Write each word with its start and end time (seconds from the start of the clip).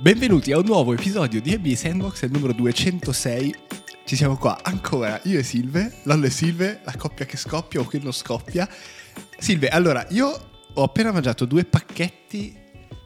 Benvenuti 0.00 0.52
a 0.52 0.58
un 0.58 0.64
nuovo 0.64 0.92
episodio 0.92 1.40
di 1.40 1.56
NBA 1.56 1.74
Sandbox, 1.74 2.22
il 2.22 2.30
numero 2.30 2.52
206. 2.52 3.54
Ci 4.04 4.16
siamo 4.16 4.36
qua 4.36 4.58
ancora, 4.62 5.20
io 5.24 5.38
e 5.38 5.42
Silve, 5.42 5.98
Lollo 6.04 6.26
e 6.26 6.30
Silve, 6.30 6.80
la 6.84 6.94
coppia 6.96 7.26
che 7.26 7.36
scoppia 7.36 7.80
o 7.80 7.86
che 7.86 7.98
non 7.98 8.12
scoppia. 8.12 8.68
Silve, 9.38 9.68
allora, 9.68 10.06
io 10.10 10.50
ho 10.72 10.82
appena 10.82 11.10
mangiato 11.12 11.44
due 11.44 11.64
pacchetti 11.64 12.56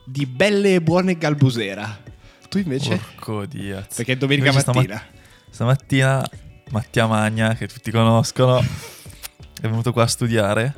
di 0.04 0.26
belle 0.26 0.74
e 0.74 0.82
buone 0.82 1.16
galbusera. 1.16 2.00
Tu 2.48 2.58
invece? 2.58 2.96
Porco 3.16 3.46
Dio. 3.46 3.84
Perché 3.94 4.12
è 4.12 4.16
domenica 4.16 4.48
Invece 4.50 4.66
mattina. 4.66 4.96
stamat- 4.96 5.50
stamattina 5.50 6.30
Mattia 6.70 7.06
Magna, 7.06 7.54
che 7.54 7.66
tutti 7.68 7.90
conoscono, 7.90 8.58
è 8.60 9.62
venuto 9.62 9.92
qua 9.92 10.02
a 10.02 10.06
studiare, 10.08 10.74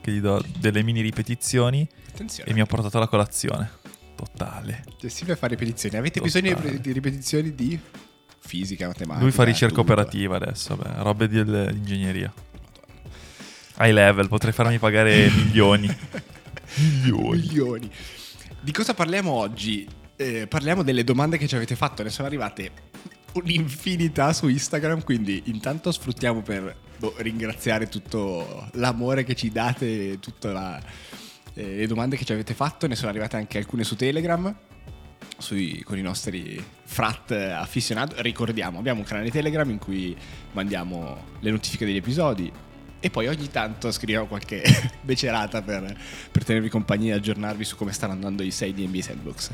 che 0.00 0.12
gli 0.12 0.20
do 0.20 0.42
delle 0.58 0.82
mini 0.84 1.00
ripetizioni 1.00 1.86
Attenzione. 2.12 2.48
e 2.48 2.54
mi 2.54 2.60
ha 2.60 2.66
portato 2.66 2.98
la 3.00 3.08
colazione. 3.08 3.70
Totale. 4.18 4.84
Cioè, 4.98 5.36
fa 5.36 5.46
ripetizioni. 5.46 5.96
Avete 5.96 6.20
Totale. 6.20 6.52
bisogno 6.54 6.78
di- 6.80 6.92
ripetizioni 6.92 7.54
di 7.54 7.78
fisica, 8.40 8.86
matematica? 8.88 9.22
Lui 9.22 9.30
fa 9.32 9.44
ricerca 9.44 9.76
tutto. 9.76 9.92
operativa 9.92 10.36
adesso, 10.36 10.74
beh, 10.76 11.02
robe 11.02 11.28
di 11.28 11.44
di 11.44 11.66
ingegneria. 11.72 12.32
High 13.80 13.92
level, 13.92 14.26
potrei 14.28 14.52
farmi 14.52 14.78
pagare 14.78 15.30
milioni. 15.30 15.88
milioni. 16.76 17.38
milioni. 17.38 17.90
Di 18.60 18.72
cosa 18.72 18.92
parliamo 18.94 19.30
oggi? 19.30 19.86
Eh, 20.16 20.46
parliamo 20.48 20.82
delle 20.82 21.04
domande 21.04 21.38
che 21.38 21.46
ci 21.46 21.54
avete 21.54 21.76
fatto, 21.76 22.02
ne 22.02 22.10
sono 22.10 22.26
arrivate 22.26 22.70
un'infinità 23.34 24.32
su 24.32 24.48
Instagram, 24.48 25.04
quindi 25.04 25.42
intanto 25.46 25.92
sfruttiamo 25.92 26.42
per 26.42 26.74
boh, 26.98 27.14
ringraziare 27.18 27.88
tutto 27.88 28.68
l'amore 28.72 29.22
che 29.22 29.36
ci 29.36 29.50
date, 29.52 30.18
tutte 30.18 30.48
la- 30.50 30.82
eh, 31.58 31.76
le 31.76 31.86
domande 31.88 32.16
che 32.16 32.24
ci 32.24 32.32
avete 32.32 32.54
fatto, 32.54 32.86
ne 32.86 32.94
sono 32.94 33.10
arrivate 33.10 33.36
anche 33.36 33.58
alcune 33.58 33.82
su 33.82 33.96
Telegram. 33.96 34.54
sui- 35.36 35.82
con 35.84 35.98
i 35.98 36.02
nostri 36.02 36.62
frat 36.84 37.30
affissionati, 37.32 38.14
ricordiamo, 38.22 38.78
abbiamo 38.78 39.00
un 39.00 39.06
canale 39.06 39.30
Telegram 39.30 39.68
in 39.70 39.78
cui 39.78 40.16
mandiamo 40.52 41.24
le 41.40 41.50
notifiche 41.50 41.84
degli 41.84 41.96
episodi 41.96 42.50
e 43.00 43.10
poi 43.10 43.28
ogni 43.28 43.48
tanto 43.48 43.92
scriviamo 43.92 44.26
qualche 44.26 44.62
becerata 45.02 45.62
per, 45.62 45.96
per 46.32 46.44
tenervi 46.44 46.68
compagnia 46.68 47.14
e 47.14 47.16
aggiornarvi 47.18 47.64
su 47.64 47.76
come 47.76 47.92
stanno 47.92 48.12
andando 48.14 48.42
i 48.42 48.50
6 48.50 48.72
di 48.74 48.86
NBA 48.86 49.02
Sandbox. 49.02 49.50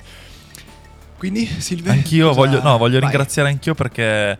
Quindi 1.19 1.47
Silve... 1.47 1.91
Anch'io 1.91 2.29
cosa- 2.29 2.41
voglio, 2.41 2.63
no, 2.63 2.79
voglio 2.79 2.99
ringraziare 2.99 3.49
anch'io 3.49 3.75
perché 3.75 4.39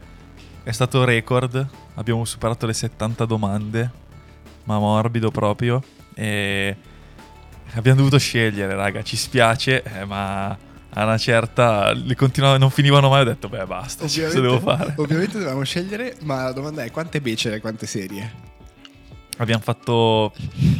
è 0.63 0.71
stato 0.71 1.05
record. 1.05 1.67
Abbiamo 1.95 2.25
superato 2.25 2.67
le 2.67 2.75
70 2.75 3.25
domande, 3.25 3.91
ma 4.65 4.79
morbido 4.79 5.31
proprio. 5.31 5.83
E 6.15 6.77
abbiamo 7.75 7.99
dovuto 7.99 8.19
scegliere, 8.19 8.75
raga. 8.75 9.03
Ci 9.03 9.17
spiace, 9.17 9.83
eh, 9.83 10.05
ma 10.05 10.47
a 10.97 11.03
una 11.03 11.19
certa 11.19 11.93
le 11.93 12.15
continuavano, 12.15 12.61
non 12.61 12.71
finivano 12.71 13.09
mai. 13.09 13.23
Ho 13.23 13.25
detto, 13.25 13.49
beh, 13.49 13.67
basta, 13.67 14.05
cosa 14.05 14.41
devo 14.41 14.61
fare? 14.61 14.95
ovviamente 14.97 15.39
dovevamo 15.39 15.65
scegliere, 15.65 16.17
ma 16.23 16.45
la 16.45 16.53
domanda 16.53 16.83
è 16.83 16.91
quante 16.91 17.21
becere 17.21 17.57
e 17.57 17.61
quante 17.61 17.87
serie? 17.87 18.43
Abbiamo 19.39 19.63
fatto 19.63 20.33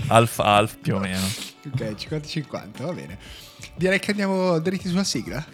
half-half 0.07 0.77
più 0.81 0.95
o 0.95 0.99
meno. 0.99 1.25
Ok, 1.73 1.81
50-50, 1.81 2.83
va 2.83 2.93
bene. 2.93 3.19
Direi 3.75 3.99
che 3.99 4.13
andiamo 4.13 4.59
dritti 4.61 4.89
sulla 4.89 5.03
sigla. 5.03 5.45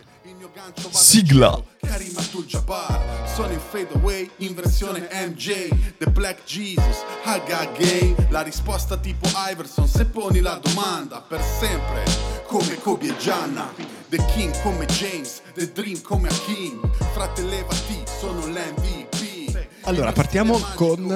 Sigla. 0.91 1.63
Karim 1.81 2.17
Abdul-Jabbar 2.17 3.29
Sono 3.35 3.53
in 3.53 3.61
fade 3.61 3.89
away 3.95 4.31
in 4.39 4.55
versione 4.55 5.09
MJ 5.13 5.69
The 5.99 6.11
Black 6.11 6.45
Jesus, 6.45 7.03
Haga 7.25 7.71
Gay. 7.77 8.15
La 8.29 8.43
risposta 8.43 8.97
tipo 8.97 9.29
Iverson 9.51 9.89
Se 9.89 10.05
poni 10.05 10.41
la 10.41 10.61
domanda 10.63 11.21
per 11.21 11.41
sempre 11.43 12.05
Come 12.47 12.77
Kobe 12.79 13.09
e 13.09 13.17
Gianna. 13.17 13.73
The 14.09 14.25
King 14.35 14.53
come 14.63 14.87
James 14.87 15.41
The 15.55 15.71
Dream 15.73 16.01
come 16.03 16.29
Hakim 16.29 16.81
Fratellevati, 17.13 18.03
sono 18.19 18.47
l'MVP 18.47 19.69
Allora, 19.83 20.13
partiamo 20.13 20.59
con- 20.75 21.07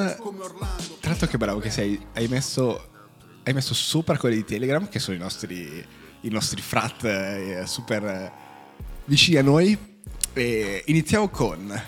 l'altro 1.01 1.27
che 1.27 1.37
bravo 1.37 1.59
che 1.59 1.71
sei, 1.71 2.01
hai 2.15 2.29
messo, 2.29 2.91
hai 3.43 3.53
messo 3.53 3.75
sopra 3.75 4.17
quelli 4.17 4.37
di 4.37 4.45
Telegram, 4.45 4.89
che 4.89 4.99
sono 5.01 5.17
i 5.17 5.21
nostri, 5.21 5.85
i 6.21 6.29
nostri 6.29 6.63
frat 6.63 7.05
eh, 7.05 7.65
super 7.67 8.05
eh, 8.05 8.33
vicini 9.05 9.37
a 9.37 9.43
noi. 9.43 9.93
E 10.33 10.83
iniziamo 10.87 11.29
con 11.29 11.83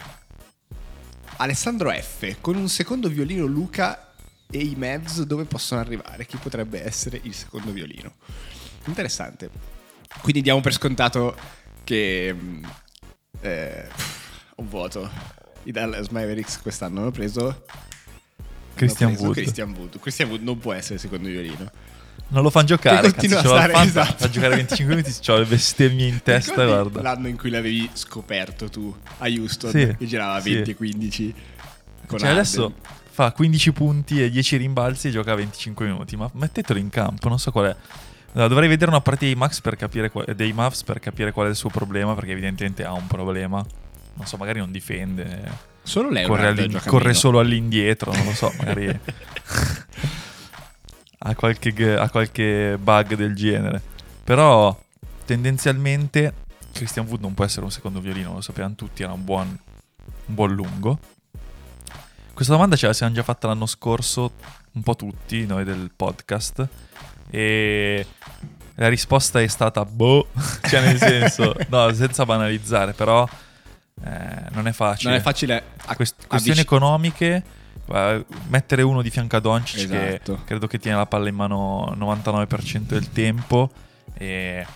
Alessandro 1.39 1.91
F, 1.91 2.37
con 2.41 2.57
un 2.57 2.69
secondo 2.69 3.09
violino 3.09 3.45
Luca 3.45 4.15
e 4.49 4.59
i 4.59 4.75
Mavs 4.77 5.23
dove 5.23 5.45
possono 5.45 5.81
arrivare? 5.81 6.27
Chi 6.27 6.37
potrebbe 6.37 6.85
essere 6.85 7.21
il 7.25 7.35
secondo 7.35 7.73
violino? 7.73 8.15
Interessante. 8.85 9.51
Quindi 10.23 10.43
diamo 10.43 10.61
per 10.61 10.73
scontato 10.73 11.37
che... 11.83 12.35
mm, 12.35 12.65
eh, 13.41 13.89
un 14.57 14.69
voto. 14.69 15.11
I 15.65 15.73
Dallas 15.73 16.09
Mavericks 16.09 16.61
quest'anno 16.61 17.01
hanno 17.01 17.11
preso 17.11 17.65
Christian 18.75 19.11
hanno 19.11 19.19
preso 19.19 19.25
Wood. 19.25 19.35
Christian 19.35 19.71
Wood. 19.73 19.99
Christian 20.01 20.29
Wood 20.29 20.43
non 20.43 20.59
può 20.59 20.73
essere 20.73 20.99
secondo 20.99 21.29
violino. 21.29 21.71
Non 22.29 22.43
lo 22.43 22.51
fanno 22.51 22.67
giocare. 22.67 23.11
Continua 23.13 23.37
cazzo, 23.41 23.49
a 23.49 23.53
c'ho 23.53 23.57
stare- 23.59 23.73
Fanta, 23.73 24.03
esatto. 24.03 24.25
Fa 24.25 24.31
giocare 24.31 24.57
25 24.57 24.95
minuti, 24.97 25.31
ho 25.31 25.39
le 25.39 25.45
bestemmie 25.45 26.07
in 26.09 26.23
testa, 26.23 26.65
guarda. 26.65 27.01
L'anno 27.03 27.29
in 27.29 27.37
cui 27.37 27.51
l'avevi 27.51 27.89
scoperto 27.93 28.69
tu 28.69 28.95
a 29.19 29.27
Houston, 29.29 29.71
Sì, 29.71 29.95
che 29.97 30.07
girava 30.07 30.41
sì. 30.41 30.51
20-15. 30.57 31.35
Con 32.07 32.19
Cioè, 32.19 32.29
adesso 32.31 32.75
fa 33.11 33.31
15 33.33 33.73
punti 33.73 34.23
e 34.23 34.29
10 34.31 34.57
rimbalzi 34.57 35.09
e 35.09 35.11
gioca 35.13 35.35
25 35.35 35.87
minuti. 35.87 36.17
Ma 36.17 36.29
mettetelo 36.35 36.79
in 36.79 36.91
campo, 36.91 37.29
non 37.29 37.39
so 37.39 37.51
qual 37.53 37.67
è. 37.71 37.77
Dovrei 38.33 38.69
vedere 38.69 38.91
una 38.91 39.01
partita 39.01 39.25
dei 39.27 39.35
Max 39.35 39.61
per 39.61 39.77
capire 39.77 40.11
qual- 40.11 40.27
dei 40.35 40.53
Mavs 40.53 40.83
per 40.83 40.99
capire 41.01 41.33
qual 41.33 41.47
è 41.47 41.51
il 41.51 41.57
suo 41.57 41.71
problema, 41.71 42.15
perché 42.15 42.33
evidentemente 42.33 42.85
ha 42.85 42.93
un 42.93 43.07
problema. 43.07 43.65
Non 44.15 44.27
so, 44.27 44.37
magari 44.37 44.59
non 44.59 44.71
difende. 44.73 45.75
Solo 45.83 46.11
lei 46.11 46.27
corre, 46.27 46.49
all'in- 46.49 46.81
corre 46.85 47.15
solo 47.15 47.39
all'indietro, 47.39 48.13
non 48.13 48.25
lo 48.27 48.33
so, 48.35 48.53
magari 48.59 48.87
ha, 51.19 51.35
qualche, 51.35 51.97
ha 51.97 52.11
qualche 52.11 52.79
bug 52.81 53.15
del 53.15 53.35
genere. 53.35 53.81
Però 54.25 54.79
tendenzialmente 55.25 56.33
Christian 56.73 57.07
Wood 57.07 57.21
non 57.21 57.35
può 57.35 57.45
essere 57.45 57.65
un 57.65 57.71
secondo 57.71 58.01
violino, 58.01 58.35
lo 58.35 58.41
sapevano 58.41 58.75
tutti, 58.75 59.03
era 59.03 59.13
un 59.13 59.25
buon, 59.25 59.59
un 60.27 60.35
buon 60.35 60.55
lungo. 60.55 60.99
Questa 62.35 62.53
domanda 62.53 62.77
ce 62.77 62.87
la 62.87 62.93
siamo 62.93 63.15
già 63.15 63.23
fatta 63.23 63.47
l'anno 63.47 63.67
scorso, 63.67 64.33
un 64.73 64.83
po' 64.83 64.95
tutti 64.95 65.47
noi 65.47 65.65
del 65.65 65.91
podcast, 65.95 66.69
e 67.31 68.07
la 68.75 68.89
risposta 68.89 69.41
è 69.41 69.47
stata 69.47 69.85
boh, 69.87 70.29
cioè 70.69 70.83
nel 70.85 70.99
senso, 70.99 71.55
no, 71.69 71.93
senza 71.95 72.27
banalizzare, 72.27 72.93
però 72.93 73.27
eh, 74.05 74.51
non 74.51 74.67
è 74.69 74.73
facile. 74.73 75.11
Non 75.11 75.19
è 75.21 75.23
facile 75.23 75.63
a 75.87 75.97
Quest- 75.97 76.27
questioni 76.27 76.59
avvic- 76.59 76.73
economiche, 76.73 77.43
mettere 78.49 78.83
uno 78.83 79.01
di 79.03 79.11
fianco 79.11 79.37
a 79.37 79.41
Doncic 79.41 79.91
Esatto. 79.91 80.35
che 80.35 80.41
credo 80.45 80.67
che 80.67 80.79
tiene 80.79 80.97
la 80.97 81.07
palla 81.07 81.29
in 81.29 81.35
mano 81.37 81.95
99% 81.97 82.81
del 82.81 83.11
tempo 83.13 83.71
e 84.15 84.67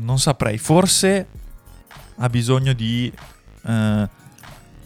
non 0.00 0.18
saprei, 0.18 0.58
forse 0.58 1.26
ha 2.16 2.28
bisogno 2.28 2.72
di 2.72 3.12
eh, 3.66 4.08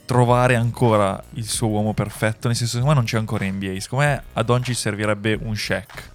trovare 0.07 0.55
ancora 0.57 1.23
il 1.35 1.47
suo 1.47 1.69
uomo 1.69 1.93
perfetto, 1.93 2.49
nel 2.49 2.57
senso 2.57 2.79
secondo 2.79 2.95
me 2.95 3.01
non 3.01 3.05
c'è 3.09 3.19
ancora 3.19 3.45
NBA, 3.45 3.79
secondo 3.81 4.05
me 4.07 4.23
a 4.33 4.43
Doncic 4.43 4.75
servirebbe 4.77 5.39
un 5.43 5.55
Shaq. 5.55 6.11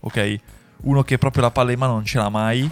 Ok? 0.00 0.36
Uno 0.82 1.02
che 1.02 1.18
proprio 1.18 1.42
la 1.42 1.50
palla 1.50 1.72
in 1.72 1.78
mano 1.78 1.92
non 1.94 2.04
ce 2.04 2.18
l'ha 2.18 2.28
mai 2.28 2.70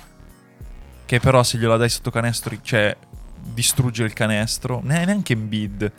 che 1.06 1.18
però 1.18 1.42
se 1.42 1.58
gliela 1.58 1.76
dai 1.76 1.88
sotto 1.88 2.10
canestro, 2.12 2.56
cioè 2.62 2.96
distrugge 3.42 4.04
il 4.04 4.12
canestro, 4.12 4.80
ne- 4.84 5.04
neanche 5.04 5.32
in 5.32 5.48
bid, 5.48 5.90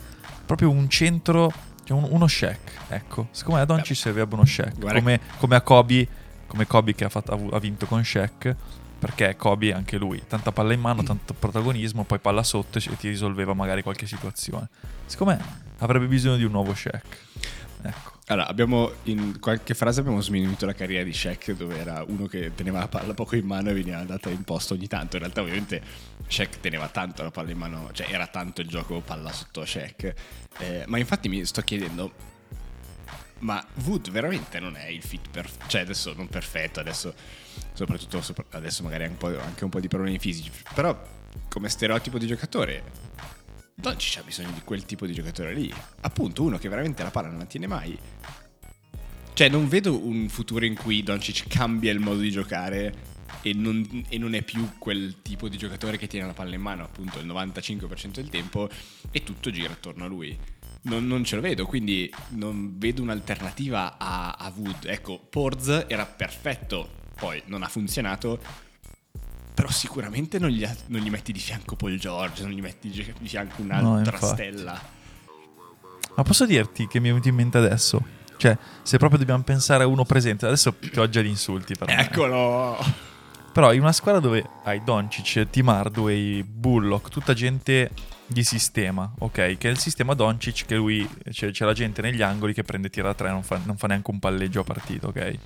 proprio 0.44 0.70
un 0.70 0.88
centro, 0.88 1.52
cioè 1.84 1.96
un- 1.96 2.08
uno 2.10 2.26
Shaq, 2.26 2.58
ecco. 2.88 3.28
Secondo 3.30 3.56
me 3.58 3.62
a 3.62 3.66
Doncic 3.66 3.96
servirebbe 3.96 4.34
uno 4.34 4.44
Shaq, 4.44 4.78
Guarda- 4.78 4.98
come, 4.98 5.20
come 5.38 5.56
a 5.56 5.60
Kobe, 5.60 6.08
come 6.46 6.66
Kobe 6.66 6.94
che 6.94 7.04
ha, 7.04 7.08
fatto- 7.08 7.48
ha 7.50 7.58
vinto 7.58 7.86
con 7.86 8.04
Shaq, 8.04 8.54
perché 8.98 9.34
Kobe 9.36 9.72
anche 9.72 9.96
lui, 9.96 10.22
tanta 10.28 10.52
palla 10.52 10.72
in 10.72 10.80
mano, 10.80 11.02
tanto 11.02 11.34
protagonismo, 11.34 12.04
poi 12.04 12.18
palla 12.20 12.42
sotto 12.42 12.78
e 12.78 12.96
ti 12.96 13.08
risolveva 13.08 13.52
magari 13.54 13.82
qualche 13.82 14.06
situazione. 14.06 14.68
Secondo 15.06 15.34
me 15.34 15.44
avrebbe 15.78 16.06
bisogno 16.06 16.36
di 16.36 16.44
un 16.44 16.52
nuovo 16.52 16.72
Shaq. 16.74 17.04
Ecco. 17.82 18.11
Allora, 18.26 18.46
abbiamo 18.46 18.92
in 19.04 19.40
qualche 19.40 19.74
frase 19.74 19.98
abbiamo 20.00 20.20
sminuito 20.20 20.64
la 20.64 20.74
carriera 20.74 21.02
di 21.02 21.12
Shaq, 21.12 21.52
dove 21.52 21.76
era 21.76 22.04
uno 22.06 22.26
che 22.26 22.54
teneva 22.54 22.78
la 22.78 22.88
palla 22.88 23.14
poco 23.14 23.34
in 23.34 23.44
mano 23.44 23.70
e 23.70 23.74
veniva 23.74 24.00
data 24.04 24.30
in 24.30 24.44
posto 24.44 24.74
ogni 24.74 24.86
tanto. 24.86 25.16
In 25.16 25.22
realtà, 25.22 25.40
ovviamente, 25.40 25.82
Shaq 26.28 26.60
teneva 26.60 26.88
tanto 26.88 27.24
la 27.24 27.32
palla 27.32 27.50
in 27.50 27.58
mano, 27.58 27.90
cioè 27.92 28.06
era 28.08 28.28
tanto 28.28 28.60
il 28.60 28.68
gioco 28.68 29.00
palla 29.00 29.32
sotto 29.32 29.64
Shaq. 29.64 30.14
Eh, 30.58 30.84
ma 30.86 30.98
infatti 30.98 31.28
mi 31.28 31.44
sto 31.44 31.62
chiedendo, 31.62 32.12
ma 33.40 33.64
Wood 33.84 34.10
veramente 34.10 34.60
non 34.60 34.76
è 34.76 34.86
il 34.86 35.02
fit 35.02 35.28
perfetto? 35.28 35.68
Cioè, 35.68 35.80
adesso 35.80 36.14
non 36.14 36.28
perfetto, 36.28 36.78
adesso, 36.78 37.12
soprattutto 37.72 38.22
sopra- 38.22 38.44
adesso 38.50 38.84
magari 38.84 39.02
ha 39.02 39.10
anche 39.42 39.64
un 39.64 39.70
po' 39.70 39.80
di 39.80 39.88
problemi 39.88 40.20
fisici, 40.20 40.50
però 40.74 40.96
come 41.48 41.68
stereotipo 41.68 42.18
di 42.18 42.28
giocatore 42.28 42.82
Doncic 43.74 44.18
ha 44.18 44.22
bisogno 44.22 44.50
di 44.52 44.60
quel 44.64 44.84
tipo 44.84 45.06
di 45.06 45.12
giocatore 45.12 45.54
lì. 45.54 45.72
Appunto, 46.00 46.42
uno 46.42 46.58
che 46.58 46.68
veramente 46.68 47.02
la 47.02 47.10
palla 47.10 47.28
non 47.28 47.38
la 47.38 47.46
tiene 47.46 47.66
mai. 47.66 47.98
Cioè, 49.34 49.48
non 49.48 49.68
vedo 49.68 50.06
un 50.06 50.28
futuro 50.28 50.64
in 50.64 50.74
cui 50.74 51.02
Doncic 51.02 51.46
cambia 51.48 51.90
il 51.90 51.98
modo 51.98 52.20
di 52.20 52.30
giocare 52.30 53.10
e 53.42 53.54
non, 53.54 54.04
e 54.08 54.18
non 54.18 54.34
è 54.34 54.42
più 54.42 54.78
quel 54.78 55.16
tipo 55.22 55.48
di 55.48 55.56
giocatore 55.56 55.96
che 55.96 56.06
tiene 56.06 56.26
la 56.26 56.32
palla 56.32 56.54
in 56.54 56.60
mano 56.60 56.84
appunto 56.84 57.18
il 57.18 57.26
95% 57.26 58.12
del 58.12 58.28
tempo 58.28 58.68
e 59.10 59.22
tutto 59.22 59.50
gira 59.50 59.72
attorno 59.72 60.04
a 60.04 60.08
lui. 60.08 60.36
Non, 60.82 61.06
non 61.06 61.24
ce 61.24 61.36
lo 61.36 61.40
vedo, 61.40 61.64
quindi 61.66 62.12
non 62.30 62.78
vedo 62.78 63.02
un'alternativa 63.02 63.96
a, 63.98 64.32
a 64.32 64.52
Wood. 64.54 64.84
Ecco, 64.86 65.18
Porz 65.18 65.86
era 65.88 66.04
perfetto, 66.04 66.90
poi 67.16 67.40
non 67.46 67.62
ha 67.62 67.68
funzionato, 67.68 68.40
però 69.54 69.70
sicuramente 69.70 70.38
non 70.38 70.50
gli, 70.50 70.66
non 70.86 71.00
gli 71.00 71.10
metti 71.10 71.32
di 71.32 71.38
fianco 71.38 71.76
Paul 71.76 71.98
George, 71.98 72.42
non 72.42 72.52
gli 72.52 72.60
metti 72.60 72.88
di 72.90 73.28
fianco 73.28 73.62
No, 73.62 73.90
un'altra 73.90 74.12
infatti. 74.12 74.34
stella. 74.34 74.80
Ma 76.14 76.22
posso 76.22 76.46
dirti 76.46 76.86
che 76.86 77.00
mi 77.00 77.08
è 77.08 77.10
venuto 77.10 77.28
in 77.28 77.34
mente 77.34 77.58
adesso? 77.58 78.02
Cioè, 78.36 78.56
se 78.82 78.98
proprio 78.98 79.18
dobbiamo 79.18 79.42
pensare 79.42 79.84
a 79.84 79.86
uno 79.86 80.04
presente, 80.04 80.46
adesso 80.46 80.74
già 81.08 81.20
gli 81.20 81.26
insulti. 81.26 81.74
Per 81.76 81.86
me. 81.88 81.96
Eccolo! 82.00 82.76
Però 83.52 83.72
in 83.72 83.80
una 83.80 83.92
squadra 83.92 84.20
dove 84.20 84.44
hai 84.64 84.82
Doncic, 84.82 85.48
Tim 85.50 85.68
Hardaway, 85.68 86.42
Bullock, 86.42 87.08
tutta 87.10 87.34
gente 87.34 87.90
di 88.26 88.42
sistema, 88.42 89.12
ok? 89.18 89.58
Che 89.58 89.68
è 89.68 89.68
il 89.68 89.78
sistema 89.78 90.14
Doncic 90.14 90.64
che 90.64 90.74
lui, 90.74 91.08
c'è, 91.30 91.50
c'è 91.50 91.64
la 91.64 91.74
gente 91.74 92.00
negli 92.02 92.22
angoli 92.22 92.54
che 92.54 92.62
prende 92.62 92.88
tira 92.88 93.08
da 93.08 93.14
tre, 93.14 93.28
non 93.30 93.42
fa, 93.42 93.60
non 93.64 93.76
fa 93.76 93.86
neanche 93.88 94.10
un 94.10 94.18
palleggio 94.18 94.60
a 94.60 94.64
partita, 94.64 95.06
ok? 95.08 95.38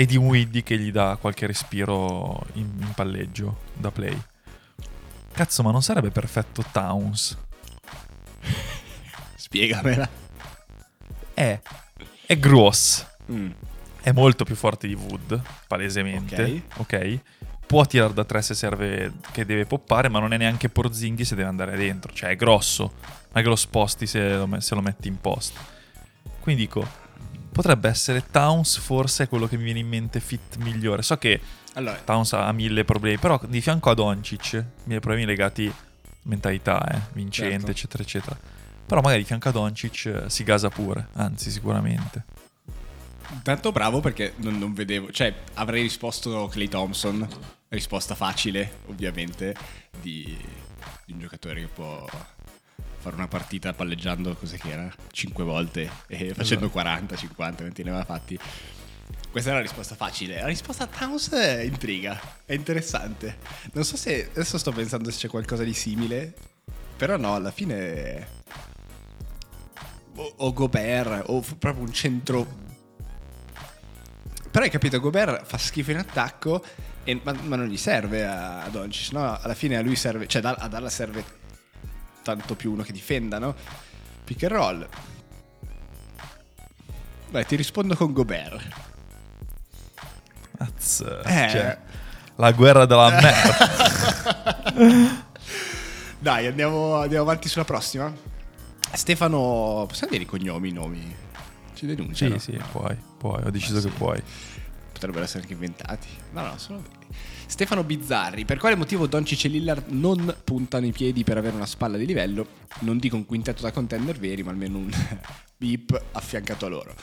E 0.00 0.06
di 0.06 0.16
Widdy 0.16 0.62
che 0.62 0.78
gli 0.78 0.90
dà 0.90 1.18
qualche 1.20 1.46
respiro 1.46 2.42
in, 2.54 2.70
in 2.78 2.92
palleggio 2.94 3.64
da 3.74 3.90
play. 3.90 4.18
Cazzo, 5.30 5.62
ma 5.62 5.72
non 5.72 5.82
sarebbe 5.82 6.10
perfetto 6.10 6.64
Towns? 6.72 7.36
Spiegamela. 9.36 10.08
È, 11.34 11.60
è 12.24 12.38
gross. 12.38 13.08
Mm. 13.30 13.50
è 14.00 14.12
molto 14.12 14.44
più 14.44 14.54
forte 14.54 14.88
di 14.88 14.94
Wood, 14.94 15.38
palesemente. 15.66 16.62
Ok. 16.76 17.18
Può 17.66 17.84
tirare 17.84 18.14
da 18.14 18.24
tre 18.24 18.40
se 18.40 18.54
serve 18.54 19.12
che 19.32 19.44
deve 19.44 19.66
poppare, 19.66 20.08
ma 20.08 20.18
non 20.18 20.32
è 20.32 20.38
neanche 20.38 20.70
Porzinghi 20.70 21.26
se 21.26 21.34
deve 21.34 21.48
andare 21.48 21.76
dentro. 21.76 22.10
Cioè 22.10 22.30
è 22.30 22.36
grosso. 22.36 22.94
È 23.30 23.42
che 23.42 23.48
lo 23.48 23.54
sposti 23.54 24.06
se 24.06 24.34
lo, 24.34 24.48
se 24.60 24.74
lo 24.74 24.80
metti 24.80 25.08
in 25.08 25.20
post. 25.20 25.58
Quindi 26.40 26.62
dico, 26.62 26.88
potrebbe 27.52 27.88
essere 27.88 28.24
Towns 28.30 28.78
forse 28.78 29.24
è 29.24 29.28
quello 29.28 29.46
che 29.46 29.56
mi 29.56 29.64
viene 29.64 29.80
in 29.80 29.88
mente 29.88 30.20
fit 30.20 30.56
migliore. 30.58 31.02
So 31.02 31.16
che 31.18 31.40
Allora, 31.74 31.96
Towns 32.04 32.32
ha 32.32 32.50
mille 32.52 32.84
problemi, 32.84 33.18
però 33.18 33.40
di 33.46 33.60
fianco 33.60 33.90
a 33.90 33.94
Doncic, 33.94 34.64
mille 34.84 35.00
problemi 35.00 35.26
legati 35.26 35.66
a 35.66 35.74
mentalità, 36.22 36.84
eh, 36.88 37.00
vincente, 37.12 37.50
Certo. 37.50 37.70
eccetera, 37.70 38.02
eccetera. 38.02 38.38
Però 38.86 39.00
magari 39.00 39.20
di 39.20 39.26
fianco 39.26 39.48
a 39.48 39.52
Doncic 39.52 40.06
eh, 40.06 40.30
si 40.30 40.42
gasa 40.44 40.68
pure, 40.68 41.08
anzi 41.14 41.50
sicuramente. 41.50 42.24
Tanto 43.42 43.70
bravo 43.70 44.00
perché 44.00 44.32
non, 44.36 44.58
non 44.58 44.74
vedevo, 44.74 45.12
cioè 45.12 45.32
avrei 45.54 45.82
risposto 45.82 46.48
Clay 46.48 46.66
Thompson, 46.68 47.26
risposta 47.68 48.16
facile 48.16 48.78
ovviamente 48.86 49.54
di, 50.00 50.36
di 51.06 51.12
un 51.12 51.20
giocatore 51.20 51.60
che 51.60 51.68
può 51.68 52.04
fare 53.00 53.16
una 53.16 53.28
partita 53.28 53.72
palleggiando, 53.72 54.34
cos'è 54.34 54.58
che 54.58 54.70
era? 54.70 54.94
5 55.10 55.44
volte 55.44 55.90
e 56.06 56.34
facendo 56.34 56.68
40, 56.68 57.16
50, 57.16 57.62
quanti 57.62 57.82
ne 57.82 57.90
aveva 57.90 58.04
fatti. 58.04 58.38
Questa 59.30 59.50
è 59.50 59.54
la 59.54 59.60
risposta 59.60 59.94
facile. 59.94 60.40
La 60.40 60.46
risposta 60.46 60.84
a 60.84 60.86
Towns 60.86 61.30
è 61.30 61.62
intriga, 61.62 62.20
è 62.44 62.52
interessante. 62.52 63.38
Non 63.72 63.84
so 63.84 63.96
se 63.96 64.28
adesso 64.30 64.58
sto 64.58 64.72
pensando 64.72 65.10
se 65.10 65.18
c'è 65.18 65.28
qualcosa 65.28 65.64
di 65.64 65.72
simile, 65.74 66.34
però 66.96 67.16
no, 67.16 67.34
alla 67.34 67.50
fine 67.50 68.26
o, 70.16 70.34
o 70.36 70.52
Gobert 70.52 71.24
o 71.28 71.42
proprio 71.58 71.84
un 71.84 71.92
centro 71.92 72.68
però 74.50 74.64
hai 74.64 74.70
capito, 74.70 74.98
Gobert 74.98 75.46
fa 75.46 75.58
schifo 75.58 75.92
in 75.92 75.98
attacco, 75.98 76.62
e- 77.04 77.20
ma, 77.22 77.32
ma 77.44 77.54
non 77.54 77.68
gli 77.68 77.76
serve 77.76 78.26
a, 78.26 78.64
a 78.64 78.68
Doncic, 78.68 79.12
no? 79.12 79.38
Alla 79.38 79.54
fine 79.54 79.76
a 79.76 79.80
lui 79.80 79.94
serve, 79.94 80.26
cioè 80.26 80.42
a 80.44 80.66
Dalla 80.66 80.90
serve 80.90 81.38
tanto 82.22 82.54
più 82.54 82.72
uno 82.72 82.82
che 82.82 82.92
difenda, 82.92 83.38
no? 83.38 83.54
Pick 84.24 84.42
and 84.44 84.52
roll. 84.52 84.88
Beh, 87.30 87.44
ti 87.44 87.56
rispondo 87.56 87.94
con 87.94 88.12
Gobert. 88.12 88.88
Azz, 90.58 91.00
Eh. 91.00 91.48
cioè, 91.50 91.78
la 92.36 92.52
guerra 92.52 92.86
della 92.86 93.10
merda. 93.10 94.68
Dai, 96.18 96.46
andiamo, 96.46 96.96
andiamo 96.96 97.22
avanti 97.22 97.48
sulla 97.48 97.64
prossima. 97.64 98.12
Stefano, 98.92 99.84
possiamo 99.88 100.12
dire 100.12 100.24
i 100.24 100.26
cognomi, 100.26 100.68
i 100.68 100.72
nomi? 100.72 101.16
Ci 101.74 101.86
denunciano? 101.86 102.38
sì, 102.38 102.52
sì, 102.52 102.62
puoi, 102.72 102.96
puoi, 103.16 103.42
ho 103.44 103.50
deciso 103.50 103.74
che 103.74 103.88
sì. 103.88 103.88
puoi. 103.88 104.22
Potrebbero 104.92 105.24
essere 105.24 105.40
anche 105.42 105.54
inventati. 105.54 106.08
No, 106.32 106.42
no, 106.42 106.58
sono 106.58 106.82
veri. 106.82 107.06
Stefano 107.50 107.82
Bizzarri, 107.82 108.44
per 108.44 108.58
quale 108.58 108.76
motivo 108.76 109.08
Doncic 109.08 109.44
e 109.44 109.48
Lillard 109.48 109.86
non 109.88 110.36
puntano 110.44 110.86
i 110.86 110.92
piedi 110.92 111.24
per 111.24 111.36
avere 111.36 111.56
una 111.56 111.66
spalla 111.66 111.96
di 111.96 112.06
livello? 112.06 112.46
Non 112.80 112.98
dico 112.98 113.16
un 113.16 113.26
quintetto 113.26 113.62
da 113.62 113.72
contender 113.72 114.16
veri, 114.18 114.44
ma 114.44 114.52
almeno 114.52 114.78
un 114.78 114.88
beep 115.58 116.00
affiancato 116.12 116.66
a 116.66 116.68
loro. 116.68 116.94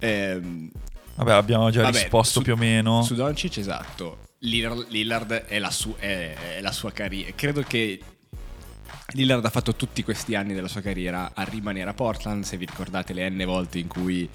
Ehm, 0.00 0.68
Vabbè, 1.14 1.32
abbiamo 1.32 1.70
già 1.70 1.82
vabbè, 1.82 1.96
risposto 1.96 2.38
su- 2.40 2.42
più 2.42 2.54
o 2.54 2.56
meno. 2.56 3.02
Su 3.02 3.14
Doncic, 3.14 3.56
esatto. 3.58 4.26
Lillard, 4.40 4.86
Lillard 4.88 5.32
è, 5.32 5.58
la 5.60 5.70
su- 5.70 5.94
è- 5.96 6.56
è 6.56 6.60
la 6.60 6.72
sua 6.72 6.90
carriera. 6.92 7.30
Credo 7.36 7.62
che 7.62 8.00
Lillard 9.12 9.44
ha 9.44 9.50
fatto 9.50 9.74
tutti 9.76 10.02
questi 10.02 10.34
anni 10.34 10.54
della 10.54 10.68
sua 10.68 10.80
carriera 10.80 11.30
a 11.34 11.44
rimanere 11.44 11.88
a 11.88 11.94
Portland. 11.94 12.42
Se 12.44 12.56
vi 12.56 12.66
ricordate 12.66 13.12
le 13.12 13.28
n 13.30 13.42
volte 13.46 13.78
in 13.78 13.86
cui 13.86 14.28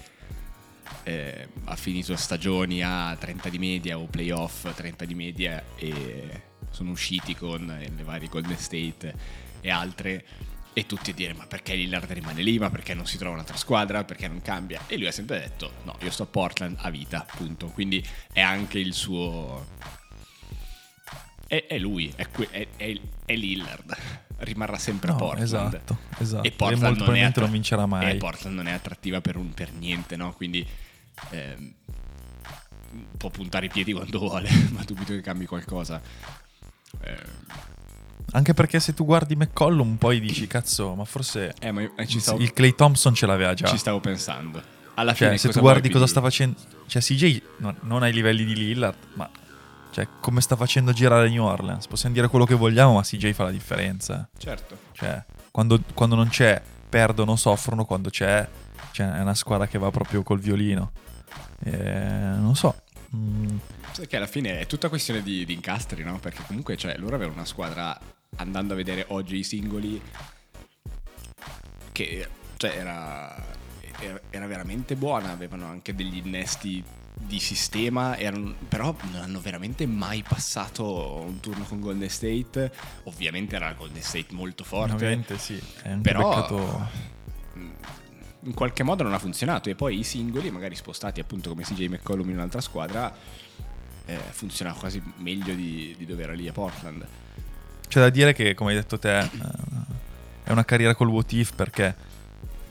eh, 1.04 1.48
ha 1.64 1.76
finito 1.76 2.16
stagioni 2.16 2.82
a 2.82 3.16
30 3.18 3.48
di 3.48 3.58
media 3.58 3.98
o 3.98 4.06
playoff 4.06 4.72
30 4.74 5.04
di 5.04 5.14
media 5.14 5.62
e 5.76 6.42
sono 6.70 6.90
usciti 6.90 7.34
con 7.36 7.66
le 7.66 8.02
varie 8.02 8.28
Golden 8.28 8.56
State 8.58 9.14
e 9.60 9.70
altre. 9.70 10.24
E 10.76 10.86
tutti 10.86 11.10
a 11.10 11.14
dire 11.14 11.34
ma 11.34 11.46
perché 11.46 11.74
Lillard 11.76 12.10
rimane 12.10 12.42
lì? 12.42 12.58
Ma 12.58 12.68
perché 12.68 12.94
non 12.94 13.06
si 13.06 13.16
trova 13.16 13.34
un'altra 13.34 13.56
squadra? 13.56 14.02
Perché 14.02 14.26
non 14.26 14.42
cambia? 14.42 14.80
E 14.88 14.96
lui 14.96 15.06
ha 15.06 15.12
sempre 15.12 15.38
detto 15.38 15.74
no 15.84 15.96
io 16.00 16.10
sto 16.10 16.24
a 16.24 16.26
Portland 16.26 16.76
a 16.80 16.90
vita 16.90 17.24
punto. 17.36 17.68
Quindi 17.68 18.04
è 18.32 18.40
anche 18.40 18.80
il 18.80 18.92
suo 18.92 19.66
è, 21.46 21.66
è 21.68 21.78
lui 21.78 22.12
è, 22.16 22.28
que- 22.28 22.48
è- 22.50 22.66
è 23.24 23.34
Lillard 23.36 23.96
rimarrà 24.38 24.78
sempre 24.78 25.10
No, 25.10 25.16
Portland 25.16 25.44
esatto, 25.44 25.98
esatto. 26.18 26.42
e 26.42 26.48
E 26.48 26.50
Portland 26.52 26.82
molto 26.82 27.04
non, 27.04 27.14
è 27.14 27.30
probabilmente 27.30 27.40
non 27.40 27.46
attra- 27.46 27.46
vincerà 27.46 27.86
mai. 27.86 28.10
e 28.10 28.16
Portland 28.16 28.56
non 28.56 28.66
è 28.68 28.72
attrattiva 28.72 29.20
per, 29.20 29.36
un- 29.36 29.54
per 29.54 29.72
niente, 29.72 30.16
no? 30.16 30.32
Quindi 30.34 30.66
ehm, 31.30 31.72
può 33.16 33.30
puntare 33.30 33.66
i 33.66 33.68
piedi 33.68 33.92
quando 33.92 34.18
vuole, 34.18 34.48
ma 34.72 34.82
dubito 34.84 35.12
che 35.12 35.20
cambi 35.20 35.46
qualcosa. 35.46 36.00
Ehm, 37.00 37.16
Anche 38.32 38.54
perché 38.54 38.80
se 38.80 38.94
tu 38.94 39.04
guardi 39.04 39.36
McCollum 39.36 39.96
poi 39.96 40.18
dici, 40.18 40.46
cazzo, 40.46 40.94
ma 40.94 41.04
forse 41.04 41.54
eh, 41.60 41.70
ma 41.70 41.82
eh, 41.82 42.06
stavo, 42.18 42.40
il 42.40 42.52
Clay 42.52 42.74
Thompson 42.74 43.14
ce 43.14 43.26
l'aveva 43.26 43.54
già. 43.54 43.66
ci 43.68 43.76
stavo 43.78 44.00
pensando. 44.00 44.60
Alla 44.94 45.12
Cioè, 45.12 45.28
fine, 45.28 45.38
se 45.38 45.48
tu 45.50 45.60
guardi 45.60 45.88
cosa 45.90 46.06
sta 46.06 46.20
facendo... 46.20 46.56
Cioè, 46.86 47.02
CJ 47.02 47.42
non, 47.58 47.76
non 47.82 48.02
ai 48.04 48.12
livelli 48.12 48.44
di 48.44 48.54
Lillard, 48.54 48.96
ma... 49.14 49.28
Cioè, 49.94 50.08
come 50.18 50.40
sta 50.40 50.56
facendo 50.56 50.92
girare 50.92 51.28
New 51.28 51.44
Orleans? 51.44 51.86
Possiamo 51.86 52.16
dire 52.16 52.26
quello 52.26 52.44
che 52.44 52.56
vogliamo, 52.56 52.94
ma 52.94 53.02
CJ 53.02 53.30
fa 53.30 53.44
la 53.44 53.52
differenza. 53.52 54.28
Certo. 54.36 54.76
Cioè, 54.90 55.24
quando, 55.52 55.80
quando 55.94 56.16
non 56.16 56.26
c'è, 56.26 56.60
perdono, 56.88 57.36
soffrono. 57.36 57.84
Quando 57.84 58.10
c'è, 58.10 58.44
cioè, 58.90 59.12
è 59.12 59.20
una 59.20 59.36
squadra 59.36 59.68
che 59.68 59.78
va 59.78 59.92
proprio 59.92 60.24
col 60.24 60.40
violino. 60.40 60.90
Eh, 61.62 61.70
non 61.70 62.56
so. 62.56 62.74
Mm, 63.14 63.56
Sai 63.92 64.08
che 64.08 64.16
alla 64.16 64.26
fine 64.26 64.58
è 64.58 64.66
tutta 64.66 64.88
questione 64.88 65.22
di, 65.22 65.44
di 65.44 65.52
incastri, 65.52 66.02
no? 66.02 66.18
Perché 66.18 66.42
comunque, 66.44 66.76
cioè, 66.76 66.96
loro 66.98 67.14
avevano 67.14 67.36
una 67.36 67.46
squadra, 67.46 67.96
andando 68.38 68.72
a 68.72 68.76
vedere 68.76 69.04
oggi 69.10 69.36
i 69.36 69.44
singoli, 69.44 70.02
che 71.92 72.28
cioè, 72.56 72.76
era, 72.76 73.32
era, 74.00 74.20
era 74.28 74.46
veramente 74.48 74.96
buona, 74.96 75.30
avevano 75.30 75.66
anche 75.66 75.94
degli 75.94 76.16
innesti 76.16 76.82
di 77.16 77.38
sistema, 77.38 78.18
erano- 78.18 78.54
però 78.68 78.94
non 79.12 79.22
hanno 79.22 79.40
veramente 79.40 79.86
mai 79.86 80.22
passato 80.26 81.22
un 81.24 81.38
turno 81.40 81.64
con 81.64 81.80
Golden 81.80 82.08
State. 82.10 82.72
Ovviamente 83.04 83.56
era 83.56 83.72
Golden 83.72 84.02
State 84.02 84.26
molto 84.30 84.64
forte. 84.64 84.94
ovviamente 84.94 85.38
sì. 85.38 85.60
È 85.82 85.88
anche 85.88 86.00
Però 86.10 86.28
beccato... 86.28 86.88
in 88.40 88.52
qualche 88.54 88.82
modo 88.82 89.02
non 89.04 89.14
ha 89.14 89.18
funzionato 89.18 89.70
e 89.70 89.74
poi 89.74 89.98
i 90.00 90.02
singoli 90.04 90.50
magari 90.50 90.74
spostati 90.74 91.20
appunto 91.20 91.48
come 91.50 91.62
CJ 91.62 91.86
McCollum 91.86 92.28
in 92.28 92.36
un'altra 92.36 92.60
squadra 92.60 93.14
eh, 94.06 94.18
funziona 94.30 94.72
quasi 94.74 95.02
meglio 95.16 95.54
di, 95.54 95.94
di 95.96 96.04
dove 96.04 96.24
era 96.24 96.34
lì 96.34 96.46
a 96.46 96.52
Portland 96.52 97.06
C'è 97.88 98.00
da 98.00 98.10
dire 98.10 98.34
che, 98.34 98.52
come 98.52 98.70
hai 98.70 98.76
detto 98.76 98.98
te, 98.98 99.18
eh, 99.18 99.30
è 100.44 100.50
una 100.50 100.64
carriera 100.64 100.94
col 100.94 101.08
what 101.08 101.32
if 101.32 101.54
perché 101.54 101.94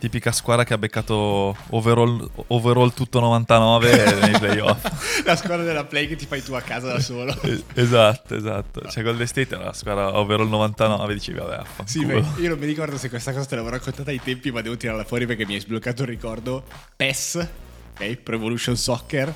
tipica 0.03 0.33
squadra 0.33 0.65
che 0.65 0.73
ha 0.73 0.77
beccato 0.77 1.55
overall, 1.69 2.29
overall 2.47 2.93
tutto 2.93 3.21
99 3.21 4.19
nei 4.19 4.37
playoff. 4.37 5.23
la 5.23 5.37
squadra 5.37 5.63
della 5.63 5.85
play 5.85 6.09
che 6.09 6.17
ti 6.17 6.25
fai 6.25 6.43
tu 6.43 6.51
a 6.51 6.59
casa 6.59 6.87
da 6.91 6.99
solo 6.99 7.33
esatto, 7.73 8.35
esatto. 8.35 8.81
Cioè 8.89 9.01
Golden 9.01 9.25
State 9.25 9.55
era 9.55 9.63
la 9.63 9.71
squadra 9.71 10.19
overall 10.19 10.49
99, 10.49 11.13
dicevi 11.13 11.39
vabbè, 11.39 11.63
sì, 11.85 11.99
affanculo. 11.99 12.33
beh, 12.35 12.41
io 12.41 12.49
non 12.49 12.59
mi 12.59 12.65
ricordo 12.65 12.97
se 12.97 13.07
questa 13.07 13.31
cosa 13.31 13.45
te 13.45 13.55
l'avevo 13.55 13.73
raccontata 13.73 14.09
ai 14.11 14.19
tempi 14.21 14.51
ma 14.51 14.59
devo 14.59 14.75
tirarla 14.75 15.05
fuori 15.05 15.25
perché 15.25 15.45
mi 15.45 15.53
hai 15.53 15.61
sbloccato 15.61 16.01
il 16.01 16.09
ricordo 16.09 16.65
PES 16.97 17.47
ok 17.93 18.15
Pro 18.17 18.35
Evolution 18.35 18.75
Soccer 18.75 19.33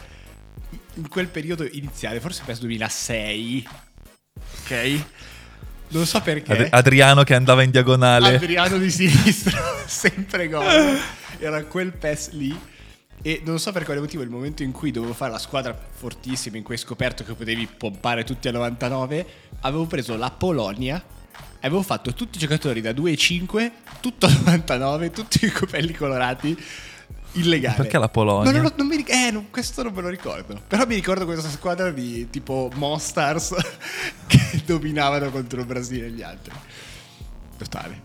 in 0.95 1.07
quel 1.07 1.29
periodo 1.29 1.65
iniziale, 1.71 2.19
forse 2.19 2.43
PES 2.45 2.59
2006, 2.59 3.67
ok? 4.63 5.05
Non 5.89 6.05
so 6.05 6.21
perché. 6.21 6.51
Ad- 6.51 6.67
Adriano 6.71 7.23
che 7.23 7.33
andava 7.33 7.63
in 7.63 7.71
diagonale. 7.71 8.35
Adriano 8.35 8.77
di 8.77 8.91
sinistro, 8.91 9.57
sempre 9.85 10.47
gol. 10.47 10.97
Era 11.39 11.63
quel 11.63 11.93
PES 11.93 12.31
lì. 12.31 12.59
E 13.21 13.41
non 13.43 13.59
so 13.59 13.71
per 13.71 13.83
quale 13.83 13.99
motivo, 13.99 14.21
il 14.23 14.29
momento 14.29 14.63
in 14.63 14.71
cui 14.71 14.91
dovevo 14.91 15.13
fare 15.13 15.31
la 15.31 15.39
squadra 15.39 15.77
fortissima, 15.91 16.57
in 16.57 16.63
cui 16.63 16.75
hai 16.75 16.79
scoperto 16.79 17.23
che 17.23 17.33
potevi 17.33 17.67
pompare 17.77 18.23
tutti 18.23 18.47
a 18.47 18.51
99, 18.51 19.25
avevo 19.61 19.85
preso 19.85 20.15
la 20.15 20.29
Polonia. 20.29 21.03
Avevo 21.61 21.81
fatto 21.81 22.13
tutti 22.13 22.37
i 22.37 22.39
giocatori 22.39 22.81
da 22.81 22.91
2,5, 22.91 23.71
tutto 23.99 24.27
a 24.27 24.29
99, 24.29 25.09
tutti 25.11 25.43
i 25.45 25.51
capelli 25.51 25.93
colorati. 25.93 26.55
Illegale. 27.39 27.75
Perché 27.75 27.97
la 27.97 28.09
Polonia? 28.09 28.51
No, 28.51 28.57
no, 28.57 28.63
no, 28.63 28.73
non 28.75 28.87
mi 28.87 29.03
eh, 29.03 29.31
non- 29.31 29.49
questo 29.49 29.83
non 29.83 29.93
me 29.93 30.01
lo 30.01 30.09
ricordo. 30.09 30.59
Però 30.67 30.85
mi 30.85 30.95
ricordo 30.95 31.25
questa 31.25 31.49
squadra 31.49 31.91
di 31.91 32.29
tipo 32.29 32.69
Monstars 32.75 33.53
che 34.27 34.61
dominavano 34.65 35.29
contro 35.29 35.59
il 35.61 35.65
Brasile 35.65 36.07
e 36.07 36.09
gli 36.11 36.21
altri. 36.21 36.53
Totale. 37.57 38.01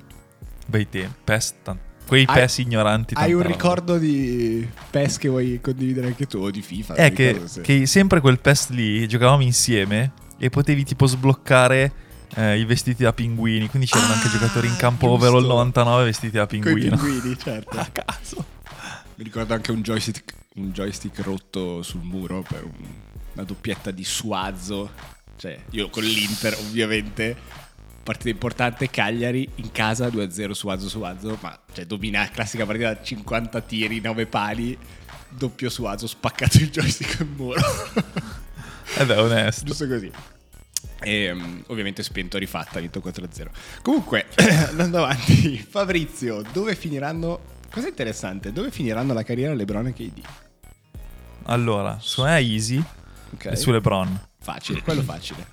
Bei 0.67 0.89
tempi. 0.89 1.15
PES, 1.25 1.55
tan- 1.63 1.79
quei 2.07 2.25
Hai- 2.27 2.41
PES 2.41 2.59
ignoranti. 2.59 3.15
Hai 3.17 3.33
un 3.33 3.43
roba. 3.43 3.53
ricordo 3.55 3.99
di 3.99 4.67
PES 4.91 5.19
che 5.19 5.29
vuoi 5.29 5.61
condividere 5.61 6.07
anche 6.09 6.27
tu 6.27 6.39
o 6.39 6.51
di 6.51 6.63
FIFA? 6.63 6.95
È 6.95 7.07
Non 7.07 7.13
che, 7.15 7.41
se- 7.45 7.61
che 7.61 7.87
sempre 7.87 8.21
quel 8.21 8.39
PES 8.41 8.71
lì 8.71 9.07
giocavamo 9.07 9.43
insieme 9.43 10.13
e 10.39 10.49
potevi 10.51 10.85
tipo 10.85 11.07
sbloccare 11.07 11.93
eh, 12.35 12.59
i 12.59 12.65
vestiti 12.65 13.03
da 13.03 13.13
pinguini. 13.13 13.69
Quindi 13.69 13.87
c'erano 13.89 14.13
Ah, 14.13 14.17
anche 14.17 14.29
giocatori 14.31 14.67
in 14.69 14.77
campo 14.77 15.09
giusto. 15.09 15.27
overall 15.27 15.47
99 15.47 16.05
vestiti 16.05 16.37
da 16.37 16.47
pinguino. 16.47 16.97
pinguini, 16.97 17.37
certo. 17.39 17.77
A 17.79 17.89
caso. 17.93 18.45
Mi 19.15 19.25
ricordo 19.25 19.55
anche 19.55 19.71
un 19.71 19.83
joystick, 19.83 20.35
un 20.55 20.73
joystick 20.73 21.19
rotto 21.21 21.83
sul 21.83 22.01
muro 22.03 22.43
per 22.43 22.65
un- 22.65 22.95
una 23.35 23.45
doppietta 23.45 23.91
di 23.91 24.05
Suazo. 24.05 24.91
Cioè, 25.37 25.59
io 25.71 25.91
con 25.91 26.03
l'Inter, 26.05 26.55
ovviamente. 26.59 27.37
Partita 28.03 28.31
importante, 28.31 28.91
Cagliari 28.91 29.49
in 29.57 29.71
casa 29.71 30.09
2-0 30.09 30.55
Suazo 30.55 30.89
Suazo, 30.89 31.39
ma 31.41 31.57
cioè 31.73 31.85
domina 31.87 32.29
classica 32.31 32.67
partita 32.67 32.95
da 32.95 33.03
50 33.03 33.61
tiri, 33.61 34.01
9 34.01 34.27
pali, 34.27 34.77
doppio 35.29 35.71
Suazo, 35.71 36.09
spaccato 36.09 36.57
il 36.59 36.71
joystick 36.71 37.21
al 37.21 37.29
muro. 37.29 37.61
Eh 38.95 39.07
beh, 39.07 39.17
onesto. 39.17 39.65
Giusto 39.65 39.89
così. 39.89 40.11
E 41.01 41.33
mm, 41.33 41.61
ovviamente 41.69 42.03
spento 42.03 42.37
rifatta, 42.37 42.79
vinto 42.79 43.01
4-0. 43.01 43.47
Comunque, 43.81 44.27
andando 44.69 44.99
avanti, 44.99 45.57
Fabrizio, 45.59 46.43
dove 46.53 46.75
finiranno? 46.77 47.41
Cosa 47.73 47.89
interessante, 47.89 48.53
dove 48.53 48.71
finiranno 48.71 49.15
la 49.15 49.23
carriera 49.23 49.55
LeBron 49.55 49.87
e 49.87 49.93
KD? 49.95 50.21
Allora, 51.45 51.97
su 52.01 52.23
me 52.23 52.37
è 52.37 52.41
easy 52.43 52.83
Ok. 53.33 53.47
e 53.47 53.57
su 53.57 53.71
LeBron. 53.71 54.29
Facile, 54.41 54.83
quello 54.83 55.03
facile. 55.03 55.47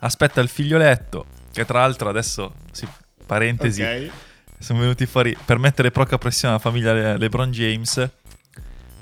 Aspetta 0.00 0.40
il 0.40 0.48
figlioletto, 0.48 1.26
che 1.52 1.64
tra 1.64 1.80
l'altro 1.80 2.08
adesso, 2.08 2.54
sì, 2.72 2.86
parentesi, 3.24 3.82
Ok. 3.82 4.10
sono 4.58 4.80
venuti 4.80 5.06
fuori 5.06 5.36
per 5.44 5.58
mettere 5.58 5.90
poca 5.90 6.18
pressione 6.18 6.54
alla 6.54 6.62
famiglia 6.62 6.92
Le- 6.92 7.16
LeBron 7.16 7.50
James. 7.52 7.96
È 7.98 8.10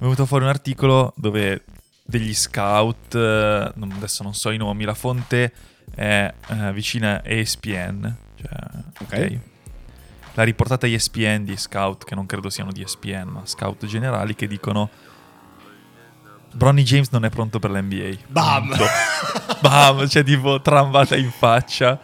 venuto 0.00 0.26
fuori 0.26 0.44
un 0.44 0.50
articolo 0.50 1.14
dove 1.16 1.64
degli 2.04 2.34
scout, 2.34 3.14
eh, 3.14 3.72
adesso 3.74 4.22
non 4.22 4.34
so 4.34 4.50
i 4.50 4.58
nomi, 4.58 4.84
la 4.84 4.94
fonte 4.94 5.50
è 5.94 6.32
eh, 6.48 6.72
vicina 6.74 7.16
a 7.16 7.22
ESPN. 7.24 8.16
Cioè, 8.36 8.48
Ok. 9.00 9.12
ok. 9.12 9.38
La 10.34 10.42
riportata 10.42 10.86
ESPN 10.86 11.44
di 11.44 11.56
scout, 11.56 12.04
che 12.04 12.14
non 12.14 12.26
credo 12.26 12.50
siano 12.50 12.72
di 12.72 12.82
ESPN, 12.82 13.28
ma 13.28 13.42
scout 13.44 13.86
generali, 13.86 14.34
che 14.34 14.46
dicono 14.48 14.90
Bronny 16.52 16.82
James 16.82 17.08
non 17.10 17.24
è 17.24 17.30
pronto 17.30 17.58
per 17.58 17.70
l'NBA. 17.70 18.16
Bam! 18.28 18.68
Punto. 18.68 18.84
Bam, 19.60 20.08
cioè 20.08 20.22
tipo 20.24 20.60
trambata 20.60 21.16
in 21.16 21.30
faccia. 21.30 22.00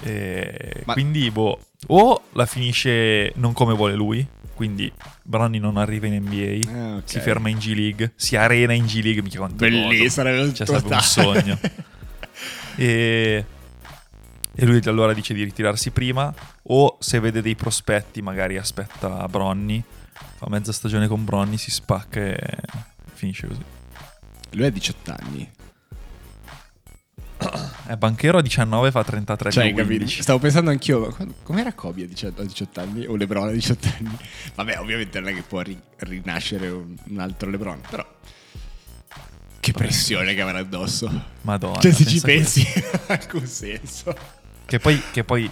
E 0.00 0.82
Ma- 0.84 0.92
Quindi, 0.92 1.30
boh, 1.30 1.58
o 1.88 2.22
la 2.32 2.46
finisce 2.46 3.32
non 3.36 3.52
come 3.52 3.74
vuole 3.74 3.94
lui, 3.94 4.26
quindi 4.54 4.92
Bronny 5.22 5.58
non 5.58 5.76
arriva 5.76 6.06
in 6.06 6.24
NBA, 6.24 6.70
Ah, 6.72 6.96
ok. 6.96 7.02
si 7.04 7.20
ferma 7.20 7.48
in 7.48 7.58
G 7.58 7.72
League, 7.74 8.12
si 8.16 8.34
arena 8.36 8.72
in 8.72 8.86
G 8.86 9.00
League, 9.02 9.22
mica 9.22 9.38
quanto 9.38 9.56
Bellissimo, 9.56 10.08
sarebbe 10.08 10.42
un 10.42 10.54
Cioè, 10.54 10.66
sarebbe 10.66 10.94
un 10.94 11.00
sogno. 11.00 11.58
E, 12.74 13.44
e 14.54 14.66
lui 14.66 14.80
allora 14.84 15.14
dice 15.14 15.34
di 15.34 15.42
ritirarsi 15.44 15.90
prima, 15.90 16.32
o 16.64 16.96
se 17.00 17.20
vede 17.20 17.40
dei 17.40 17.54
prospetti, 17.54 18.20
magari 18.20 18.58
aspetta 18.58 19.26
Bronny, 19.28 19.82
fa 20.36 20.46
mezza 20.48 20.72
stagione 20.72 21.08
con 21.08 21.24
Bronny, 21.24 21.56
si 21.56 21.70
spacca 21.70 22.20
e 22.20 22.56
finisce 23.14 23.46
così. 23.46 23.62
Lui 24.50 24.66
ha 24.66 24.70
18 24.70 25.16
anni. 25.18 25.50
È 27.86 27.96
banchero 27.96 28.38
a 28.38 28.42
19 28.42 28.90
fa 28.92 29.02
33 29.02 29.50
Cioè, 29.50 29.64
capito? 29.70 29.86
15. 29.86 30.22
Stavo 30.22 30.38
pensando 30.38 30.70
anch'io, 30.70 31.00
ma 31.00 31.08
quando- 31.08 31.34
com'era 31.42 31.72
Kobe 31.72 32.04
a 32.04 32.06
18, 32.06 32.40
a 32.40 32.44
18 32.44 32.80
anni? 32.80 33.06
O 33.06 33.16
LeBron 33.16 33.48
a 33.48 33.50
18 33.50 33.88
anni? 33.98 34.16
Vabbè, 34.54 34.78
ovviamente 34.78 35.18
non 35.18 35.30
è 35.30 35.34
che 35.34 35.42
può 35.42 35.60
ri- 35.60 35.80
rinascere 35.96 36.68
un, 36.68 36.94
un 37.08 37.18
altro 37.18 37.50
LeBron, 37.50 37.80
però... 37.88 38.06
Che 39.58 39.72
pressione 39.72 40.34
che 40.34 40.40
avrà 40.40 40.58
addosso. 40.58 41.10
Madonna. 41.42 41.80
Cioè, 41.80 41.92
se 41.92 42.04
ci 42.04 42.20
pensi, 42.20 42.66
ha 43.06 43.12
anche 43.12 43.36
un 43.36 43.46
senso. 43.46 44.14
Che 44.72 44.78
poi, 44.78 45.02
che 45.12 45.22
poi, 45.22 45.50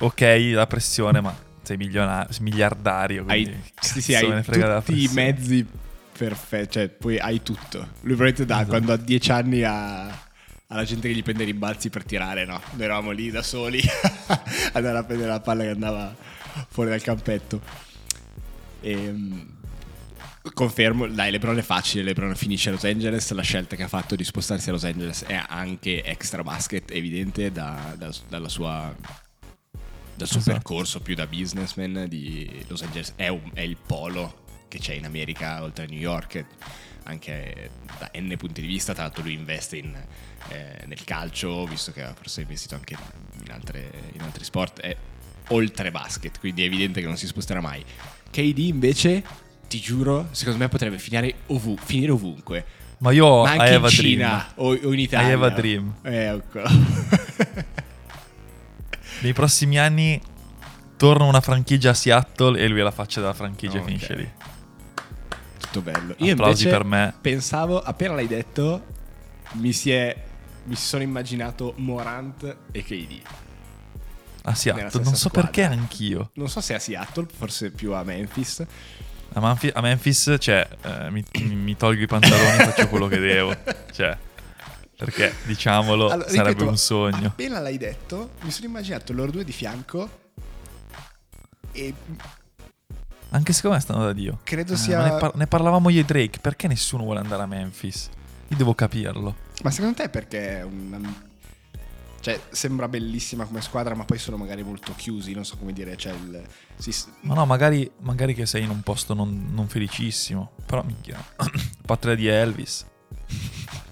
ok, 0.00 0.50
la 0.54 0.66
pressione, 0.66 1.20
ma 1.20 1.32
sei 1.62 1.76
milionario, 1.76 2.34
miliardario. 2.40 3.24
Hai, 3.28 3.62
sì, 3.78 4.02
sì, 4.02 4.12
hai 4.12 4.42
tutti 4.42 5.04
i 5.04 5.08
mezzi 5.12 5.64
perfetti, 6.18 6.72
cioè 6.72 6.88
poi 6.88 7.20
hai 7.20 7.44
tutto. 7.44 7.78
Lui 7.78 8.16
probabilmente 8.16 8.44
da 8.44 8.56
Esatto. 8.56 8.70
quando 8.70 8.92
ha 8.92 8.96
10 8.96 9.30
anni 9.30 9.62
ha, 9.62 10.06
alla 10.66 10.82
gente 10.82 11.06
che 11.06 11.14
gli 11.14 11.22
prende 11.22 11.44
i 11.44 11.46
rimbalzi 11.46 11.90
per 11.90 12.02
tirare, 12.02 12.44
no? 12.44 12.60
Noi 12.72 12.82
eravamo 12.82 13.12
lì 13.12 13.30
da 13.30 13.42
soli 13.44 13.80
andare 14.74 14.98
a 14.98 15.04
prendere 15.04 15.30
la 15.30 15.40
palla 15.40 15.62
che 15.62 15.70
andava 15.70 16.12
fuori 16.70 16.90
dal 16.90 17.02
campetto. 17.02 17.60
E, 18.80 19.14
confermo, 20.54 21.06
dai, 21.06 21.30
LeBron 21.30 21.56
è 21.58 21.62
facile, 21.62 22.02
LeBron 22.04 22.34
finisce 22.34 22.68
a 22.68 22.72
Los 22.72 22.84
Angeles, 22.84 23.30
la 23.30 23.42
scelta 23.42 23.76
che 23.76 23.84
ha 23.84 23.88
fatto 23.88 24.16
di 24.16 24.24
spostarsi 24.24 24.68
a 24.68 24.72
Los 24.72 24.84
Angeles 24.84 25.22
è 25.24 25.40
anche 25.46 26.02
extra 26.04 26.42
basket, 26.42 26.90
evidente 26.90 27.52
da- 27.52 27.94
da- 27.96 28.12
dalla 28.28 28.48
sua 28.48 28.94
dal 30.14 30.28
suo 30.28 30.40
Esatto. 30.40 30.56
percorso 30.58 31.00
più 31.00 31.14
da 31.14 31.26
businessman 31.26 32.04
di 32.06 32.64
Los 32.68 32.82
Angeles 32.82 33.14
è, 33.16 33.28
un- 33.28 33.50
è 33.54 33.62
il 33.62 33.76
polo 33.84 34.44
che 34.68 34.78
c'è 34.78 34.92
in 34.92 35.06
America 35.06 35.62
oltre 35.62 35.84
a 35.84 35.88
New 35.88 35.98
York 35.98 36.44
anche 37.04 37.70
da 37.98 38.10
n 38.20 38.32
punti 38.36 38.60
di 38.60 38.66
vista 38.66 38.92
tra 38.92 39.04
l'altro 39.04 39.22
lui 39.22 39.32
investe 39.32 39.78
in, 39.78 39.94
eh, 40.48 40.82
nel 40.84 41.02
calcio 41.04 41.64
visto 41.66 41.92
che 41.92 42.02
ha 42.02 42.12
forse 42.14 42.42
investito 42.42 42.74
anche 42.74 42.94
in, 43.42 43.50
altre- 43.50 43.90
in 44.12 44.20
altri 44.20 44.44
sport 44.44 44.80
è 44.80 44.94
oltre 45.48 45.90
basket 45.90 46.38
quindi 46.38 46.62
è 46.62 46.66
evidente 46.66 47.00
che 47.00 47.06
non 47.06 47.16
si 47.16 47.26
sposterà 47.26 47.60
mai 47.60 47.82
KD 48.30 48.58
invece 48.58 49.24
ti 49.72 49.80
giuro 49.80 50.28
secondo 50.32 50.58
me 50.58 50.68
potrebbe 50.68 50.98
finire, 50.98 51.34
ovu- 51.46 51.78
finire 51.82 52.12
ovunque 52.12 52.64
Ma 52.98 53.10
io 53.10 53.42
ma 53.42 53.52
anche 53.52 53.74
in 53.74 53.88
Cina 53.88 54.52
o, 54.56 54.74
o 54.74 54.92
in 54.92 54.98
Italia 54.98 55.28
I 55.28 55.32
have 55.32 55.46
a 55.46 55.50
dream. 55.50 55.94
eh, 56.02 56.24
ecco. 56.26 56.60
Nei 59.22 59.32
prossimi 59.32 59.78
anni 59.78 60.20
torna 60.96 61.24
una 61.24 61.40
franchigia 61.40 61.90
a 61.90 61.94
Seattle 61.94 62.58
e 62.60 62.68
lui 62.68 62.80
è 62.80 62.82
la 62.82 62.90
faccia 62.90 63.20
della 63.20 63.32
franchigia 63.34 63.76
e 63.76 63.80
Ok. 63.80 63.86
finisce 63.86 64.14
lì. 64.14 64.30
Tutto 65.58 65.80
bello. 65.80 66.14
Io 66.18 66.32
Applausi 66.32 66.68
per 66.68 66.84
me. 66.84 67.14
pensavo, 67.20 67.80
appena 67.80 68.14
l'hai 68.14 68.26
detto, 68.26 68.84
mi 69.52 69.72
si 69.72 69.90
è. 69.90 70.14
Mi 70.64 70.76
sono 70.76 71.02
immaginato 71.02 71.72
Morant 71.78 72.56
e 72.72 72.82
KD. 72.84 73.20
A 74.44 74.54
Seattle, 74.54 75.02
non 75.04 75.14
so 75.14 75.28
squadra. 75.28 75.42
perché 75.42 75.64
anch'io. 75.64 76.30
Non 76.34 76.48
so 76.48 76.60
se 76.60 76.74
a 76.74 76.78
Seattle, 76.78 77.26
forse 77.32 77.70
più 77.70 77.92
a 77.92 78.02
Memphis. 78.04 78.64
A, 79.34 79.40
Manfi- 79.40 79.70
a 79.74 79.80
Memphis, 79.80 80.36
cioè, 80.38 80.68
eh, 80.82 81.10
mi, 81.10 81.24
mi- 81.54 81.76
tolgo 81.76 82.02
i 82.02 82.06
pantaloni 82.06 82.58
e 82.58 82.64
faccio 82.66 82.88
quello 82.88 83.06
che 83.08 83.18
devo. 83.18 83.56
Cioè, 83.92 84.16
perché, 84.96 85.32
diciamolo, 85.44 86.10
Allora, 86.10 86.28
sarebbe 86.28 86.50
ripeto, 86.50 86.68
un 86.70 86.76
sogno. 86.76 87.26
Appena 87.28 87.58
l'hai 87.60 87.78
detto, 87.78 88.30
mi 88.42 88.50
sono 88.50 88.66
immaginato 88.66 89.12
loro 89.12 89.30
due 89.30 89.44
di 89.44 89.52
fianco. 89.52 90.20
E 91.72 91.94
Anche 93.30 93.52
secondo 93.54 93.76
me 93.76 93.82
stanno 93.82 94.04
da 94.04 94.12
Dio. 94.12 94.40
credo 94.44 94.74
Eh, 94.74 94.76
sia. 94.76 95.02
ne, 95.02 95.18
par- 95.18 95.34
ne 95.34 95.46
parlavamo 95.46 95.88
io 95.88 96.00
e 96.00 96.04
Drake. 96.04 96.38
Perché 96.40 96.68
nessuno 96.68 97.02
vuole 97.04 97.20
andare 97.20 97.42
a 97.42 97.46
Memphis? 97.46 98.10
Io 98.48 98.56
devo 98.56 98.74
capirlo. 98.74 99.34
Ma 99.62 99.70
secondo 99.70 99.96
te 99.96 100.08
perché 100.10 100.58
è 100.58 100.62
una... 100.62 101.30
Cioè, 102.22 102.40
sembra 102.50 102.86
bellissima 102.86 103.44
come 103.46 103.60
squadra, 103.60 103.96
ma 103.96 104.04
poi 104.04 104.16
sono 104.16 104.36
magari 104.36 104.62
molto 104.62 104.94
chiusi, 104.94 105.32
non 105.32 105.44
so 105.44 105.56
come 105.56 105.72
dire, 105.72 105.96
cioè 105.96 106.12
il... 106.12 106.46
si- 106.78 106.94
Ma 107.22 107.34
no, 107.34 107.44
magari, 107.46 107.90
magari 108.02 108.32
che 108.32 108.46
sei 108.46 108.62
in 108.62 108.70
un 108.70 108.80
posto 108.82 109.12
non, 109.12 109.48
non 109.50 109.66
felicissimo. 109.66 110.52
Però, 110.64 110.84
minchia, 110.84 111.20
patria 111.84 112.14
di 112.14 112.28
Elvis. 112.28 112.86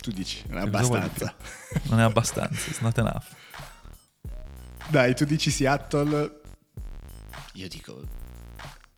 tu 0.00 0.12
dici, 0.12 0.44
non 0.46 0.58
è 0.58 0.62
abbastanza. 0.62 1.34
Non 1.88 1.98
è 1.98 2.02
abbastanza, 2.04 2.70
it's 2.70 2.78
not 2.78 2.96
enough. 2.98 3.24
Dai, 4.86 5.12
tu 5.16 5.24
dici 5.24 5.50
Seattle. 5.50 6.40
Io 7.54 7.66
dico 7.68 8.00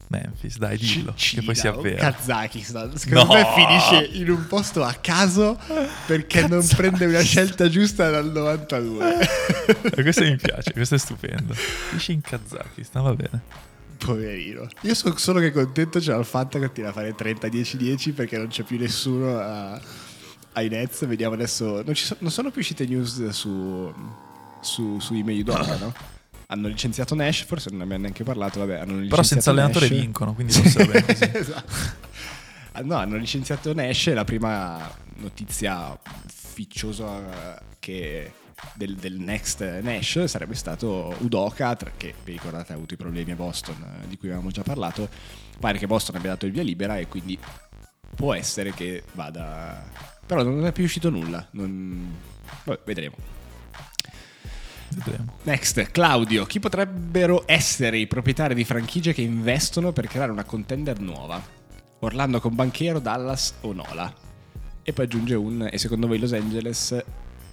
Memphis, 0.08 0.58
dai, 0.58 0.76
dillo, 0.76 1.12
C- 1.16 1.34
che 1.36 1.42
poi 1.42 1.54
si 1.54 1.62
Cina 1.62 1.74
o 1.74 1.78
avvera. 1.78 2.10
Kazakistan. 2.12 2.96
Secondo 2.98 3.32
No! 3.32 3.40
me 3.40 3.46
finisce 3.54 4.18
in 4.18 4.30
un 4.30 4.46
posto 4.46 4.82
a 4.84 4.92
caso 4.94 5.58
perché 6.06 6.46
non 6.46 6.66
prende 6.76 7.06
una 7.06 7.22
scelta 7.22 7.68
giusta 7.68 8.10
dal 8.10 8.30
92. 8.30 9.16
E 9.94 10.02
questo 10.02 10.24
mi 10.24 10.36
piace, 10.36 10.72
questo 10.72 10.96
è 10.96 10.98
stupendo. 10.98 11.54
Dici 11.92 12.12
in 12.12 12.20
Kazakistan, 12.20 13.02
va 13.04 13.14
bene. 13.14 13.40
Poverino. 13.96 14.66
Io 14.82 14.94
sono 14.94 15.16
solo 15.16 15.38
che 15.38 15.52
contento 15.52 15.98
c'è 16.00 16.16
il 16.16 16.24
fatto 16.24 16.58
che 16.58 16.66
continua 16.66 16.90
a 16.90 16.92
fare 16.92 17.14
30-10-10 17.14 18.12
perché 18.12 18.36
non 18.36 18.48
c'è 18.48 18.64
più 18.64 18.78
nessuno 18.78 19.38
a- 19.38 19.80
ai 20.54 20.68
Nets. 20.68 21.06
Vediamo 21.06 21.34
adesso. 21.34 21.82
Non, 21.84 21.94
ci 21.94 22.04
so- 22.04 22.16
non 22.18 22.30
sono 22.32 22.50
più 22.50 22.60
uscite 22.60 22.84
news 22.84 23.28
su, 23.28 23.94
su, 24.60 24.98
su 24.98 25.14
email 25.14 25.40
Udoka, 25.40 25.76
no? 25.76 25.94
Hanno 26.52 26.68
licenziato 26.68 27.14
Nash, 27.14 27.44
forse 27.44 27.70
non 27.70 27.78
ne 27.78 27.84
abbiamo 27.84 28.02
neanche 28.02 28.24
parlato. 28.24 28.58
Vabbè, 28.58 28.74
hanno 28.74 28.98
licenziato 28.98 29.08
Però 29.08 29.22
senza 29.22 29.50
allenatore 29.50 29.88
Nash. 29.88 29.98
vincono, 29.98 30.34
quindi 30.34 30.52
forse 30.52 30.84
va 30.84 30.92
bene 30.92 31.32
esatto. 31.38 31.72
No, 32.82 32.96
hanno 32.96 33.16
licenziato 33.16 33.72
Nash. 33.72 34.12
La 34.12 34.24
prima 34.24 34.94
notizia 35.16 35.98
ufficiosa 36.26 37.58
che 37.78 38.32
del, 38.74 38.96
del 38.96 39.14
next 39.18 39.80
Nash 39.80 40.24
sarebbe 40.24 40.54
stato 40.54 41.14
Udoka, 41.20 41.74
che 41.96 42.14
vi 42.22 42.32
ricordate 42.32 42.72
ha 42.72 42.76
avuto 42.76 42.94
i 42.94 42.98
problemi 42.98 43.30
a 43.30 43.36
Boston 43.36 43.76
eh, 44.02 44.08
di 44.08 44.18
cui 44.18 44.28
avevamo 44.28 44.50
già 44.50 44.62
parlato. 44.62 45.08
Pare 45.58 45.78
che 45.78 45.86
Boston 45.86 46.16
abbia 46.16 46.30
dato 46.30 46.44
il 46.44 46.52
via 46.52 46.62
libera 46.62 46.98
e 46.98 47.08
quindi 47.08 47.38
può 48.14 48.34
essere 48.34 48.72
che 48.72 49.04
vada. 49.12 49.84
Però 50.26 50.42
non 50.42 50.66
è 50.66 50.72
più 50.72 50.84
uscito 50.84 51.08
nulla. 51.08 51.46
Non... 51.52 52.14
Vabbè, 52.64 52.80
vedremo. 52.84 53.16
Vedremo. 54.94 55.34
Next, 55.42 55.90
Claudio. 55.90 56.44
Chi 56.44 56.60
potrebbero 56.60 57.44
essere 57.46 57.98
i 57.98 58.06
proprietari 58.06 58.54
di 58.54 58.64
franchigie 58.64 59.12
che 59.12 59.22
investono 59.22 59.92
per 59.92 60.06
creare 60.06 60.30
una 60.30 60.44
contender 60.44 61.00
nuova? 61.00 61.42
Orlando 62.00 62.40
con 62.40 62.54
Banchero, 62.54 62.98
Dallas 62.98 63.54
o 63.60 63.72
Nola? 63.72 64.12
E 64.82 64.92
poi 64.92 65.04
aggiunge 65.04 65.34
un, 65.34 65.68
e 65.70 65.78
secondo 65.78 66.06
voi 66.06 66.18
Los 66.18 66.32
Angeles, 66.32 67.04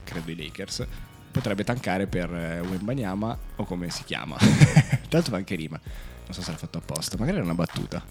credo 0.04 0.32
i 0.32 0.36
Lakers, 0.36 0.86
potrebbe 1.32 1.64
tankare 1.64 2.08
per 2.08 2.34
eh, 2.34 2.60
Wembanyama 2.60 3.38
o 3.58 3.64
come 3.66 3.90
si 3.92 4.04
chiama? 4.04 4.36
Tanto 5.08 5.30
va 5.32 5.38
anche 5.38 5.56
rima. 5.56 5.80
Non 6.26 6.34
so 6.34 6.42
se 6.42 6.52
l'ha 6.52 6.58
fatto 6.58 6.80
apposta, 6.80 7.16
magari 7.18 7.38
era 7.38 7.46
una 7.46 7.56
battuta. 7.56 8.04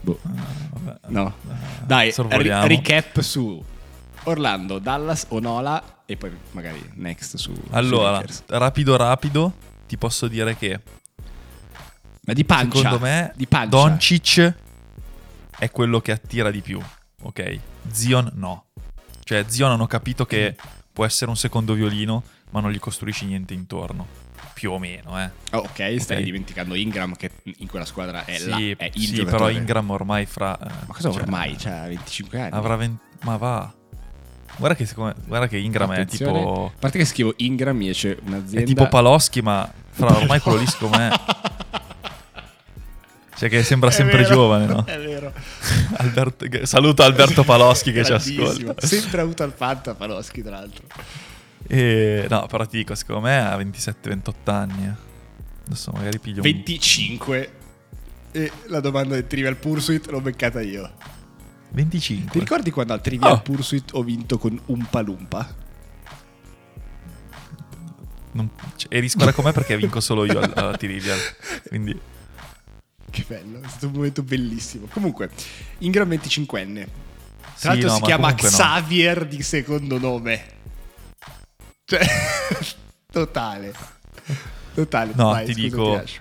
Boh. 0.00 0.18
Ah. 0.86 0.98
No. 1.08 1.34
Ah, 1.48 1.54
Dai, 1.84 2.12
sorvoliamo. 2.12 2.66
recap 2.66 3.20
su 3.20 3.62
Orlando, 4.24 4.78
Dallas 4.78 5.26
o 5.28 5.38
Nola 5.40 6.01
e 6.12 6.16
poi 6.16 6.30
magari 6.52 6.80
next 6.94 7.36
su 7.36 7.52
Allora, 7.70 8.12
Lakers. 8.12 8.44
rapido 8.48 8.96
rapido, 8.96 9.54
ti 9.86 9.96
posso 9.96 10.28
dire 10.28 10.56
che 10.56 10.80
Ma 12.24 12.32
di 12.32 12.44
pancia. 12.44 12.76
secondo 12.78 12.98
me 13.00 13.32
di 13.34 13.46
pancia. 13.46 13.68
Doncic 13.68 14.54
è 15.58 15.70
quello 15.70 16.00
che 16.00 16.12
attira 16.12 16.50
di 16.50 16.60
più, 16.60 16.80
ok? 17.22 17.58
Zion 17.90 18.30
no. 18.34 18.66
Cioè 19.24 19.44
Zion 19.48 19.70
hanno 19.70 19.86
capito 19.86 20.26
che 20.26 20.56
può 20.92 21.04
essere 21.04 21.30
un 21.30 21.36
secondo 21.36 21.74
violino, 21.74 22.22
ma 22.50 22.60
non 22.60 22.70
gli 22.70 22.78
costruisci 22.78 23.24
niente 23.26 23.54
intorno. 23.54 24.06
Più 24.54 24.70
o 24.70 24.78
meno, 24.78 25.20
eh. 25.20 25.30
Oh, 25.52 25.58
ok, 25.60 25.96
stai 26.00 26.22
dimenticando 26.22 26.74
Ingram 26.74 27.16
che 27.16 27.30
in 27.42 27.66
quella 27.68 27.84
squadra 27.84 28.24
è, 28.24 28.38
la, 28.40 28.56
sì, 28.56 28.70
è 28.76 28.90
il 28.94 29.06
sì, 29.06 29.14
giocatore. 29.14 29.30
però 29.44 29.50
Ingram 29.50 29.90
ormai 29.90 30.26
fra... 30.26 30.56
eh, 30.58 30.64
Ma 30.86 30.94
cosa 30.94 31.10
cioè, 31.10 31.22
ormai? 31.22 31.56
Cioè, 31.58 31.88
25 31.88 32.40
anni. 32.40 32.50
Avrà 32.52 32.76
20... 32.76 33.00
Ma 33.22 33.36
va. 33.36 33.72
Guarda 34.56 34.76
che, 34.76 34.86
guarda 34.94 35.48
che 35.48 35.56
Ingram 35.56 35.90
Attenzione. 35.90 36.38
è 36.38 36.42
tipo... 36.42 36.72
A 36.74 36.78
parte 36.78 36.98
che 36.98 37.04
scrivo 37.04 37.34
Ingram 37.36 37.76
mi 37.76 37.88
esce 37.88 38.18
un'azienda... 38.24 38.60
È 38.60 38.64
tipo 38.64 38.88
Paloschi, 38.88 39.42
ma 39.42 39.70
fra 39.90 40.16
ormai 40.16 40.40
quello 40.40 40.58
lì 40.58 40.66
secondo 40.66 40.98
me... 40.98 41.10
Cioè 43.34 43.48
che 43.50 43.64
sembra 43.64 43.88
È 43.88 43.92
sempre 43.92 44.18
vero, 44.18 44.34
giovane, 44.34 44.66
no? 44.66 44.84
È 44.84 45.00
vero. 45.00 45.32
Alberto- 45.98 46.64
saluto 46.64 47.02
Alberto 47.02 47.42
Paloschi 47.42 47.90
che 47.90 48.04
ci 48.04 48.12
ascolta. 48.12 48.86
Sempre 48.86 49.20
avuto 49.20 49.42
al 49.42 49.52
Fanta 49.52 49.94
Paloschi, 49.94 50.42
tra 50.42 50.52
l'altro. 50.52 50.84
E, 51.66 52.26
no, 52.28 52.46
però 52.46 52.64
ti 52.66 52.76
dico, 52.76 52.94
secondo 52.94 53.22
me 53.22 53.38
ha 53.44 53.56
27-28 53.56 54.32
anni. 54.44 54.84
eh. 54.84 54.94
Adesso 55.66 55.90
magari 55.92 56.18
piglio 56.20 56.36
un... 56.36 56.42
25. 56.42 57.52
E 58.30 58.52
la 58.66 58.78
domanda 58.80 59.14
del 59.14 59.26
Trivial 59.26 59.56
Pursuit 59.56 60.06
l'ho 60.08 60.20
beccata 60.20 60.60
io. 60.60 60.90
Ti 61.72 61.78
25. 61.78 62.38
ricordi 62.40 62.70
quando 62.70 62.92
al 62.92 63.00
Trivial 63.00 63.32
Oh. 63.32 63.40
Pursuit 63.40 63.90
ho 63.94 64.02
vinto 64.02 64.36
con 64.38 64.60
un 64.66 64.86
palumpa? 64.90 65.54
Non- 68.32 68.50
cioè, 68.76 68.94
eri 68.94 69.08
squadra 69.08 69.32
con 69.34 69.44
me 69.44 69.52
perché 69.52 69.76
vinco 69.76 70.00
solo 70.00 70.24
io 70.24 70.38
al- 70.38 70.52
alla 70.54 70.76
Trivial. 70.76 71.18
Quindi 71.68 71.98
Che 73.10 73.24
bello, 73.26 73.60
è 73.62 73.68
stato 73.68 73.86
un 73.88 73.92
momento 73.92 74.22
bellissimo. 74.22 74.86
Comunque, 74.90 75.30
Ingram 75.78 76.08
25enne. 76.08 76.86
Tra 77.40 77.50
Sì, 77.54 77.66
l'altro 77.66 77.88
no, 77.88 77.94
si 77.94 78.00
ma 78.00 78.06
chiama 78.06 78.22
comunque 78.34 78.50
no. 78.50 78.56
Xavier 78.56 79.26
di 79.26 79.42
secondo 79.42 79.98
nome. 79.98 80.44
Cioè, 81.84 82.06
totale. 83.12 83.72
Totale. 84.74 85.12
No, 85.14 85.30
Vai, 85.30 85.44
ti 85.46 85.52
scusa, 85.52 85.66
dico- 85.68 85.94
lascio. 85.96 86.20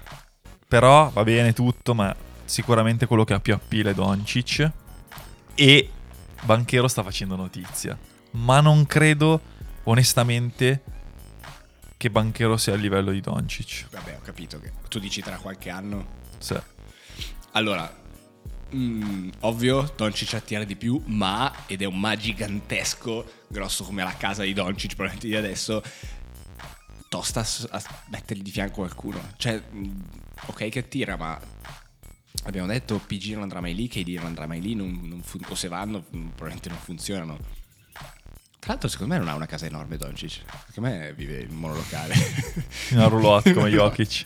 Però 0.68 1.10
va 1.10 1.24
bene 1.24 1.54
tutto, 1.54 1.94
ma 1.94 2.14
sicuramente 2.46 3.06
quello 3.06 3.24
che 3.26 3.34
ha 3.34 3.40
più 3.40 3.54
appeal 3.54 3.88
è 3.88 3.94
Doncic. 3.94 4.72
E 5.62 5.92
Banchero 6.42 6.88
sta 6.88 7.04
facendo 7.04 7.36
notizia. 7.36 7.96
Ma 8.32 8.62
non 8.62 8.88
credo, 8.88 9.40
onestamente, 9.84 10.82
che 11.98 12.10
Banchero 12.10 12.58
sia 12.58 12.74
a 12.74 12.78
livello 12.78 13.12
di 13.12 13.22
Doncic. 13.22 13.86
Vabbè, 13.92 14.16
ho 14.16 14.22
capito 14.24 14.60
che 14.60 14.72
tu 14.90 14.98
dici 14.98 15.22
tra 15.22 15.38
qualche 15.38 15.70
anno. 15.70 16.04
Sì. 16.40 16.60
Allora, 17.52 17.96
mm, 18.74 19.30
ovvio, 19.42 19.94
Doncic 19.96 20.34
attira 20.34 20.64
di 20.64 20.76
più, 20.76 21.00
ma, 21.06 21.54
ed 21.68 21.84
è 21.84 21.86
un 21.86 22.00
ma 22.00 22.16
gigantesco, 22.16 23.44
grosso 23.48 23.84
come 23.84 24.02
la 24.02 24.18
casa 24.18 24.42
di 24.42 24.54
Doncic, 24.54 24.96
probabilmente 24.96 25.28
di 25.28 25.36
adesso, 25.36 25.84
tosta 27.08 27.46
a, 27.70 27.84
mettergli 28.08 28.42
di 28.42 28.50
fianco 28.50 28.78
qualcuno. 28.78 29.22
Cioè, 29.38 29.62
mm, 29.72 30.00
ok 30.48 30.70
che 30.70 30.80
attira, 30.80 31.18
ma 31.18 31.40
abbiamo 32.44 32.68
detto 32.68 33.00
PG 33.00 33.34
non 33.34 33.44
andrà 33.44 33.62
mai 33.62 33.76
lì, 33.76 33.88
KD 33.88 34.16
non 34.18 34.26
andrà 34.28 34.48
mai 34.48 34.62
lì, 34.62 34.76
non- 34.76 35.00
non 35.04 35.22
fun- 35.22 35.46
o 35.50 35.56
se 35.56 35.68
vanno 35.68 36.00
mm, 36.16 36.28
probabilmente 36.30 36.70
non 36.70 36.78
funzionano. 36.80 37.38
Tra 38.60 38.74
l'altro 38.74 38.90
secondo 38.90 39.14
me 39.14 39.20
non 39.20 39.28
ha 39.28 39.34
una 39.34 39.48
casa 39.48 39.66
enorme 39.66 39.98
Doncic, 39.98 40.44
secondo 40.68 40.90
me 40.92 41.14
vive 41.14 41.40
in 41.42 41.56
monolocale. 41.56 42.14
In 42.90 42.98
una 42.98 43.08
roulotte 43.08 43.54
come 43.54 43.70
Jokic. 43.74 44.26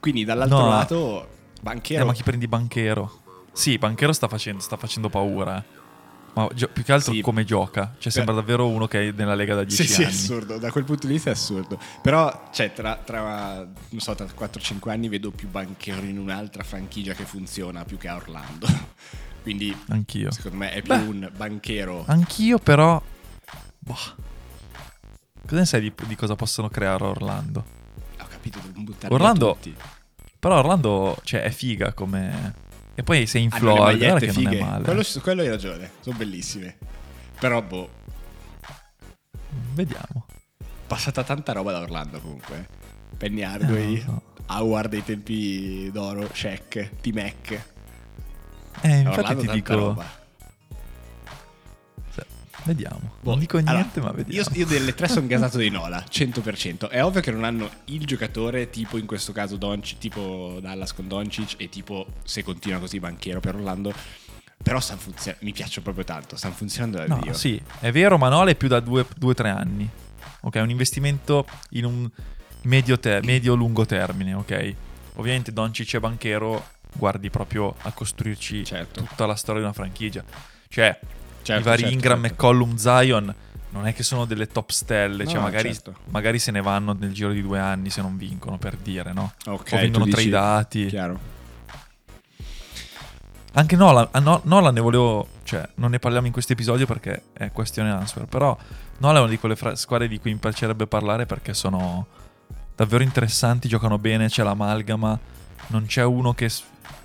Quindi 0.00 0.24
dall'altro 0.24 0.58
No. 0.58 0.68
lato, 0.68 1.28
Banchero... 1.60 2.02
Eh, 2.02 2.06
ma 2.06 2.12
chi 2.12 2.22
prendi 2.24 2.46
Banchero? 2.48 3.22
Sì, 3.52 3.78
Banchero 3.78 4.12
sta 4.12 4.26
facendo, 4.28 4.60
sta 4.60 4.76
facendo 4.76 5.08
paura. 5.08 5.64
Ma 6.34 6.48
gio- 6.52 6.68
più 6.68 6.82
che 6.82 6.92
altro 6.92 7.12
Sì. 7.12 7.20
come 7.20 7.44
gioca. 7.44 7.94
Cioè, 7.98 8.10
sembra 8.10 8.34
davvero 8.34 8.66
uno 8.68 8.86
che 8.88 9.08
è 9.08 9.12
nella 9.12 9.34
Lega 9.34 9.54
da 9.54 9.64
10 9.64 9.84
Sì, 9.86 9.92
sì, 9.92 10.02
è 10.02 10.04
anni. 10.06 10.14
assurdo, 10.14 10.58
da 10.58 10.70
quel 10.72 10.84
punto 10.84 11.06
di 11.06 11.12
vista 11.12 11.30
è 11.30 11.32
assurdo. 11.32 11.78
Però, 12.02 12.48
cioè, 12.52 12.72
tra, 12.72 12.96
tra, 12.96 13.56
non 13.90 14.00
so, 14.00 14.14
tra 14.14 14.26
4-5 14.26 14.90
anni 14.90 15.08
vedo 15.08 15.30
più 15.30 15.48
banchero 15.48 16.02
in 16.04 16.18
un'altra 16.18 16.62
franchigia 16.64 17.12
che 17.14 17.24
funziona 17.24 17.84
più 17.84 17.96
che 17.98 18.08
a 18.08 18.16
Orlando. 18.16 18.66
Quindi, 19.42 19.76
Anch'io. 19.88 20.30
secondo 20.32 20.56
me, 20.56 20.70
è 20.72 20.82
più 20.82 20.94
Beh. 20.94 21.02
un 21.02 21.30
banchero. 21.36 22.04
Anch'io, 22.08 22.58
però. 22.58 23.00
Boh. 23.78 24.22
Cosa 25.46 25.56
ne 25.60 25.66
sai 25.66 25.80
di, 25.82 25.92
di 26.06 26.16
cosa 26.16 26.34
possono 26.34 26.68
creare 26.68 27.04
a 27.04 27.08
Orlando? 27.08 27.64
Ho 28.20 28.26
capito, 28.28 28.58
devo 28.60 28.80
buttarli 28.80 29.14
Orlando- 29.14 29.52
tutti. 29.54 29.74
Però 30.38 30.58
Orlando, 30.58 31.16
cioè, 31.22 31.42
è 31.42 31.50
figa 31.50 31.92
come. 31.92 32.54
E 32.96 33.02
poi 33.02 33.26
sei 33.26 33.42
in 33.44 33.48
Hanno 33.52 33.64
le 33.66 33.74
Florida, 33.74 34.08
guarda 34.08 34.26
che 34.26 34.32
non 34.32 34.46
è 34.46 34.50
fighe. 34.50 34.64
male. 34.64 34.84
Quello, 34.84 35.02
quello 35.22 35.40
hai 35.42 35.48
ragione, 35.48 35.90
sono 36.00 36.16
bellissime. 36.16 36.76
Però, 37.40 37.60
boh, 37.62 37.90
Vediamo. 39.74 40.26
passata 40.86 41.22
tanta 41.24 41.52
roba 41.52 41.72
da 41.72 41.80
Orlando 41.80 42.20
comunque. 42.20 42.68
Penny 43.16 43.42
Hardaway, 43.42 43.96
Eh, 44.00 44.04
no. 44.06 44.22
Howard 44.46 44.90
dei 44.90 45.02
tempi 45.04 45.90
d'oro, 45.92 46.28
Shaq, 46.32 47.00
T-Mac. 47.00 47.50
Eh, 48.82 48.98
infatti 48.98 49.18
Orlando 49.18 49.40
ti 49.42 49.50
dico. 49.50 49.74
roba. 49.74 50.22
Vediamo. 52.64 53.12
Boh, 53.20 53.30
Non 53.30 53.38
dico 53.40 53.58
allora, 53.58 53.72
niente, 53.74 54.00
ma 54.00 54.10
vediamo. 54.10 54.48
Io, 54.52 54.58
io 54.60 54.66
delle 54.66 54.94
tre 54.94 55.08
sono 55.08 55.26
gasato 55.28 55.58
di 55.58 55.68
Nola, 55.70 56.02
100%. 56.08 56.88
È 56.88 57.02
ovvio 57.04 57.20
che 57.20 57.30
non 57.30 57.44
hanno 57.44 57.68
il 57.86 58.04
giocatore 58.06 58.70
tipo 58.70 58.96
in 58.98 59.06
questo 59.06 59.32
caso 59.32 59.56
Doncic, 59.56 59.98
tipo 59.98 60.58
Dallas 60.60 60.92
con 60.94 61.06
Doncic 61.08 61.54
e 61.58 61.68
tipo 61.68 62.06
se 62.24 62.42
continua 62.42 62.78
così 62.78 62.98
banchiero 63.00 63.40
per 63.40 63.54
Orlando. 63.56 63.92
Però 64.62 64.80
stanno 64.80 65.00
funzionando, 65.00 65.44
mi 65.44 65.52
piacciono 65.52 65.82
proprio 65.82 66.04
tanto, 66.04 66.36
stanno 66.36 66.54
funzionando 66.54 66.96
da 66.96 67.06
No, 67.06 67.18
Dio. 67.20 67.34
sì, 67.34 67.60
è 67.80 67.92
vero, 67.92 68.16
ma 68.16 68.28
Nola 68.30 68.50
è 68.50 68.54
più 68.54 68.68
da 68.68 68.78
2-3 68.78 69.46
anni. 69.46 69.88
Ok, 70.40 70.54
è 70.56 70.60
un 70.60 70.70
investimento 70.70 71.46
in 71.70 71.84
un 71.84 72.10
medio 72.62 72.98
te- 72.98 73.20
medio-lungo 73.22 73.84
termine, 73.84 74.32
ok? 74.32 74.74
Ovviamente 75.16 75.52
Doncic 75.52 75.92
e 75.94 76.00
Banchero 76.00 76.66
guardi 76.96 77.28
proprio 77.28 77.74
a 77.82 77.92
costruirci 77.92 78.64
Certo. 78.64 79.02
tutta 79.02 79.26
la 79.26 79.34
storia 79.34 79.60
di 79.60 79.66
una 79.66 79.74
franchigia. 79.74 80.24
Cioè, 80.68 80.98
Certo, 81.44 81.60
i 81.60 81.64
vari 81.64 81.80
certo, 81.82 81.94
Ingram, 81.94 82.20
certo. 82.22 82.34
McCollum, 82.34 82.76
Zion 82.76 83.34
non 83.70 83.86
è 83.86 83.92
che 83.94 84.02
sono 84.02 84.24
delle 84.24 84.46
top 84.46 84.70
stelle, 84.70 85.24
No, 85.24 85.30
cioè 85.30 85.40
magari, 85.40 85.72
certo. 85.74 85.94
magari 86.10 86.38
se 86.38 86.50
ne 86.52 86.62
vanno 86.62 86.96
nel 86.98 87.12
giro 87.12 87.32
di 87.32 87.42
due 87.42 87.58
anni 87.58 87.90
se 87.90 88.00
non 88.02 88.16
vincono, 88.16 88.56
per 88.56 88.76
dire, 88.76 89.12
no? 89.12 89.32
Ok, 89.46 89.70
o 89.72 89.76
vengono 89.76 90.04
tu 90.04 90.10
dici- 90.10 90.28
tradati. 90.30 90.86
Chiaro. 90.86 91.32
Anche 93.56 93.76
Nolan, 93.76 94.08
ah, 94.10 94.18
no, 94.18 94.40
Nolan 94.44 94.74
ne 94.74 94.80
volevo, 94.80 95.28
cioè 95.44 95.68
non 95.76 95.90
ne 95.90 96.00
parliamo 96.00 96.26
in 96.26 96.32
questo 96.32 96.52
episodio 96.54 96.86
perché 96.86 97.22
è 97.32 97.52
questione 97.52 97.90
answer, 97.90 98.24
però 98.26 98.56
Nolan 98.98 99.16
è 99.16 99.20
una 99.20 99.28
di 99.30 99.38
quelle 99.38 99.54
fra- 99.54 99.76
squadre 99.76 100.08
di 100.08 100.18
cui 100.18 100.32
mi 100.32 100.38
piacerebbe 100.38 100.88
parlare 100.88 101.24
perché 101.24 101.54
sono 101.54 102.06
davvero 102.74 103.04
interessanti, 103.04 103.68
giocano 103.68 103.96
bene, 103.98 104.28
c'è 104.28 104.42
l'amalgama, 104.42 105.16
non 105.68 105.86
c'è 105.86 106.02
uno 106.02 106.32
che, 106.34 106.50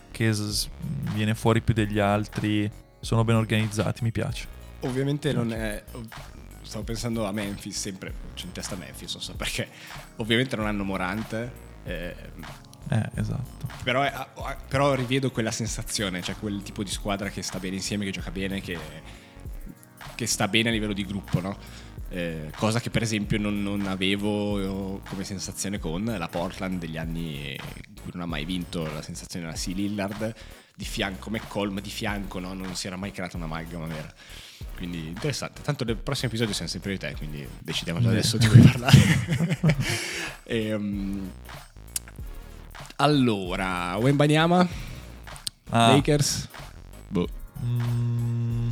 che 0.10 0.34
s- 0.34 0.68
viene 1.14 1.36
fuori 1.36 1.62
più 1.62 1.76
degli 1.76 2.00
altri, 2.00 2.70
sono 3.00 3.24
ben 3.24 3.36
organizzati, 3.36 4.04
mi 4.04 4.12
piace. 4.12 4.48
Ovviamente 4.82 5.34
non 5.34 5.52
è. 5.54 5.84
Stavo 6.62 6.84
pensando 6.84 7.26
a 7.26 7.32
Memphis, 7.32 7.78
sempre 7.80 8.14
c'è 8.36 8.46
in 8.46 8.52
testa 8.52 8.76
Memphis, 8.76 9.14
non 9.14 9.22
so 9.24 9.34
perché. 9.36 9.68
Ovviamente 10.18 10.56
non 10.56 10.68
hanno 10.68 10.84
Morant. 10.84 11.34
eh, 11.84 12.16
Eh, 12.92 13.10
esatto. 13.16 13.68
però, 13.84 14.02
è- 14.04 14.28
però 14.68 14.94
rivedo 14.96 15.32
quella 15.32 15.52
sensazione, 15.52 16.22
cioè 16.22 16.36
quel 16.36 16.62
tipo 16.64 16.84
di 16.84 16.90
squadra 16.90 17.30
che 17.30 17.42
sta 17.42 17.60
bene 17.60 17.76
insieme, 17.76 18.04
che 18.06 18.12
gioca 18.12 18.32
bene, 18.32 18.62
che, 18.62 18.78
che 20.16 20.26
sta 20.28 20.48
bene 20.48 20.70
a 20.70 20.72
livello 20.72 20.94
di 20.94 21.06
gruppo, 21.06 21.40
no? 21.40 21.58
Eh, 22.10 22.52
cosa 22.56 22.80
che 22.80 22.90
per 22.90 23.04
esempio 23.04 23.38
non, 23.38 23.62
non 23.62 23.86
avevo 23.86 24.98
eh, 24.98 25.02
come 25.08 25.24
sensazione 25.24 25.78
con 25.78 26.04
la 26.06 26.28
Portland 26.28 26.80
degli 26.80 26.98
anni 26.98 27.52
in 27.52 28.02
cui 28.02 28.12
non 28.14 28.24
ha 28.24 28.26
mai 28.26 28.46
vinto 28.46 28.84
la 28.92 29.02
sensazione 29.04 29.46
della 29.46 29.58
C. 29.58 29.68
Lillard 29.68 30.34
di 30.80 30.86
fianco, 30.86 31.30
McColm 31.30 31.82
di 31.82 31.90
fianco, 31.90 32.40
no? 32.40 32.54
non 32.54 32.74
si 32.74 32.88
era 32.88 32.96
mai 32.96 33.12
creata 33.12 33.36
un'amalgama 33.36 33.86
vera. 33.88 34.14
Quindi 34.78 35.08
interessante. 35.08 35.62
Tanto 35.62 35.84
nel 35.84 35.98
prossimo 35.98 36.30
episodio 36.30 36.54
siamo 36.54 36.70
sempre 36.70 36.94
di 36.94 36.98
te, 36.98 37.14
quindi 37.18 37.46
decidiamo 37.60 38.00
già 38.00 38.08
adesso 38.08 38.38
di 38.38 38.48
cui 38.48 38.62
parlare. 38.62 38.98
Ehm, 40.52 41.32
allora, 42.96 43.98
Wembanyama, 43.98 44.68
Ah, 45.72 45.92
Lakers. 45.92 46.48
Boh. 47.10 47.28
mm, 47.62 48.70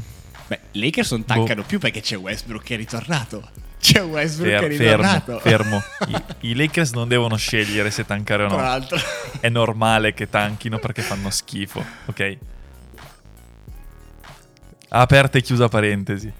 Beh, 0.47 0.59
Lakers 0.71 1.11
non 1.11 1.25
tancano 1.25 1.63
più 1.63 1.77
perché 1.77 1.99
c'è 1.99 2.17
Westbrook 2.17 2.63
che 2.63 2.75
è 2.75 2.77
ritornato. 2.77 3.49
C'è 3.79 4.03
Westbrook 4.03 4.49
fer- 4.57 4.67
che 4.67 4.73
è 4.73 4.77
fermo, 4.77 5.03
ritornato. 5.13 5.39
fermo. 5.39 5.83
I, 6.07 6.23
I 6.51 6.55
Lakers 6.55 6.91
non 6.93 7.07
devono 7.07 7.35
scegliere 7.37 7.91
se 7.91 8.05
tankare 8.05 8.43
o 8.43 8.47
Tra 8.47 8.57
no. 8.57 8.63
l'altro. 8.63 8.97
È 9.39 9.49
normale 9.49 10.13
che 10.13 10.29
tanchino 10.29 10.79
perché 10.79 11.01
fanno 11.01 11.29
schifo, 11.29 11.83
ok? 12.05 12.37
Aperta 14.89 15.37
e 15.37 15.41
chiusa 15.41 15.67
parentesi. 15.67 16.31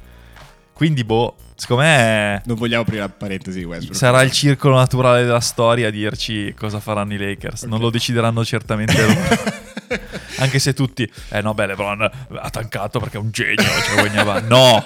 Quindi, 0.73 1.03
boh, 1.03 1.35
secondo 1.55 1.83
me 1.83 2.41
Non 2.45 2.55
vogliamo 2.55 2.83
aprire 2.83 3.01
la 3.01 3.09
parentesi 3.09 3.59
di 3.59 3.65
Westbrook. 3.65 3.95
sarà 3.97 4.21
il 4.21 4.31
circolo 4.31 4.75
naturale 4.75 5.23
della 5.23 5.39
storia 5.39 5.87
a 5.87 5.91
dirci 5.91 6.53
cosa 6.53 6.79
faranno 6.79 7.13
i 7.13 7.17
Lakers. 7.17 7.63
Non 7.63 7.79
lo 7.79 7.89
decideranno 7.89 8.45
certamente 8.45 9.01
loro. 9.01 9.65
Anche 10.39 10.59
se 10.59 10.73
tutti, 10.73 11.09
eh 11.29 11.41
no, 11.41 11.53
beh, 11.55 11.65
LeBron 11.67 12.09
ha 12.39 12.49
tancato 12.51 12.99
perché 12.99 13.17
è 13.17 13.19
un 13.19 13.31
genio. 13.31 13.63
Cioè, 13.63 14.41
no, 14.41 14.85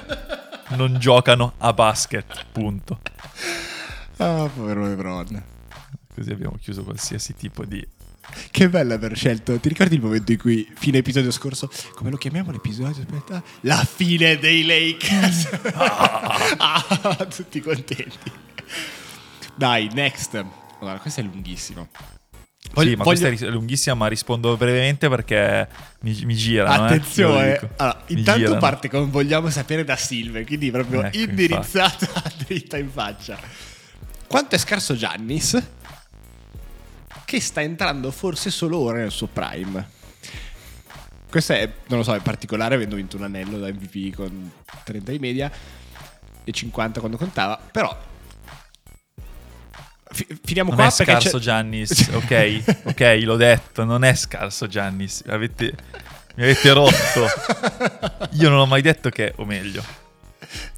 non 0.75 0.97
giocano 0.99 1.53
a 1.57 1.73
basket. 1.73 2.45
Punto. 2.51 2.99
Ah, 4.17 4.49
povero 4.53 4.87
LeBron. 4.87 5.43
Così 6.13 6.31
abbiamo 6.31 6.57
chiuso 6.59 6.83
qualsiasi 6.83 7.35
tipo 7.35 7.65
di. 7.65 7.85
Che 8.51 8.69
bello 8.69 8.93
aver 8.93 9.15
scelto. 9.15 9.59
Ti 9.59 9.69
ricordi 9.69 9.95
il 9.95 10.01
momento 10.01 10.31
in 10.31 10.37
cui, 10.37 10.69
fine 10.75 10.99
episodio 10.99 11.31
scorso, 11.31 11.69
come 11.95 12.09
lo 12.09 12.17
chiamiamo 12.17 12.51
l'episodio? 12.51 13.01
Aspetta. 13.01 13.41
La 13.61 13.83
fine 13.83 14.37
dei 14.37 14.63
Lakers. 14.63 15.49
Ah, 16.63 17.27
tutti 17.33 17.59
contenti. 17.61 18.31
Dai, 19.55 19.89
next. 19.93 20.45
Allora, 20.79 20.99
questo 20.99 21.21
è 21.21 21.23
lunghissimo. 21.23 21.87
Sì, 22.75 22.95
ma 22.95 23.03
questa 23.03 23.27
è 23.27 23.49
lunghissima, 23.49 23.95
ma 23.95 24.07
rispondo 24.07 24.55
brevemente 24.57 25.09
perché 25.09 25.67
mi, 26.01 26.17
mi 26.23 26.35
girano. 26.35 26.83
eh, 26.83 26.87
Attenzione, 26.87 27.51
dico. 27.53 27.69
allora, 27.77 28.03
intanto 28.07 28.39
girano. 28.39 28.59
parte 28.59 28.89
con 28.89 29.09
vogliamo 29.09 29.49
sapere 29.49 29.83
da 29.83 29.95
Silve, 29.95 30.45
quindi 30.45 30.71
proprio 30.71 31.03
Ecco, 31.03 31.17
indirizzata 31.17 32.07
dritta 32.45 32.77
in 32.77 32.89
faccia. 32.89 33.37
Quanto 34.27 34.55
è 34.55 34.57
scarso 34.57 34.95
Giannis? 34.95 35.61
Che 37.25 37.41
sta 37.41 37.61
entrando 37.61 38.11
forse 38.11 38.49
solo 38.49 38.77
ora 38.77 38.99
nel 38.99 39.11
suo 39.11 39.27
prime. 39.27 39.99
Questo 41.29 41.53
è, 41.53 41.69
non 41.87 41.99
lo 41.99 42.03
so, 42.03 42.13
in 42.13 42.21
particolare 42.21 42.75
avendo 42.75 42.95
vinto 42.95 43.15
un 43.15 43.23
anello 43.23 43.57
da 43.57 43.67
MVP 43.67 44.13
con 44.15 44.51
30 44.83 45.11
di 45.11 45.19
media 45.19 45.49
e 46.43 46.51
50 46.51 46.99
quando 46.99 47.17
contava, 47.17 47.57
però 47.71 47.97
finiamo 50.11 50.69
Non 50.69 50.77
qua 50.79 50.87
è 50.87 50.93
perché 50.95 51.11
scarso 51.21 51.37
c'è- 51.37 51.43
Giannis, 51.43 52.09
ok? 52.13 52.63
Ok, 52.83 53.19
l'ho 53.23 53.35
detto, 53.37 53.83
non 53.83 54.03
è 54.03 54.13
scarso 54.15 54.67
Giannis. 54.67 55.23
Avete, 55.27 55.73
mi 56.35 56.43
avete 56.43 56.71
rotto. 56.73 57.25
Io 58.31 58.49
non 58.49 58.59
ho 58.59 58.65
mai 58.65 58.81
detto 58.81 59.09
che, 59.09 59.33
o 59.37 59.45
meglio, 59.45 59.83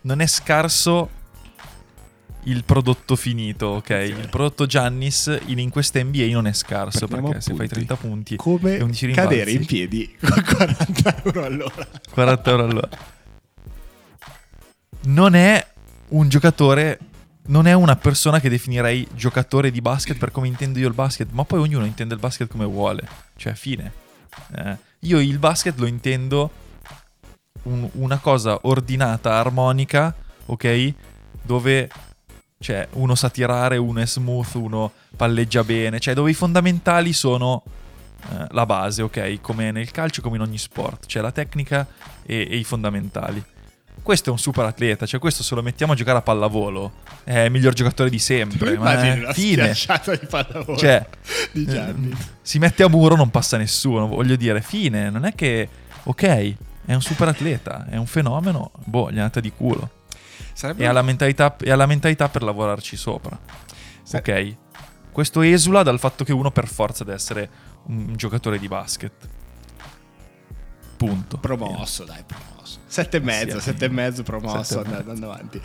non 0.02 0.22
è 0.22 0.28
scarso 0.28 1.22
il 2.46 2.66
prodotto 2.66 3.16
finito, 3.16 3.68
ok? 3.68 3.90
Il 3.90 4.28
prodotto 4.30 4.66
Giannis 4.66 5.40
in, 5.46 5.60
in 5.60 5.70
questa 5.70 6.04
NBA 6.04 6.26
non 6.32 6.46
è 6.46 6.52
scarso 6.54 7.08
Prendiamo 7.08 7.28
perché 7.30 7.42
se 7.42 7.54
fai 7.56 7.66
appunti. 7.68 7.86
30 7.86 7.96
punti 7.96 8.36
come 8.36 8.78
e 8.78 8.82
11 8.82 9.06
rimbalzi, 9.06 9.30
cadere 9.30 9.52
in 9.52 9.66
piedi 9.66 10.16
con 10.20 10.44
40 10.44 11.22
euro 11.24 11.46
all'ora. 11.46 11.88
40 12.12 12.50
euro 12.52 12.64
all'ora. 12.66 12.90
Non 15.06 15.36
è 15.36 15.66
un 16.10 16.30
giocatore, 16.30 17.00
non 17.48 17.68
è 17.68 17.74
una 17.74 17.96
persona 17.96 18.40
che 18.40 18.50
definirei 18.50 19.08
giocatore 19.14 19.72
di 19.72 19.82
basket 19.82 20.18
per 20.18 20.32
come 20.32 20.48
intendo 20.48 20.80
io 20.80 20.88
il 20.88 20.94
basket, 20.94 21.30
ma 21.32 21.44
poi 21.44 21.60
ognuno 21.60 21.86
intende 21.86 22.14
il 22.14 22.20
basket 22.20 22.50
come 22.50 22.66
vuole, 22.66 23.08
cioè 23.36 23.54
fine. 23.54 23.92
Eh, 24.56 24.78
io 25.00 25.20
il 25.20 25.40
basket 25.40 25.78
lo 25.78 25.86
intendo 25.86 26.52
un- 27.64 27.90
una 27.94 28.18
cosa 28.18 28.60
ordinata, 28.64 29.34
armonica, 29.34 30.14
ok? 30.46 30.94
Dove 31.42 31.90
cioè, 32.60 32.88
uno 32.94 33.14
sa 33.16 33.30
tirare, 33.30 33.76
uno 33.76 34.00
è 34.00 34.08
smooth, 34.08 34.54
uno 34.56 34.92
palleggia 35.18 35.66
bene, 35.66 36.00
cioè 36.00 36.14
dove 36.14 36.32
i 36.32 36.34
fondamentali 36.34 37.12
sono 37.12 37.62
eh, 38.32 38.48
la 38.52 38.66
base, 38.66 39.02
ok? 39.02 39.42
Come 39.42 39.72
nel 39.72 39.92
calcio, 39.92 40.22
come 40.22 40.38
in 40.38 40.44
ogni 40.44 40.58
sport, 40.58 41.08
c'è 41.08 41.20
la 41.20 41.34
tecnica 41.34 41.86
e, 42.26 42.48
e 42.50 42.58
i 42.58 42.64
fondamentali. 42.64 43.44
Questo 44.04 44.28
è 44.30 44.32
un 44.34 44.38
super 44.38 44.66
atleta, 44.66 45.06
cioè 45.06 45.18
questo 45.20 45.44
se 45.44 45.56
lo 45.56 45.62
mettiamo 45.64 45.94
a 45.94 45.96
giocare 45.96 46.18
a 46.18 46.22
pallavolo 46.22 46.92
è 47.24 47.40
il 47.40 47.52
miglior 47.52 47.72
giocatore 47.74 48.10
di 48.10 48.20
sempre. 48.20 48.78
ma 48.78 48.92
Immagini 48.92 49.16
è 49.16 49.24
una 49.24 49.34
fine. 49.34 49.74
schiacciata 49.74 50.16
di 50.18 50.26
pallavolo 50.26 50.78
Cioè, 50.78 51.08
di 51.54 51.64
eh, 51.64 51.72
Gianni. 51.72 52.14
si 52.42 52.60
mette 52.60 52.84
a 52.84 52.90
muro, 52.90 53.16
non 53.16 53.30
passa 53.32 53.56
nessuno. 53.56 54.08
Voglio 54.08 54.36
dire, 54.36 54.62
fine. 54.62 55.10
Non 55.10 55.24
è 55.24 55.34
che, 55.34 55.70
ok, 56.04 56.24
è 56.86 56.94
un 56.94 57.02
super 57.02 57.30
atleta, 57.30 57.86
è 57.90 57.96
un 57.96 58.06
fenomeno, 58.06 58.72
boh, 58.84 59.10
gli 59.10 59.16
è 59.16 59.20
andata 59.20 59.40
di 59.40 59.54
culo. 59.56 59.90
Sarebbe 60.52 60.84
E 60.84 60.88
ha 60.88 60.92
la 60.92 61.02
mentalità, 61.02 61.56
e 61.58 61.72
ha 61.72 61.76
la 61.78 61.86
mentalità 61.86 62.28
per 62.28 62.44
lavorarci 62.44 62.98
sopra. 62.98 63.40
Sa- 64.04 64.18
Ok. 64.18 64.56
Questo 65.14 65.42
esula 65.44 65.82
dal 65.82 66.00
fatto 66.00 66.24
che 66.26 66.34
uno 66.34 66.52
per 66.52 66.68
forza 66.68 67.04
deve 67.06 67.16
essere 67.16 67.50
un 67.86 68.16
giocatore 68.18 68.60
di 68.60 68.68
basket. 68.68 69.14
Punto. 71.08 71.38
promosso, 71.38 72.04
dai, 72.04 72.24
promosso. 72.26 72.80
Sette 72.86 73.18
e 73.18 73.20
mezzo, 73.20 73.58
Sì, 73.60 73.66
sette 73.66 73.86
e 73.86 73.90
mezzo 73.90 74.24
promosso, 74.24 74.76
e 74.76 74.78
andando, 74.78 74.98
mezzo. 74.98 75.10
andando 75.12 75.32
avanti. 75.32 75.62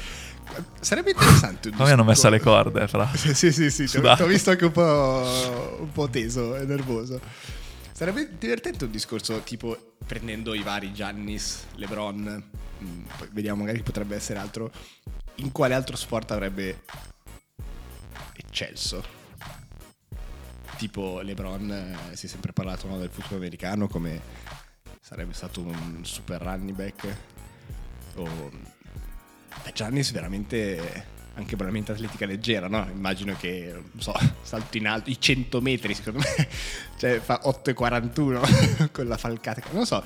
Sarebbe 0.80 1.10
interessante 1.10 1.68
un 1.68 1.74
A 1.80 1.84
me 1.84 1.90
hanno 1.92 2.04
messo 2.04 2.28
discorso- 2.30 2.70
corde, 2.70 2.88
fra. 2.88 3.06
Sì, 3.14 3.34
sì, 3.34 3.52
sì, 3.52 3.70
sì 3.70 3.76
ti 3.84 3.96
ho- 3.96 4.00
Sudato. 4.00 4.16
ti 4.16 4.22
ho 4.22 4.26
visto 4.26 4.50
anche 4.50 4.64
un 4.64 4.72
po', 4.72 5.76
un 5.80 5.92
po' 5.92 6.08
teso 6.08 6.56
e 6.56 6.64
nervoso. 6.64 7.20
Sarebbe 7.92 8.30
divertente 8.38 8.84
un 8.84 8.90
discorso 8.90 9.40
tipo 9.40 9.94
prendendo 10.06 10.54
i 10.54 10.62
vari 10.62 10.92
Giannis, 10.92 11.64
LeBron, 11.74 12.42
mm, 12.82 13.00
poi 13.18 13.28
vediamo 13.32 13.60
magari 13.62 13.82
potrebbe 13.82 14.16
essere 14.16 14.38
altro. 14.38 14.70
In 15.36 15.52
quale 15.52 15.74
altro 15.74 15.96
sport 15.96 16.30
avrebbe 16.30 16.82
eccelso? 18.36 19.16
Tipo 20.76 21.20
LeBron, 21.22 21.70
eh, 22.12 22.16
si 22.16 22.26
è 22.26 22.28
sempre 22.28 22.52
parlato 22.52 22.86
no, 22.86 22.98
del 22.98 23.10
football 23.10 23.38
americano 23.38 23.88
come 23.88 24.20
sarebbe 25.08 25.32
stato 25.32 25.62
un 25.62 26.00
super 26.02 26.42
running 26.42 26.76
back. 26.76 27.16
O 28.16 28.28
Beh, 29.64 29.72
Giannis 29.72 30.12
veramente 30.12 31.16
anche 31.32 31.56
veramente 31.56 31.92
atletica 31.92 32.26
leggera, 32.26 32.68
no? 32.68 32.86
Immagino 32.90 33.34
che, 33.36 33.72
non 33.72 34.02
so, 34.02 34.12
salto 34.42 34.76
in 34.76 34.86
alto, 34.86 35.08
i 35.08 35.18
100 35.18 35.60
metri 35.62 35.94
secondo 35.94 36.18
me, 36.18 36.48
cioè 36.98 37.20
fa 37.20 37.40
8,41 37.44 38.90
con 38.92 39.06
la 39.06 39.16
falcata, 39.16 39.62
non 39.70 39.86
so, 39.86 40.04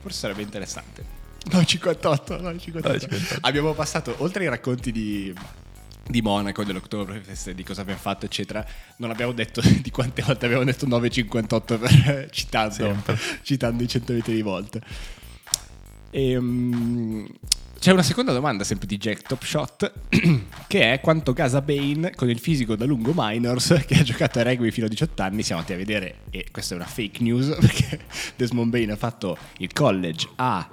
forse 0.00 0.18
sarebbe 0.18 0.42
interessante. 0.42 1.04
9,58, 1.48 2.40
9,58. 2.40 2.80
9,58. 2.80 3.38
Abbiamo 3.42 3.72
passato, 3.74 4.16
oltre 4.18 4.44
ai 4.44 4.48
racconti 4.50 4.90
di, 4.90 5.32
di 6.10 6.20
Monaco, 6.22 6.64
dell'Oktoberfest, 6.64 7.52
di 7.52 7.62
cosa 7.62 7.82
abbiamo 7.82 8.00
fatto, 8.00 8.26
eccetera, 8.26 8.64
non 8.96 9.10
abbiamo 9.10 9.32
detto 9.32 9.60
di 9.80 9.90
quante 9.90 10.22
volte 10.22 10.46
abbiamo 10.46 10.64
detto 10.64 10.86
9,58 10.86 11.78
per, 11.78 12.28
citando, 12.30 12.74
Sempre. 12.74 13.18
citando 13.42 13.82
i 13.82 13.88
100 13.88 14.12
metri 14.12 14.34
di 14.34 14.42
volta. 14.42 14.80
E, 16.10 16.40
mm, 16.40 17.26
C'è 17.78 17.92
una 17.92 18.02
seconda 18.02 18.32
domanda 18.32 18.64
sempre 18.64 18.86
di 18.86 18.98
Jack 18.98 19.22
Top 19.22 19.42
Shot 19.44 19.92
che 20.66 20.92
è 20.92 21.00
quanto 21.00 21.32
gasa 21.32 21.62
Bane 21.62 22.12
con 22.14 22.28
il 22.28 22.40
fisico 22.40 22.74
da 22.74 22.84
lungo 22.84 23.12
minors 23.14 23.82
che 23.86 23.94
ha 23.94 24.02
giocato 24.02 24.40
a 24.40 24.42
rugby 24.42 24.70
fino 24.72 24.86
a 24.86 24.88
18 24.88 25.22
anni 25.22 25.42
siamo 25.44 25.60
andati 25.62 25.80
a 25.80 25.84
vedere 25.84 26.16
e 26.30 26.46
questa 26.50 26.74
è 26.74 26.76
una 26.76 26.86
fake 26.86 27.22
news 27.22 27.56
perché 27.60 28.00
Desmond 28.36 28.70
Bane 28.70 28.92
ha 28.92 28.96
fatto 28.96 29.38
il 29.58 29.72
college 29.72 30.28
a 30.34 30.68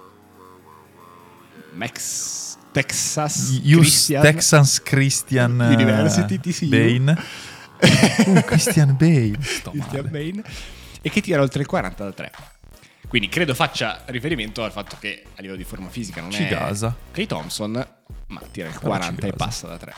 Max 1.73 2.46
Texas 2.71 3.59
Christian 3.63 4.21
Texas 4.21 4.81
Christian 4.83 5.61
eh, 5.61 5.73
University, 5.73 6.39
TCU. 6.39 6.69
Bane. 6.69 7.17
Uh, 7.79 8.41
Christian. 8.41 8.97
Sto 9.39 9.69
Christian. 9.69 10.09
Bane 10.09 10.43
e 10.99 11.09
che 11.11 11.21
tira 11.21 11.41
oltre 11.41 11.61
il 11.61 11.67
40 11.67 12.03
da 12.03 12.11
3 12.11 12.31
quindi 13.07 13.29
credo 13.29 13.53
faccia 13.53 14.01
riferimento 14.07 14.63
al 14.63 14.71
fatto 14.71 14.97
che 14.99 15.23
a 15.35 15.41
livello 15.41 15.57
di 15.57 15.63
forma 15.63 15.87
fisica 15.87 16.19
non 16.19 16.31
Ci 16.31 16.43
è 16.43 16.49
gasa. 16.49 16.93
Clay 17.11 17.25
Thompson 17.25 17.87
ma 18.27 18.41
tira 18.51 18.67
il 18.67 18.73
Però 18.73 18.93
ci 18.95 18.99
40 18.99 19.27
e 19.27 19.33
passa 19.33 19.67
da 19.67 19.77
3 19.77 19.93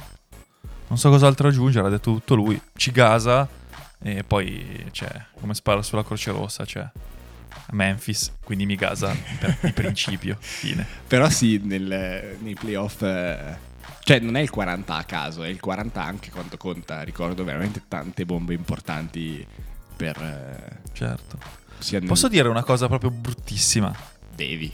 Non 0.90 0.98
so 0.98 1.10
cos'altro 1.10 1.48
aggiungere, 1.48 1.88
ha 1.88 1.90
detto 1.90 2.12
tutto 2.12 2.36
lui. 2.36 2.62
Ci 2.76 2.92
gasa 2.92 3.48
e 4.02 4.24
poi 4.24 4.86
c'è 4.92 5.10
come 5.40 5.54
spara 5.56 5.82
sulla 5.82 6.04
Croce 6.04 6.32
Rossa, 6.32 6.66
cioè 6.66 6.88
Memphis, 7.72 8.32
quindi 8.44 8.66
mi 8.66 8.76
gasa 8.76 9.16
per 9.40 9.58
di 9.62 9.72
principio. 9.74 10.38
Fine. 10.42 10.86
Però 11.08 11.30
sì, 11.30 11.60
nel- 11.64 12.38
nei 12.40 12.54
playoff... 12.56 13.02
eh, 13.04 13.58
cioè, 14.02 14.20
non 14.20 14.36
è 14.36 14.42
il 14.42 14.50
40 14.50 14.96
a 14.96 15.04
caso, 15.04 15.44
è 15.44 15.48
il 15.50 15.60
40 15.60 16.04
anche 16.04 16.32
quando 16.32 16.58
conta. 16.58 17.02
Ricordo 17.04 17.44
veramente 17.44 17.84
tante 17.88 18.26
bombe 18.26 18.54
importanti 18.54 19.46
per... 19.96 20.18
eh, 20.22 20.78
Certo. 20.94 21.38
nel- 21.92 22.06
Posso 22.06 22.28
dire 22.28 22.48
una 22.48 22.64
cosa 22.64 22.88
proprio 22.88 23.12
bruttissima? 23.12 23.94
Devi. 24.36 24.74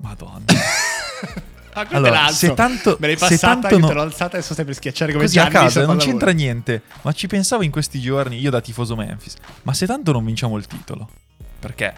Madonna. 0.00 0.44
Ah, 1.74 1.86
Allora, 1.92 2.28
se 2.28 2.52
tanto- 2.52 2.98
Me 3.00 3.06
l'hai 3.06 3.16
se 3.16 3.28
passata, 3.28 3.52
tanto 3.60 3.68
io 3.76 3.78
no- 3.80 3.86
te 3.88 3.94
l'ho 3.94 4.02
alzata 4.02 4.34
e 4.34 4.36
adesso 4.40 4.52
stai 4.52 4.66
per 4.66 4.74
schiacciare 4.74 5.10
come 5.12 5.24
Così 5.24 5.38
a 5.38 5.44
Gianni 5.44 5.54
caso, 5.54 5.78
sul 5.78 5.88
non 5.88 5.96
c'entra 5.96 6.30
niente. 6.32 6.82
Ma 7.00 7.12
ci 7.12 7.26
pensavo 7.28 7.62
in 7.62 7.70
questi 7.70 7.98
giorni, 7.98 8.38
io 8.38 8.50
da 8.50 8.60
tifoso 8.60 8.94
Memphis. 8.94 9.36
Ma 9.62 9.72
se 9.72 9.86
tanto 9.86 10.12
non 10.12 10.22
vinciamo 10.22 10.58
il 10.58 10.66
titolo? 10.66 11.08
Perché, 11.62 11.94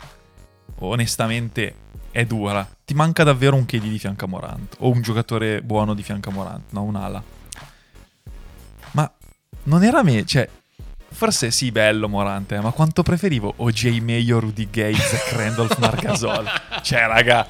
onestamente, 0.80 1.74
è 2.10 2.26
dura. 2.26 2.68
Ti 2.84 2.92
manca 2.92 3.24
davvero 3.24 3.56
un 3.56 3.64
KD 3.64 3.80
di 3.80 3.98
fianco 3.98 4.26
a 4.26 4.28
Morant. 4.28 4.76
O 4.80 4.90
un 4.90 5.00
giocatore 5.00 5.62
buono 5.62 5.94
di 5.94 6.02
fianco 6.02 6.28
a 6.28 6.32
Morant. 6.32 6.64
No, 6.72 6.82
un'ala. 6.82 7.22
Ma 8.90 9.10
non 9.62 9.82
era 9.82 10.02
me, 10.02 10.26
cioè... 10.26 10.46
Forse 11.08 11.50
sì, 11.50 11.70
bello 11.70 12.08
Morante, 12.08 12.60
ma 12.60 12.72
quanto 12.72 13.02
preferivo 13.02 13.54
OJ 13.56 14.00
Mayo, 14.00 14.40
Rudy 14.40 14.68
Zach 14.70 15.32
Randolph, 15.32 15.78
Marc 15.78 16.02
Gasol. 16.04 16.44
Cioè, 16.82 17.06
raga, 17.06 17.46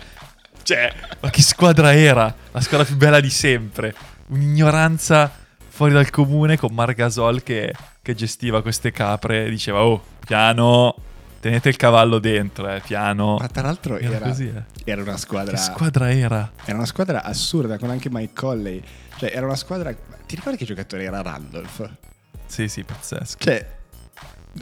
cioè, 0.62 0.92
ma 1.20 1.30
che 1.30 1.42
squadra 1.42 1.94
era? 1.94 2.32
La 2.52 2.60
squadra 2.60 2.86
più 2.86 2.96
bella 2.96 3.20
di 3.20 3.30
sempre. 3.30 3.94
Un'ignoranza 4.28 5.32
fuori 5.66 5.92
dal 5.92 6.10
comune 6.10 6.56
con 6.56 6.72
Marc 6.72 6.94
Gasol 6.94 7.42
che, 7.42 7.74
che 8.00 8.14
gestiva 8.14 8.62
queste 8.62 8.92
capre 8.92 9.46
e 9.46 9.50
diceva, 9.50 9.82
oh, 9.82 10.00
piano, 10.24 10.94
tenete 11.44 11.68
il 11.68 11.76
cavallo 11.76 12.18
dentro, 12.20 12.66
eh, 12.70 12.80
piano. 12.80 13.36
Ma 13.38 13.48
tra 13.48 13.60
l'altro 13.60 13.98
Era 13.98 14.14
era, 14.14 14.28
così, 14.28 14.48
eh. 14.48 14.62
era 14.90 15.02
una 15.02 15.18
squadra... 15.18 15.52
Che 15.52 15.58
squadra 15.58 16.10
era? 16.10 16.50
Era 16.64 16.78
una 16.78 16.86
squadra 16.86 17.22
assurda 17.22 17.76
con 17.76 17.90
anche 17.90 18.08
Mike 18.10 18.32
Colley. 18.32 18.82
Cioè, 19.18 19.30
era 19.34 19.44
una 19.44 19.54
squadra... 19.54 19.92
Ti 19.92 20.36
ricordi 20.36 20.56
che 20.56 20.64
giocatore 20.64 21.02
era 21.02 21.20
Randolph? 21.20 21.90
Sì, 22.46 22.66
sì, 22.68 22.82
pazzesco. 22.82 23.36
Cioè, 23.36 23.76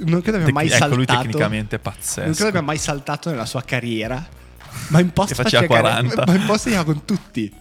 non 0.07 0.23
credo 0.23 0.39
abbia 0.39 0.47
Tec- 0.47 0.53
mai 0.53 0.67
ecco, 0.67 0.77
saltato... 0.77 0.97
lui 0.97 1.07
tecnicamente 1.07 1.77
è 1.77 1.81
Non 1.85 1.93
pazzesco. 1.95 2.33
credo 2.33 2.49
abbia 2.49 2.63
mai 2.63 2.79
saltato 2.79 3.31
nella 3.31 3.47
sua 3.47 3.63
carriera. 3.63 4.27
Ma 4.89 4.99
in 4.99 5.13
post 5.13 5.35
faceva 5.35 5.63
faceva 5.63 5.81
40. 5.81 6.25
Ma 6.27 6.35
in 6.35 6.45
post 6.47 6.67
era 6.67 6.83
con 6.83 7.05
tutti. 7.05 7.55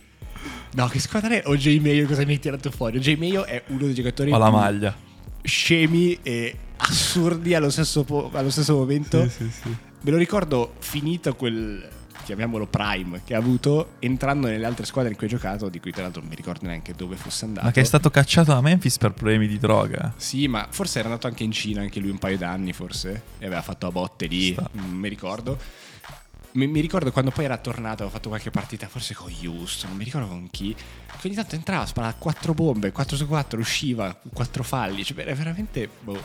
No, 0.73 0.87
che 0.87 0.99
squadra 0.99 1.29
è? 1.29 1.43
OJ 1.45 1.77
Mayo 1.79 2.07
cosa 2.07 2.25
mi 2.25 2.31
hai 2.31 2.39
tirato 2.39 2.71
fuori? 2.71 2.97
OJ 2.97 3.17
Mayo 3.19 3.45
è 3.45 3.61
uno 3.67 3.85
dei 3.85 3.93
giocatori 3.93 4.31
Ho 4.31 4.37
la 4.39 4.49
maglia. 4.49 4.95
Scemi 5.43 6.19
e 6.21 6.55
assurdi 6.77 7.53
allo 7.53 7.69
stesso, 7.69 8.03
po- 8.03 8.29
allo 8.33 8.49
stesso 8.49 8.75
momento. 8.75 9.27
sì, 9.29 9.49
sì. 9.49 9.75
Me 10.03 10.09
lo 10.11 10.17
ricordo 10.17 10.73
finito 10.79 11.35
quel, 11.35 11.87
chiamiamolo 12.23 12.65
prime, 12.65 13.21
che 13.23 13.35
ha 13.35 13.37
avuto 13.37 13.91
entrando 13.99 14.47
nelle 14.47 14.65
altre 14.65 14.85
squadre 14.85 15.11
in 15.11 15.17
cui 15.17 15.27
ha 15.27 15.29
giocato, 15.29 15.69
di 15.69 15.79
cui 15.79 15.91
tra 15.91 16.01
l'altro 16.01 16.21
non 16.21 16.29
mi 16.29 16.35
ricordo 16.35 16.65
neanche 16.65 16.93
dove 16.95 17.15
fosse 17.15 17.45
andato. 17.45 17.67
Ma 17.67 17.71
che 17.71 17.81
è 17.81 17.83
stato 17.83 18.09
cacciato 18.09 18.51
da 18.51 18.61
Memphis 18.61 18.97
per 18.97 19.11
problemi 19.13 19.47
di 19.47 19.59
droga. 19.59 20.13
Sì, 20.17 20.47
ma 20.47 20.67
forse 20.71 20.99
era 20.99 21.07
andato 21.09 21.27
anche 21.27 21.43
in 21.43 21.51
Cina, 21.51 21.81
anche 21.81 21.99
lui 21.99 22.09
un 22.09 22.17
paio 22.17 22.37
d'anni 22.37 22.73
forse, 22.73 23.21
e 23.37 23.45
aveva 23.45 23.61
fatto 23.61 23.85
a 23.85 23.91
botte 23.91 24.25
lì, 24.25 24.53
Sta. 24.53 24.69
non 24.73 24.89
mi 24.89 25.09
ricordo. 25.09 25.57
Mi, 26.53 26.67
mi 26.67 26.79
ricordo 26.81 27.11
quando 27.11 27.31
poi 27.31 27.45
era 27.45 27.57
tornato, 27.57 28.03
aveva 28.03 28.09
fatto 28.09 28.29
qualche 28.29 28.51
partita, 28.51 28.87
forse 28.87 29.13
con 29.13 29.31
Houston, 29.43 29.89
non 29.89 29.97
mi 29.97 30.03
ricordo 30.03 30.27
con 30.27 30.49
chi, 30.49 30.73
che 30.75 31.27
ogni 31.27 31.35
tanto 31.35 31.55
entrava, 31.55 31.85
sparava 31.85 32.13
quattro 32.17 32.53
bombe, 32.53 32.91
4 32.91 33.15
su 33.15 33.27
4, 33.27 33.59
usciva, 33.59 34.19
quattro 34.33 34.63
falli, 34.63 35.03
cioè 35.05 35.19
era 35.21 35.33
veramente 35.33 35.89
boh, 36.01 36.21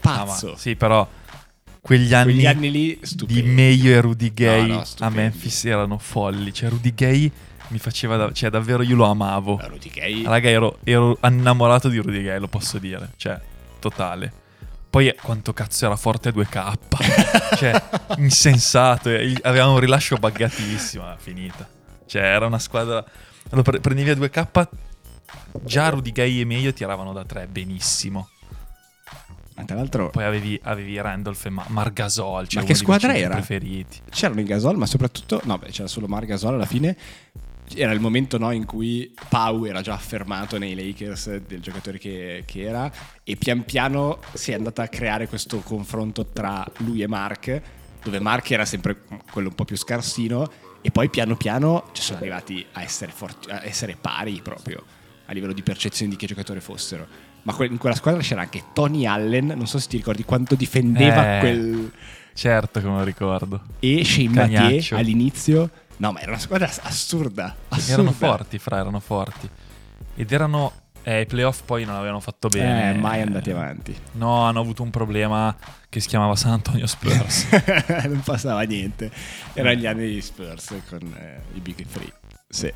pazzo. 0.00 0.56
sì, 0.56 0.76
però 0.76 1.06
quegli 1.80 2.14
anni, 2.14 2.32
Quegli 2.32 2.46
anni 2.46 2.70
lì 2.70 2.98
di 2.98 3.06
stupendi. 3.06 3.42
Mayo 3.42 3.92
e 3.92 4.00
Rudy 4.00 4.32
Gay 4.32 4.66
No, 4.68 4.74
no, 4.76 4.84
a. 5.00 5.10
Memphis 5.10 5.64
erano 5.64 5.98
folli. 5.98 6.54
Cioè, 6.54 6.68
Rudy 6.68 6.94
Gay 6.94 7.30
mi 7.68 7.78
faceva. 7.78 8.16
da- 8.16 8.32
cioè, 8.32 8.50
davvero 8.50 8.82
io 8.84 8.94
lo 8.94 9.04
amavo. 9.06 9.58
Rudy 9.60 9.90
Gay. 9.90 10.22
Raga, 10.22 10.48
ero, 10.48 10.78
ero 10.84 11.18
innamorato 11.24 11.88
di 11.88 11.98
Rudy 11.98 12.22
Gay, 12.22 12.38
lo 12.38 12.46
posso 12.46 12.78
dire. 12.78 13.10
Cioè, 13.16 13.36
totale. 13.80 14.32
Poi 14.92 15.14
quanto 15.22 15.54
cazzo 15.54 15.86
era 15.86 15.96
forte 15.96 16.28
a 16.28 16.32
2K. 16.32 16.76
cioè, 17.56 17.82
insensato. 18.18 19.08
Aveva 19.40 19.68
un 19.68 19.78
rilascio 19.80 20.18
buggatissimo. 20.18 21.14
finita. 21.16 21.66
Cioè, 22.04 22.20
era 22.20 22.44
una 22.44 22.58
squadra. 22.58 23.02
Lo 23.52 23.62
pre- 23.62 23.80
prenevi 23.80 24.10
a 24.10 24.14
2K. 24.14 24.68
Già 25.62 25.88
Rudy 25.88 26.12
Gay 26.12 26.40
e 26.40 26.44
Mayo 26.44 26.74
tiravano 26.74 27.14
da 27.14 27.24
3 27.24 27.46
benissimo. 27.46 28.28
Ma 29.54 29.64
tra 29.64 29.76
l'altro 29.76 30.10
Poi 30.10 30.24
avevi, 30.24 30.60
avevi 30.62 31.00
Randolph 31.00 31.46
e 31.46 31.48
Ma- 31.48 31.64
Margasol. 31.68 32.46
Cioè 32.48 32.60
Ma 32.60 32.68
che 32.68 32.74
squadra 32.74 33.16
era? 33.16 33.32
preferiti. 33.36 33.98
c'erano 34.10 34.40
i 34.40 34.44
Gasol, 34.44 34.76
ma 34.76 34.84
soprattutto, 34.84 35.40
no, 35.44 35.56
beh, 35.56 35.68
c'era 35.70 35.88
solo 35.88 36.06
Mar 36.06 36.26
Gasol 36.26 36.52
alla 36.52 36.66
fine. 36.66 36.94
Era 37.74 37.92
il 37.92 38.00
momento 38.00 38.38
no, 38.38 38.50
in 38.50 38.64
cui 38.64 39.12
Pau 39.28 39.64
era 39.64 39.80
già 39.80 39.94
affermato 39.94 40.58
nei 40.58 40.74
Lakers 40.74 41.36
del 41.46 41.60
giocatore 41.60 41.98
che, 41.98 42.42
che 42.46 42.62
era 42.62 42.90
e 43.24 43.36
pian 43.36 43.64
piano 43.64 44.18
si 44.34 44.50
è 44.52 44.54
andata 44.54 44.82
a 44.82 44.88
creare 44.88 45.26
questo 45.28 45.58
confronto 45.60 46.26
tra 46.26 46.64
lui 46.78 47.02
e 47.02 47.06
Mark, 47.06 47.62
dove 48.02 48.20
Mark 48.20 48.50
era 48.50 48.64
sempre 48.64 49.02
quello 49.30 49.48
un 49.48 49.54
po' 49.54 49.64
più 49.64 49.76
scarsino 49.76 50.50
e 50.82 50.90
poi 50.90 51.08
piano 51.08 51.36
piano 51.36 51.88
ci 51.92 52.02
sono 52.02 52.18
arrivati 52.18 52.64
a 52.72 52.82
essere, 52.82 53.12
forti- 53.12 53.50
a 53.50 53.64
essere 53.64 53.96
pari 54.00 54.40
proprio 54.42 54.82
a 55.26 55.32
livello 55.32 55.52
di 55.52 55.62
percezione 55.62 56.10
di 56.10 56.16
che 56.18 56.26
giocatore 56.26 56.60
fossero. 56.60 57.06
Ma 57.44 57.56
in 57.64 57.78
quella 57.78 57.94
squadra 57.94 58.20
c'era 58.20 58.40
anche 58.42 58.64
Tony 58.72 59.06
Allen, 59.06 59.46
non 59.56 59.66
so 59.66 59.78
se 59.78 59.88
ti 59.88 59.96
ricordi 59.96 60.24
quanto 60.24 60.54
difendeva 60.56 61.36
Eh. 61.36 61.40
quel 61.40 61.92
Certo 62.34 62.80
che 62.80 62.86
me 62.86 62.96
lo 62.96 63.04
ricordo. 63.04 63.60
e 63.78 64.04
Shane 64.04 64.28
Mathieu 64.28 64.96
all'inizio. 64.96 65.70
No, 66.02 66.10
ma 66.10 66.20
era 66.20 66.32
una 66.32 66.40
squadra 66.40 66.66
assurda. 66.66 67.54
assurda. 67.68 67.92
Erano 67.92 68.10
forti, 68.10 68.58
fra, 68.58 68.78
erano 68.78 68.98
forti. 68.98 69.48
Ed 70.16 70.32
erano... 70.32 70.72
Eh, 71.04 71.22
i 71.22 71.26
playoff 71.26 71.62
poi 71.64 71.84
non 71.84 71.94
avevano 71.94 72.18
fatto 72.20 72.48
bene. 72.48 72.90
Eh, 72.90 72.98
mai 72.98 73.20
andati 73.20 73.50
avanti. 73.50 73.96
No, 74.12 74.44
hanno 74.44 74.60
avuto 74.60 74.82
un 74.82 74.90
problema 74.90 75.56
che 75.88 76.00
si 76.00 76.08
chiamava 76.08 76.34
San 76.34 76.52
Antonio 76.52 76.86
Spurs. 76.86 77.46
non 78.06 78.20
passava 78.24 78.62
niente. 78.62 79.10
Erano 79.52 79.76
gli 79.76 79.86
anni 79.86 80.08
di 80.08 80.20
Spurs 80.20 80.74
con 80.88 81.12
eh, 81.16 81.40
i 81.54 81.60
Big 81.60 81.84
Three. 81.86 82.12
Sì. 82.48 82.72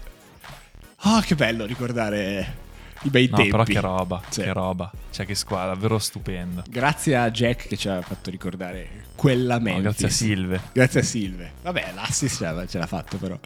Oh, 1.05 1.21
che 1.21 1.35
bello 1.35 1.67
ricordare 1.67 2.66
i 3.03 3.11
bei 3.11 3.29
no, 3.29 3.37
tempi. 3.37 3.51
però 3.51 3.63
che 3.65 3.81
roba, 3.81 4.23
Sì. 4.29 4.43
che 4.43 4.53
roba. 4.53 4.91
Cioè, 5.11 5.27
che 5.27 5.35
squadra, 5.35 5.75
davvero 5.75 5.99
stupenda. 5.99 6.65
Grazie 6.69 7.17
a 7.17 7.31
Jack 7.31 7.69
che 7.69 7.77
ci 7.77 7.89
ha 7.89 8.01
fatto 8.03 8.31
ricordare 8.31 9.05
quella 9.15 9.59
No, 9.59 9.65
Memphis. 9.65 9.83
grazie 9.83 10.07
a 10.07 10.11
Silve. 10.11 10.61
Grazie 10.73 11.01
a 11.01 11.03
Silve. 11.03 11.53
Vabbè, 11.63 11.93
l'assist 11.95 12.37
ce 12.39 12.45
l'ha, 12.53 12.67
ce 12.67 12.79
l'ha 12.79 12.87
fatto 12.87 13.17
però. 13.17 13.39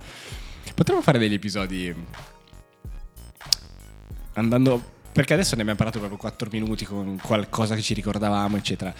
Potremmo 0.74 1.02
fare 1.02 1.18
degli 1.18 1.34
episodi 1.34 1.94
andando... 4.34 4.98
Perché 5.12 5.34
adesso 5.34 5.56
ne 5.56 5.62
abbiamo 5.62 5.76
parlato 5.78 5.98
proprio 5.98 6.18
4 6.20 6.48
minuti 6.52 6.84
con 6.84 7.18
qualcosa 7.20 7.74
che 7.74 7.82
ci 7.82 7.94
ricordavamo, 7.94 8.56
eccetera. 8.56 8.94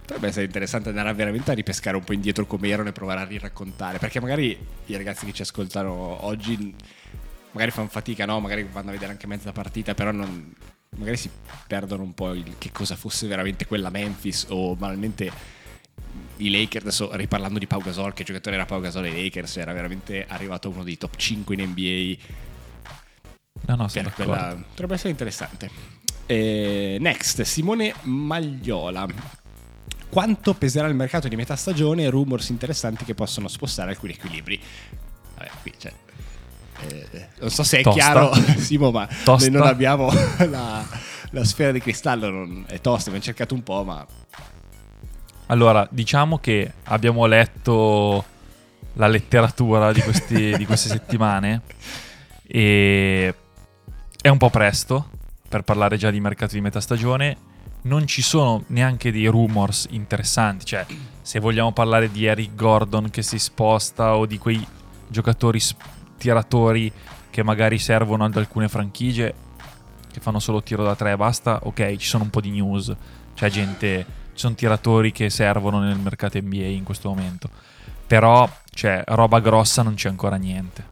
Potrebbe 0.00 0.28
essere 0.28 0.44
interessante 0.44 0.90
andare 0.90 1.12
veramente 1.12 1.50
a 1.50 1.54
ripescare 1.54 1.96
un 1.96 2.04
po' 2.04 2.12
indietro 2.12 2.46
come 2.46 2.68
erano 2.68 2.88
e 2.88 2.92
provare 2.92 3.20
a 3.20 3.24
riraccontare. 3.24 3.98
Perché 3.98 4.20
magari 4.20 4.56
i 4.86 4.96
ragazzi 4.96 5.26
che 5.26 5.32
ci 5.32 5.42
ascoltano 5.42 6.24
oggi 6.24 6.72
magari 7.52 7.70
fanno 7.70 7.88
fatica, 7.88 8.24
no? 8.24 8.40
Magari 8.40 8.66
vanno 8.70 8.90
a 8.90 8.92
vedere 8.92 9.12
anche 9.12 9.26
mezza 9.26 9.52
partita, 9.52 9.94
però 9.94 10.10
non, 10.10 10.54
magari 10.96 11.16
si 11.16 11.30
perdono 11.66 12.02
un 12.02 12.14
po' 12.14 12.32
il 12.32 12.56
che 12.58 12.70
cosa 12.72 12.96
fosse 12.96 13.26
veramente 13.26 13.66
quella 13.66 13.90
Memphis 13.90 14.46
o 14.48 14.76
banalmente 14.76 15.58
i 16.36 16.50
Lakers, 16.50 16.84
adesso 16.84 17.14
riparlando 17.14 17.58
di 17.58 17.66
Pau 17.66 17.80
Gasol, 17.80 18.14
che 18.14 18.24
giocatore 18.24 18.56
era 18.56 18.64
Pau 18.64 18.80
Gasol 18.80 19.04
ai 19.04 19.24
Lakers, 19.24 19.56
era 19.58 19.72
veramente 19.72 20.24
arrivato 20.26 20.70
uno 20.70 20.82
dei 20.82 20.96
top 20.96 21.16
5 21.16 21.54
in 21.54 21.68
NBA. 21.70 22.16
No, 23.66 23.76
no, 23.76 23.88
sono 23.88 24.10
quella, 24.10 24.56
potrebbe 24.68 24.94
essere 24.94 25.10
interessante. 25.10 25.70
Eh, 26.26 26.96
next, 27.00 27.42
Simone 27.42 27.94
Magliola. 28.02 29.06
Quanto 30.08 30.54
peserà 30.54 30.88
il 30.88 30.94
mercato 30.94 31.28
di 31.28 31.36
metà 31.36 31.54
stagione? 31.54 32.08
Rumors 32.08 32.48
interessanti 32.48 33.04
che 33.04 33.14
possono 33.14 33.46
spostare 33.46 33.90
alcuni 33.90 34.14
equilibri. 34.14 34.60
Vabbè, 35.36 35.50
qui 35.62 35.72
c'è 35.78 35.92
Eh, 36.88 37.26
non 37.40 37.50
so 37.50 37.62
se 37.62 37.78
è 37.78 37.82
Tosta. 37.82 38.00
chiaro, 38.00 38.32
Simo, 38.58 38.90
ma 38.90 39.06
Tosta. 39.24 39.48
noi 39.50 39.58
non 39.60 39.68
abbiamo 39.68 40.10
la, 40.48 40.84
la 41.30 41.44
sfera 41.44 41.72
di 41.72 41.80
cristallo, 41.80 42.30
non- 42.30 42.64
è 42.66 42.80
tosta, 42.80 43.08
abbiamo 43.08 43.24
cercato 43.24 43.54
un 43.54 43.62
po', 43.62 43.84
ma 43.84 44.06
Allora, 45.46 45.86
diciamo 45.90 46.38
che 46.38 46.72
abbiamo 46.84 47.26
letto 47.26 48.24
la 48.94 49.06
letteratura 49.08 49.92
di, 49.92 50.00
questi- 50.00 50.56
di 50.56 50.64
queste 50.66 50.88
settimane 50.94 51.62
e 52.46 53.34
è 54.20 54.28
un 54.28 54.38
po' 54.38 54.50
presto 54.50 55.08
per 55.48 55.62
parlare 55.62 55.96
già 55.96 56.10
di 56.10 56.20
mercato 56.20 56.54
di 56.54 56.60
metà 56.60 56.80
stagione. 56.80 57.36
Non 57.82 58.06
ci 58.06 58.20
sono 58.22 58.64
neanche 58.68 59.10
dei 59.10 59.26
rumors 59.26 59.86
interessanti, 59.90 60.66
cioè 60.66 60.84
se 61.22 61.38
vogliamo 61.40 61.72
parlare 61.72 62.10
di 62.10 62.26
Eric 62.26 62.54
Gordon 62.54 63.08
che 63.10 63.22
si 63.22 63.38
sposta 63.38 64.16
o 64.16 64.26
di 64.26 64.36
quei 64.38 64.64
giocatori 65.08 65.58
tiratori 66.20 66.92
che 67.30 67.42
magari 67.42 67.78
servono 67.78 68.24
ad 68.24 68.36
alcune 68.36 68.68
franchigie 68.68 69.34
che 70.12 70.20
fanno 70.20 70.38
solo 70.38 70.62
tiro 70.62 70.84
da 70.84 70.94
tre 70.94 71.12
e 71.12 71.16
basta, 71.16 71.60
ok, 71.62 71.96
ci 71.96 72.06
sono 72.06 72.24
un 72.24 72.30
po' 72.30 72.40
di 72.40 72.50
news, 72.50 72.94
c'è 73.34 73.48
gente, 73.48 74.04
ci 74.32 74.40
sono 74.40 74.54
tiratori 74.54 75.12
che 75.12 75.30
servono 75.30 75.80
nel 75.80 75.98
mercato 75.98 76.38
NBA 76.38 76.66
in 76.66 76.84
questo 76.84 77.08
momento, 77.08 77.48
però, 78.06 78.48
cioè, 78.70 79.02
roba 79.06 79.40
grossa 79.40 79.82
non 79.82 79.94
c'è 79.94 80.08
ancora 80.08 80.36
niente. 80.36 80.84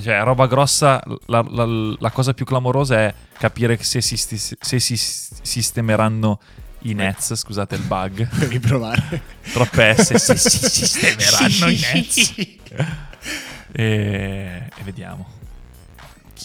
Cioè, 0.00 0.22
roba 0.22 0.46
grossa, 0.46 1.02
la, 1.26 1.44
la- 1.48 1.96
la 1.98 2.10
cosa 2.12 2.32
più 2.32 2.44
clamorosa 2.44 2.96
è 2.98 3.14
capire 3.36 3.76
se 3.82 4.00
si, 4.00 4.16
se 4.16 4.78
si 4.78 4.96
sistemeranno 4.96 6.38
i 6.82 6.94
Nets, 6.94 7.34
scusate 7.34 7.74
il 7.74 7.82
bug, 7.82 8.28
per 8.38 8.48
riprovare. 8.48 9.20
troppe 9.52 9.96
S, 9.96 10.14
se 10.14 10.36
si 10.36 10.68
sistemeranno 10.86 11.68
i 11.68 11.80
Nets 11.92 12.34
e, 13.72 14.68
e 14.76 14.82
vediamo. 14.82 15.38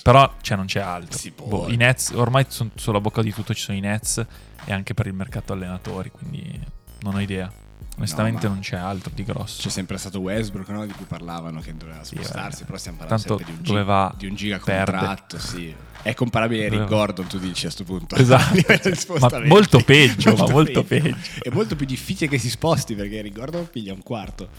Però 0.04 0.36
cioè, 0.42 0.58
non 0.58 0.66
c'è 0.66 0.82
altro. 0.82 1.18
Boh, 1.46 1.70
I 1.70 1.78
Nets, 1.78 2.12
ormai 2.14 2.46
son- 2.50 2.72
sulla 2.76 3.00
bocca 3.00 3.22
di 3.22 3.34
tutto 3.34 3.54
ci 3.54 3.62
sono 3.62 3.78
i 3.78 3.82
Nets 3.82 4.24
e 4.66 4.74
anche 4.74 4.94
per 4.94 5.08
il 5.08 5.14
mercato 5.14 5.54
allenatori, 5.54 6.12
quindi 6.12 6.60
non 7.02 7.16
ho 7.16 7.20
idea. 7.22 7.52
Onestamente 7.98 8.48
No, 8.48 8.54
non 8.54 8.62
c'è 8.62 8.76
altro 8.76 9.10
di 9.16 9.24
grosso. 9.24 9.62
C'è 9.62 9.70
sempre 9.70 9.98
stato 9.98 10.20
Westbrook 10.20 10.68
no, 10.68 10.86
di 10.86 10.92
cui 10.92 11.06
parlavano 11.06 11.62
che 11.62 11.74
doveva 11.78 12.04
Sì, 12.04 12.16
spostarsi, 12.16 12.58
vabbè. 12.58 12.66
però 12.66 12.78
stiamo 12.78 12.98
parlando 12.98 13.24
Tanto 13.24 13.38
sempre 13.38 13.54
di 13.64 13.70
un, 13.70 13.84
dove 13.84 14.10
gi- 14.12 14.18
di 14.18 14.26
un 14.28 14.36
giga 14.36 14.60
perde. 14.60 14.92
contratto, 14.98 15.40
sì. 15.40 15.74
È 16.02 16.14
comparabile 16.14 16.68
a 16.68 16.78
va? 16.78 16.84
Gordon, 16.84 17.28
tu 17.28 17.40
dici 17.40 17.66
a 17.68 17.70
sto 17.70 17.86
punto. 17.86 18.16
Esatto. 18.20 19.18
Ma 19.20 19.46
molto 19.46 19.80
peggio, 19.80 20.36
ma 20.36 20.48
molto 20.50 20.84
peggio. 20.84 21.16
È 21.42 21.50
molto 21.52 21.78
più 21.78 21.86
difficile 21.86 22.30
che 22.30 22.38
si 22.38 22.50
sposti 22.50 22.96
perché 22.96 23.20
Eric 23.20 23.34
Gordon 23.34 23.70
piglia 23.70 23.94
un 23.94 24.04
quarto. 24.04 24.50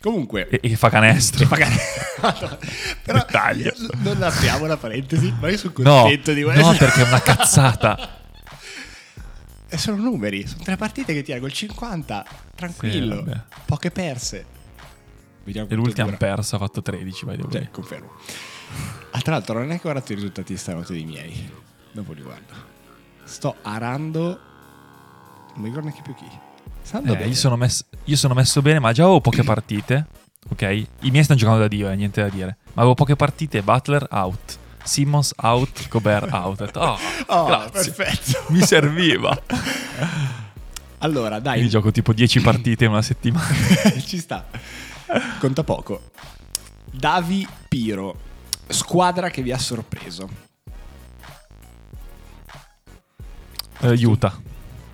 Comunque, 0.00 0.48
E, 0.48 0.60
e 0.62 0.76
fa 0.76 0.90
canestro. 0.90 1.44
e 1.44 1.48
magari- 1.48 1.74
però 3.02 3.18
Dettaglio. 3.18 3.72
non 3.96 4.22
apriamo 4.22 4.66
la 4.66 4.76
parentesi, 4.76 5.34
ma 5.40 5.48
io 5.50 5.58
sono 5.58 5.72
No, 5.78 6.00
contento 6.02 6.32
di 6.32 6.42
questo. 6.42 6.70
no, 6.70 6.76
perché 6.78 7.02
è 7.02 7.06
una 7.08 7.20
cazzata. 7.20 8.16
E 9.70 9.76
sono 9.76 9.96
numeri, 9.96 10.46
sono 10.46 10.62
tre 10.62 10.76
partite 10.76 11.12
che 11.12 11.22
tira 11.22 11.38
col 11.40 11.52
50, 11.52 12.24
tranquillo, 12.54 13.24
Sì, 13.26 13.32
poche 13.66 13.90
perse. 13.90 14.46
Vediamo 15.44 15.68
E 15.68 15.74
l'ultima 15.74 16.12
persa 16.12 16.56
ha 16.56 16.58
fatto 16.58 16.80
13, 16.80 17.24
vai 17.24 17.36
way. 17.38 17.50
Cioè, 17.50 17.70
confermo. 17.70 18.12
Ah, 19.10 19.20
tra 19.20 19.32
l'altro, 19.32 19.58
non 19.58 19.66
è 19.70 19.74
che 19.74 19.78
ho 19.78 19.90
guardato 19.90 20.12
i 20.12 20.14
risultati 20.14 20.56
stanotte 20.56 20.92
dei 20.92 21.04
miei. 21.04 21.50
Dopo 21.90 22.12
li 22.12 22.22
guardo. 22.22 22.54
Sto 23.24 23.56
arando. 23.62 24.22
Non 25.54 25.56
mi 25.56 25.64
ricordo 25.68 25.88
neanche 25.88 26.02
più 26.02 26.14
chi. 26.14 26.28
Eh, 26.92 27.26
io, 27.28 27.34
sono 27.34 27.56
messo, 27.56 27.84
io 28.04 28.16
sono 28.16 28.34
messo 28.34 28.62
bene, 28.62 28.78
ma 28.78 28.92
già 28.92 29.02
avevo 29.04 29.20
poche 29.20 29.42
partite. 29.44 30.06
Ok? 30.50 30.62
I 30.62 31.10
miei 31.10 31.24
stanno 31.24 31.38
giocando 31.38 31.60
da 31.60 31.68
Dio, 31.68 31.88
eh, 31.90 31.96
niente 31.96 32.22
da 32.22 32.28
dire. 32.28 32.56
Ma 32.72 32.82
avevo 32.82 32.94
poche 32.94 33.16
partite. 33.16 33.62
Butler 33.62 34.06
out. 34.10 34.58
Simmons 34.82 35.34
out. 35.42 35.88
Gobert 35.88 36.32
out. 36.32 36.70
Oh, 36.76 36.96
Oh, 37.28 37.44
grazie. 37.46 37.92
perfetto. 37.92 38.44
Mi 38.52 38.62
serviva. 38.62 39.36
Allora, 41.00 41.38
dai, 41.38 41.52
Quindi 41.54 41.70
gioco 41.70 41.92
tipo 41.92 42.12
10 42.12 42.40
partite 42.40 42.84
in 42.84 42.90
una 42.90 43.02
settimana. 43.02 43.46
ci 44.04 44.18
sta. 44.18 44.44
Conta 45.38 45.62
poco. 45.62 46.10
Davi 46.90 47.46
Piro, 47.68 48.18
squadra 48.66 49.30
che 49.30 49.42
vi 49.42 49.52
ha 49.52 49.58
sorpreso. 49.58 50.28
Eh, 53.80 54.04
Utah. 54.04 54.36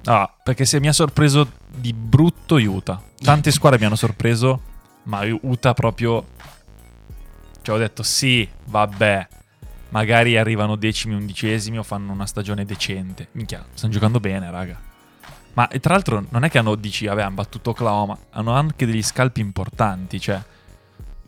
Ah, 0.05 0.33
perché 0.43 0.65
se 0.65 0.81
mi 0.81 0.89
ha 0.89 0.93
sorpreso 0.93 1.51
di 1.75 1.93
brutto 1.93 2.57
Utah. 2.57 3.01
Tante 3.23 3.51
squadre 3.53 3.79
mi 3.79 3.87
hanno 3.87 3.97
sorpreso, 3.97 4.61
ma 5.05 5.23
Utah 5.43 5.75
proprio... 5.75 6.27
Cioè 7.63 7.75
ho 7.75 7.79
detto 7.79 8.03
sì, 8.03 8.47
vabbè, 8.67 9.27
magari 9.89 10.37
arrivano 10.37 10.77
decimi, 10.77 11.15
undicesimi 11.15 11.79
o 11.79 11.83
fanno 11.83 12.13
una 12.13 12.27
stagione 12.27 12.67
decente. 12.67 13.29
Minchia, 13.33 13.65
stanno 13.73 13.93
giocando 13.93 14.21
bene, 14.21 14.51
raga. 14.51 14.79
Ma 15.55 15.69
e 15.69 15.81
tra 15.81 15.95
l'altro 15.95 16.27
non 16.29 16.45
è 16.45 16.51
che 16.51 16.59
hanno, 16.59 16.75
dici, 16.75 17.07
vabbè, 17.07 17.23
hanno 17.23 17.37
battuto 17.37 17.71
Oklahoma, 17.71 18.19
hanno 18.31 18.53
anche 18.53 18.85
degli 18.85 19.03
scalpi 19.03 19.41
importanti, 19.41 20.21
cioè... 20.21 20.43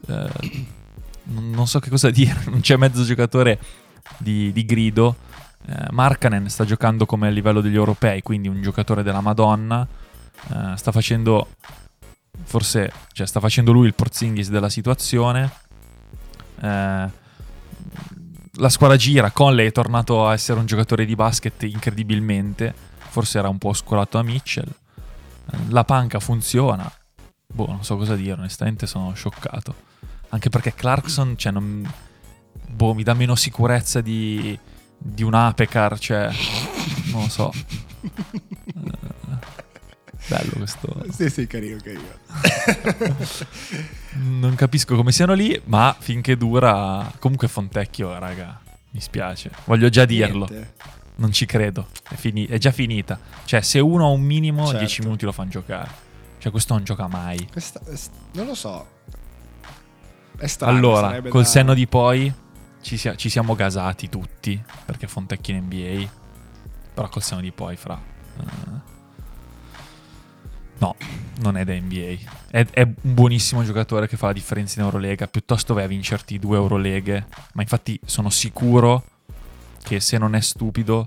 eh, 0.08 0.28
non 1.28 1.50
non 1.50 1.66
so 1.66 1.78
che 1.80 1.90
cosa 1.90 2.10
dire, 2.10 2.36
non 2.50 2.60
c'è 2.60 2.76
mezzo 2.76 3.02
giocatore 3.02 3.58
di, 4.18 4.52
di 4.52 4.64
grido. 4.64 5.16
Eh, 5.64 5.86
Markkanen 5.90 6.48
sta 6.48 6.64
giocando 6.64 7.06
come 7.06 7.28
a 7.28 7.30
livello 7.30 7.60
degli 7.60 7.74
europei, 7.74 8.22
quindi 8.22 8.48
un 8.48 8.62
giocatore 8.62 9.02
della 9.02 9.20
Madonna. 9.20 9.86
Eh, 10.48 10.76
sta 10.76 10.92
facendo, 10.92 11.48
forse, 12.44 12.92
cioè 13.12 13.26
sta 13.26 13.40
facendo 13.40 13.72
lui 13.72 13.86
il 13.86 13.94
Porzingis 13.94 14.50
della 14.50 14.68
situazione. 14.68 15.50
Eh, 16.60 17.24
la 18.58 18.68
squadra 18.68 18.96
gira, 18.96 19.30
Conley 19.30 19.66
è 19.66 19.72
tornato 19.72 20.26
a 20.26 20.32
essere 20.32 20.58
un 20.58 20.66
giocatore 20.66 21.04
di 21.04 21.14
basket 21.14 21.62
incredibilmente, 21.64 22.74
forse 23.08 23.38
era 23.38 23.48
un 23.48 23.58
po' 23.58 23.68
oscurato 23.68 24.18
a 24.18 24.22
Mitchell. 24.22 24.68
Eh, 25.50 25.56
la 25.68 25.84
panca 25.84 26.20
funziona. 26.20 26.90
Boh, 27.46 27.66
non 27.66 27.84
so 27.84 27.96
cosa 27.96 28.16
dire, 28.16 28.38
onestamente 28.38 28.86
sono 28.86 29.12
scioccato. 29.14 29.74
Anche 30.30 30.48
perché 30.48 30.74
Clarkson, 30.74 31.36
cioè, 31.36 31.52
non, 31.52 31.88
boh, 32.68 32.94
mi 32.94 33.02
dà 33.02 33.14
meno 33.14 33.34
sicurezza 33.34 34.00
di, 34.00 34.58
di 34.98 35.22
un 35.22 35.34
Apecar, 35.34 35.98
cioè, 35.98 36.30
non 37.12 37.22
lo 37.22 37.28
so. 37.28 37.52
Bello 40.28 40.50
questo. 40.56 41.04
Sì, 41.10 41.30
sì, 41.30 41.46
carino, 41.46 41.76
carino. 41.82 42.04
Non 44.18 44.54
capisco 44.54 44.96
come 44.96 45.12
siano 45.12 45.34
lì, 45.34 45.60
ma 45.66 45.94
finché 45.98 46.36
dura. 46.36 47.12
Comunque 47.18 47.48
Fontecchio, 47.48 48.18
raga. 48.18 48.60
Mi 48.90 49.00
spiace. 49.00 49.50
Voglio 49.66 49.88
già 49.90 50.04
dirlo. 50.06 50.46
Niente. 50.50 50.72
Non 51.16 51.32
ci 51.32 51.44
credo. 51.46 51.88
È, 52.08 52.14
fini- 52.14 52.46
è 52.46 52.56
già 52.58 52.72
finita. 52.72 53.18
Cioè, 53.44 53.60
se 53.60 53.78
uno 53.78 54.06
ha 54.06 54.08
un 54.08 54.22
minimo, 54.22 54.64
Certo. 54.64 54.78
10 54.80 55.02
minuti 55.02 55.24
lo 55.26 55.32
fanno 55.32 55.50
giocare. 55.50 55.90
Cioè, 56.38 56.50
questo 56.50 56.74
non 56.74 56.82
gioca 56.84 57.06
mai. 57.06 57.46
Questa- 57.52 57.80
es- 57.88 58.10
non 58.32 58.46
lo 58.46 58.54
so. 58.54 58.86
È 60.38 60.46
strano. 60.46 60.76
allora, 60.76 61.20
col 61.28 61.42
da- 61.42 61.48
senno 61.48 61.74
di 61.74 61.86
poi, 61.86 62.32
ci, 62.86 62.96
sia- 62.96 63.16
ci 63.16 63.28
siamo 63.28 63.54
gasati 63.56 64.08
tutti. 64.08 64.62
Perché 64.84 65.06
Fontecchio 65.08 65.54
in 65.54 65.64
NBA. 65.64 66.08
Però 66.94 67.08
col 67.08 67.22
senno 67.22 67.40
di 67.40 67.50
poi, 67.50 67.76
fra. 67.76 68.00
eh, 68.38 68.94
No, 70.78 70.94
non 71.40 71.56
è 71.56 71.64
da 71.64 71.72
NBA. 71.72 72.16
È, 72.50 72.66
è 72.70 72.82
un 72.82 72.94
buonissimo 73.14 73.64
giocatore 73.64 74.06
che 74.06 74.16
fa 74.18 74.26
la 74.26 74.32
differenza 74.34 74.78
in 74.78 74.84
Eurolega. 74.84 75.26
Piuttosto 75.26 75.72
vai 75.74 75.84
a 75.84 75.88
vincerti 75.88 76.38
due 76.38 76.56
Euroleghe. 76.56 77.26
Ma 77.54 77.62
infatti 77.62 77.98
sono 78.04 78.28
sicuro 78.30 79.02
che 79.82 80.00
se 80.00 80.18
non 80.18 80.34
è 80.34 80.40
stupido, 80.40 81.06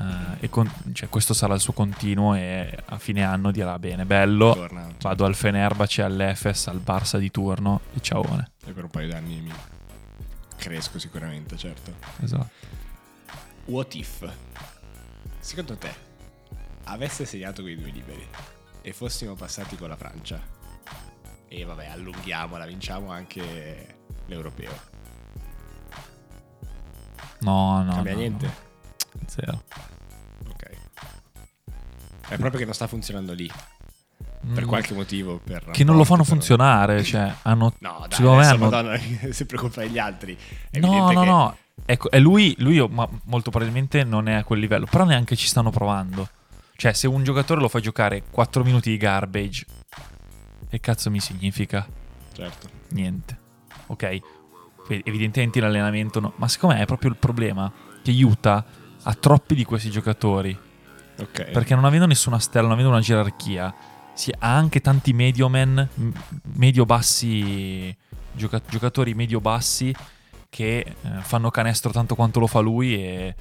eh, 0.00 0.04
e 0.40 0.48
con- 0.48 0.70
cioè, 0.94 1.08
questo 1.10 1.34
sarà 1.34 1.52
il 1.54 1.60
suo 1.60 1.74
continuo. 1.74 2.34
E 2.34 2.74
a 2.86 2.98
fine 2.98 3.22
anno 3.22 3.50
dirà: 3.50 3.78
Bene, 3.78 4.04
bello. 4.06 4.54
Torna. 4.54 4.88
Vado 5.00 5.24
al 5.26 5.34
Fenerbahce, 5.34 6.02
all'Efes, 6.02 6.66
al 6.68 6.80
Barça 6.84 7.18
di 7.18 7.30
turno. 7.30 7.80
E 7.94 8.00
ciaone. 8.00 8.52
E 8.66 8.72
per 8.72 8.84
un 8.84 8.90
paio 8.90 9.08
d'anni 9.08 9.40
mi 9.42 9.52
cresco 10.56 10.98
sicuramente, 10.98 11.56
certo. 11.56 11.94
Esatto. 12.22 12.50
What 13.66 13.94
if? 13.94 14.30
Secondo 15.38 15.76
te 15.76 16.12
avesse 16.84 17.24
segnato 17.24 17.62
quei 17.62 17.76
due 17.76 17.90
liberi 17.90 18.26
e 18.82 18.92
fossimo 18.92 19.34
passati 19.34 19.76
con 19.76 19.88
la 19.88 19.96
Francia? 19.96 20.40
E 21.48 21.64
vabbè, 21.64 21.86
allunghiamola, 21.86 22.66
vinciamo 22.66 23.10
anche 23.10 23.96
l'europeo. 24.26 24.92
No, 27.40 27.82
no. 27.82 27.92
Cambia 27.92 28.12
no, 28.12 28.18
niente? 28.18 28.46
no. 28.46 29.28
Zero. 29.28 29.62
Ok. 30.48 30.70
È 32.28 32.36
proprio 32.36 32.58
che 32.58 32.64
non 32.64 32.74
sta 32.74 32.86
funzionando 32.86 33.32
lì. 33.32 33.50
Per 34.52 34.64
Mm, 34.64 34.66
qualche 34.66 34.94
motivo. 34.94 35.40
Per 35.42 35.64
Che 35.70 35.84
non 35.84 35.96
lo 35.96 36.04
fanno 36.04 36.24
funzionare. 36.24 37.02
Cioè, 37.02 37.32
hanno. 37.42 37.72
No, 37.78 38.04
dai, 38.08 38.20
me 38.22 38.46
hanno- 38.46 38.58
Madonna, 38.58 38.98
sempre 39.30 39.56
colpa 39.56 39.80
degli 39.82 39.98
altri. 39.98 40.36
È 40.70 40.78
No, 40.78 41.10
no, 41.12 41.20
che- 41.20 41.26
no. 41.26 41.56
Ecco, 41.86 42.10
è 42.10 42.18
lui, 42.20 42.54
lui 42.58 42.86
ma 42.88 43.08
molto 43.24 43.50
probabilmente 43.50 44.04
non 44.04 44.28
è 44.28 44.34
a 44.34 44.44
quel 44.44 44.60
livello, 44.60 44.86
però 44.88 45.04
neanche 45.04 45.34
ci 45.36 45.46
stanno 45.46 45.70
provando. 45.70 46.28
Cioè, 46.76 46.92
se 46.92 47.06
un 47.06 47.22
giocatore 47.24 47.60
lo 47.60 47.68
fa 47.68 47.80
giocare 47.80 48.22
4 48.30 48.62
minuti 48.64 48.90
di 48.90 48.96
garbage, 48.96 49.64
che 50.68 50.80
cazzo 50.80 51.10
mi 51.10 51.20
significa? 51.20 51.86
Certo. 52.32 52.68
Niente. 52.90 53.38
Ok? 53.86 54.18
evidentemente 54.86 55.58
in 55.58 55.64
allenamento 55.64 56.20
no. 56.20 56.32
Ma 56.36 56.46
secondo 56.46 56.74
me 56.76 56.82
è 56.82 56.84
proprio 56.86 57.08
il 57.10 57.16
problema 57.16 57.72
che 58.02 58.10
Utah 58.22 58.62
ha 59.02 59.14
troppi 59.14 59.54
di 59.54 59.64
questi 59.64 59.90
giocatori. 59.90 60.56
Ok. 61.18 61.50
Perché 61.50 61.74
non 61.74 61.84
avendo 61.84 62.06
nessuna 62.06 62.38
stella, 62.38 62.64
non 62.64 62.72
avendo 62.72 62.90
una 62.90 63.00
gerarchia, 63.00 63.74
si 64.14 64.32
ha 64.38 64.56
anche 64.56 64.80
tanti 64.80 65.12
medio 65.12 65.48
men, 65.48 65.88
m- 65.94 66.10
medio-bassi, 66.54 67.94
gioca- 68.32 68.62
giocatori 68.68 69.14
medio-bassi 69.14 69.94
che 70.48 70.78
eh, 70.78 70.94
fanno 71.20 71.50
canestro 71.50 71.90
tanto 71.90 72.14
quanto 72.14 72.38
lo 72.38 72.46
fa 72.46 72.60
lui 72.60 72.94
e, 72.94 73.34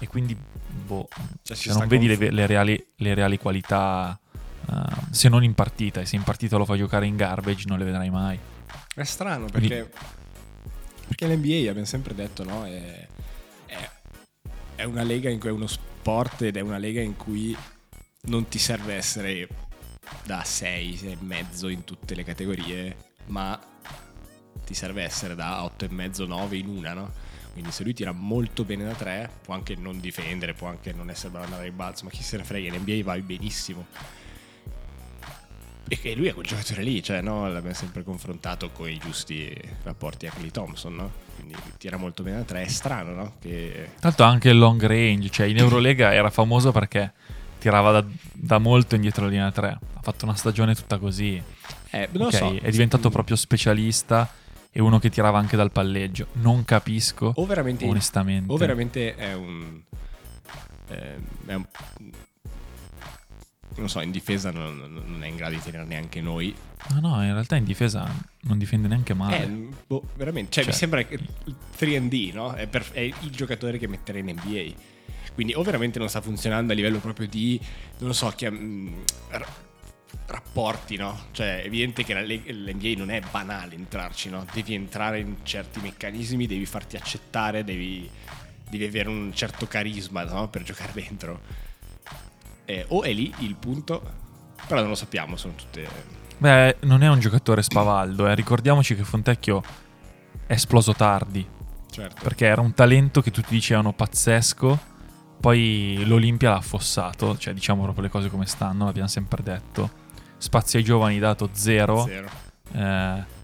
e 0.00 0.08
quindi 0.08 0.36
boh, 0.36 1.08
Cioè, 1.42 1.56
sta 1.56 1.74
non 1.74 1.86
vedi 1.88 2.08
le, 2.08 2.30
le 2.30 2.46
reali, 2.46 2.86
le 2.96 3.14
reali 3.14 3.38
qualità, 3.38 4.18
eh, 4.68 4.74
se 5.10 5.28
non 5.28 5.44
in 5.44 5.54
partita, 5.54 6.00
e 6.00 6.06
se 6.06 6.16
in 6.16 6.22
partita 6.22 6.56
lo 6.56 6.64
fa 6.64 6.76
giocare 6.76 7.06
in 7.06 7.16
garbage 7.16 7.64
non 7.68 7.78
le 7.78 7.84
vedrai 7.84 8.10
mai. 8.10 8.38
È 8.94 9.04
strano 9.04 9.46
perché, 9.46 9.90
perché 11.06 11.26
l'NBA 11.28 11.68
abbiamo 11.70 11.84
sempre 11.84 12.14
detto, 12.14 12.42
no? 12.44 12.64
È, 12.64 13.06
è- 13.66 13.90
è 14.74 14.82
una 14.84 15.02
lega 15.04 15.30
in 15.30 15.38
cui 15.38 15.48
è 15.50 15.52
uno 15.52 15.66
sport 15.68 16.42
ed 16.42 16.56
è 16.56 16.60
una 16.60 16.78
lega 16.78 17.00
in 17.00 17.16
cui 17.16 17.56
non 18.22 18.48
ti 18.48 18.58
serve 18.58 18.94
essere 18.94 19.48
da 20.24 20.42
6, 20.42 20.96
6 20.96 21.12
e 21.12 21.16
mezzo 21.20 21.68
in 21.68 21.84
tutte 21.84 22.14
le 22.14 22.24
categorie, 22.24 22.96
ma 23.26 23.58
ti 24.64 24.74
serve 24.74 25.02
essere 25.02 25.34
da 25.34 25.62
8 25.64 25.84
e 25.84 25.88
mezzo, 25.90 26.26
9 26.26 26.56
in 26.56 26.68
una, 26.68 26.92
no? 26.92 27.12
Quindi 27.52 27.72
se 27.72 27.84
lui 27.84 27.94
tira 27.94 28.12
molto 28.12 28.64
bene 28.64 28.84
da 28.84 28.92
3, 28.92 29.30
può 29.42 29.54
anche 29.54 29.76
non 29.76 29.98
difendere, 29.98 30.52
può 30.52 30.68
anche 30.68 30.92
non 30.92 31.08
essere 31.08 31.30
bravo 31.30 31.46
ad 31.46 31.52
andare 31.52 31.68
ai 31.68 31.74
balzo, 31.74 32.04
ma 32.04 32.10
chi 32.10 32.22
se 32.22 32.36
ne 32.36 32.44
frega, 32.44 32.74
in 32.74 32.80
NBA 32.82 33.02
vai 33.02 33.22
benissimo. 33.22 33.86
E 35.88 36.16
lui 36.16 36.26
è 36.26 36.34
quel 36.34 36.46
giocatore 36.46 36.82
lì, 36.82 37.00
cioè 37.02 37.20
no, 37.20 37.48
l'abbiamo 37.48 37.74
sempre 37.74 38.02
confrontato 38.02 38.70
con 38.70 38.90
i 38.90 38.98
giusti 38.98 39.56
rapporti 39.84 40.26
a 40.26 40.32
Clay 40.32 40.50
Thompson, 40.50 40.96
no? 40.96 41.12
Quindi 41.36 41.54
tira 41.78 41.96
molto 41.96 42.24
bene 42.24 42.38
da 42.38 42.42
3, 42.42 42.62
è 42.62 42.68
strano, 42.68 43.14
no? 43.14 43.36
Che 43.40 43.92
l'altro 44.00 44.26
anche 44.26 44.48
il 44.48 44.58
long 44.58 44.84
range, 44.84 45.30
cioè 45.30 45.46
in 45.46 45.58
Eurolega 45.58 46.12
era 46.12 46.28
famoso 46.28 46.72
perché 46.72 47.12
tirava 47.58 47.90
da, 48.00 48.04
da 48.32 48.58
molto 48.58 48.94
indietro 48.94 49.24
la 49.24 49.30
linea 49.30 49.50
3. 49.50 49.68
Ha 49.68 50.00
fatto 50.02 50.24
una 50.24 50.34
stagione 50.34 50.74
tutta 50.74 50.98
così. 50.98 51.40
eh, 51.90 52.08
non 52.12 52.22
lo 52.22 52.28
Ok, 52.28 52.34
so. 52.34 52.56
è 52.60 52.70
diventato 52.70 53.10
proprio 53.10 53.36
specialista 53.36 54.30
e 54.70 54.80
uno 54.80 54.98
che 54.98 55.08
tirava 55.10 55.38
anche 55.38 55.56
dal 55.56 55.72
palleggio. 55.72 56.26
Non 56.34 56.64
capisco, 56.64 57.32
o 57.34 57.46
veramente 57.46 57.84
onestamente. 57.86 58.52
O 58.52 58.56
veramente 58.56 59.14
è 59.14 59.34
un. 59.34 59.80
eh, 60.88 61.16
è 61.46 61.54
un- 61.54 61.66
non 63.78 63.90
so, 63.90 64.00
in 64.00 64.10
difesa 64.10 64.50
non, 64.50 65.02
non 65.06 65.22
è 65.22 65.26
in 65.26 65.36
grado 65.36 65.54
di 65.54 65.60
tenere 65.60 65.84
neanche 65.84 66.22
noi. 66.22 66.54
No, 66.94 67.00
no, 67.00 67.22
in 67.22 67.32
realtà 67.32 67.56
in 67.56 67.64
difesa 67.64 68.10
non 68.42 68.56
difende 68.56 68.88
neanche 68.88 69.12
male. 69.12 69.42
Eh, 69.42 69.68
boh, 69.86 70.02
veramente. 70.14 70.50
Cioè, 70.52 70.62
Cioè. 70.64 70.72
mi 70.72 70.78
sembra 70.78 71.02
che 71.02 71.14
il 71.14 71.54
3D, 71.78 72.32
no? 72.32 72.52
È, 72.54 72.66
per- 72.68 72.90
è 72.92 73.00
il 73.00 73.30
giocatore 73.30 73.76
che 73.76 73.86
metterei 73.86 74.22
in 74.22 74.28
NBA. 74.30 74.72
Quindi, 75.36 75.52
o 75.52 75.62
veramente 75.62 75.98
non 75.98 76.08
sta 76.08 76.22
funzionando 76.22 76.72
a 76.72 76.74
livello 76.74 76.98
proprio 76.98 77.28
di, 77.28 77.60
non 77.98 78.08
lo 78.08 78.14
so, 78.14 78.32
chiam- 78.34 79.04
ra- 79.28 79.46
rapporti, 80.28 80.96
no? 80.96 81.26
Cioè, 81.32 81.60
è 81.62 81.66
evidente 81.66 82.04
che 82.04 82.14
l'NBA 82.14 82.94
non 82.96 83.10
è 83.10 83.20
banale 83.30 83.74
entrarci, 83.74 84.30
no? 84.30 84.46
Devi 84.50 84.72
entrare 84.72 85.20
in 85.20 85.36
certi 85.42 85.78
meccanismi, 85.80 86.46
devi 86.46 86.64
farti 86.64 86.96
accettare, 86.96 87.64
devi, 87.64 88.08
devi 88.66 88.84
avere 88.86 89.10
un 89.10 89.30
certo 89.34 89.66
carisma, 89.66 90.24
no? 90.24 90.48
Per 90.48 90.62
giocare 90.62 90.92
dentro. 90.94 91.40
Eh, 92.64 92.86
o 92.88 93.02
è 93.02 93.12
lì 93.12 93.30
il 93.40 93.56
punto, 93.56 94.02
però 94.66 94.80
non 94.80 94.88
lo 94.88 94.96
sappiamo, 94.96 95.36
sono 95.36 95.52
tutte... 95.54 95.86
Beh, 96.38 96.76
non 96.80 97.02
è 97.02 97.08
un 97.08 97.20
giocatore 97.20 97.62
spavaldo, 97.62 98.26
eh. 98.26 98.34
ricordiamoci 98.34 98.96
che 98.96 99.04
Fontecchio 99.04 99.62
è 100.46 100.54
esploso 100.54 100.94
tardi, 100.94 101.46
Certo. 101.90 102.22
perché 102.22 102.46
era 102.46 102.62
un 102.62 102.72
talento 102.72 103.20
che 103.20 103.30
tutti 103.30 103.54
dicevano 103.54 103.92
pazzesco, 103.92 104.94
poi 105.38 106.02
l'Olimpia 106.06 106.50
l'ha 106.50 106.56
affossato, 106.56 107.36
cioè 107.38 107.54
diciamo 107.54 107.82
proprio 107.82 108.04
le 108.04 108.10
cose 108.10 108.28
come 108.28 108.46
stanno, 108.46 108.84
l'abbiamo 108.84 109.08
sempre 109.08 109.42
detto. 109.42 110.04
Spazio 110.38 110.78
ai 110.78 110.84
giovani 110.84 111.18
dato 111.18 111.48
zero. 111.52 112.04
Zero. 112.04 112.28
Eh, 112.72 113.34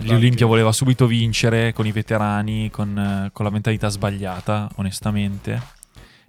L'Olimpia 0.00 0.46
voleva 0.46 0.72
subito 0.72 1.06
vincere 1.06 1.72
con 1.72 1.86
i 1.86 1.92
veterani, 1.92 2.68
con, 2.70 2.98
eh, 2.98 3.30
con 3.32 3.44
la 3.44 3.50
mentalità 3.50 3.88
sbagliata, 3.88 4.68
onestamente. 4.76 5.62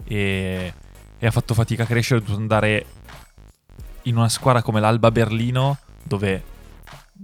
E, 0.04 0.72
e 1.18 1.26
ha 1.26 1.30
fatto 1.30 1.54
fatica 1.54 1.82
a 1.82 1.86
crescere, 1.86 2.20
è 2.20 2.22
dovuto 2.22 2.40
andare 2.40 2.86
in 4.02 4.16
una 4.16 4.28
squadra 4.28 4.62
come 4.62 4.80
l'Alba 4.80 5.10
Berlino, 5.10 5.78
dove 6.04 6.42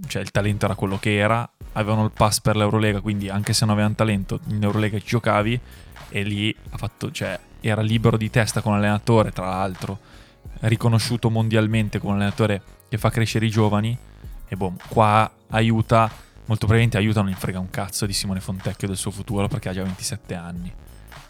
cioè, 0.07 0.21
il 0.21 0.31
talento 0.31 0.65
era 0.65 0.75
quello 0.75 0.97
che 0.99 1.15
era. 1.15 1.49
Avevano 1.73 2.03
il 2.03 2.11
pass 2.11 2.41
per 2.41 2.57
l'Eurolega, 2.57 2.99
quindi 2.99 3.29
anche 3.29 3.53
se 3.53 3.63
non 3.63 3.73
avevano 3.73 3.95
talento, 3.95 4.39
in 4.47 4.63
Eurolega 4.63 4.99
ci 4.99 5.05
giocavi. 5.05 5.59
E 6.09 6.23
lì 6.23 6.53
ha 6.71 6.77
fatto, 6.77 7.09
cioè, 7.11 7.39
era 7.69 7.81
libero 7.81 8.17
di 8.17 8.29
testa 8.29 8.61
con 8.61 8.73
l'allenatore, 8.73 9.31
tra 9.31 9.47
l'altro, 9.47 9.99
riconosciuto 10.61 11.29
mondialmente 11.29 11.99
come 11.99 12.13
allenatore 12.15 12.61
che 12.89 12.97
fa 12.97 13.09
crescere 13.09 13.45
i 13.45 13.49
giovani. 13.49 13.97
E 14.47 14.55
boh, 14.55 14.73
qua 14.87 15.29
aiuta, 15.49 16.09
molto 16.45 16.65
probabilmente 16.65 16.97
aiuta, 16.97 17.21
non 17.21 17.31
gli 17.31 17.35
frega 17.35 17.59
un 17.59 17.69
cazzo 17.69 18.05
di 18.05 18.13
Simone 18.13 18.39
Fontecchio 18.39 18.87
del 18.87 18.97
suo 18.97 19.11
futuro 19.11 19.47
perché 19.47 19.69
ha 19.69 19.73
già 19.73 19.83
27 19.83 20.35
anni. 20.35 20.71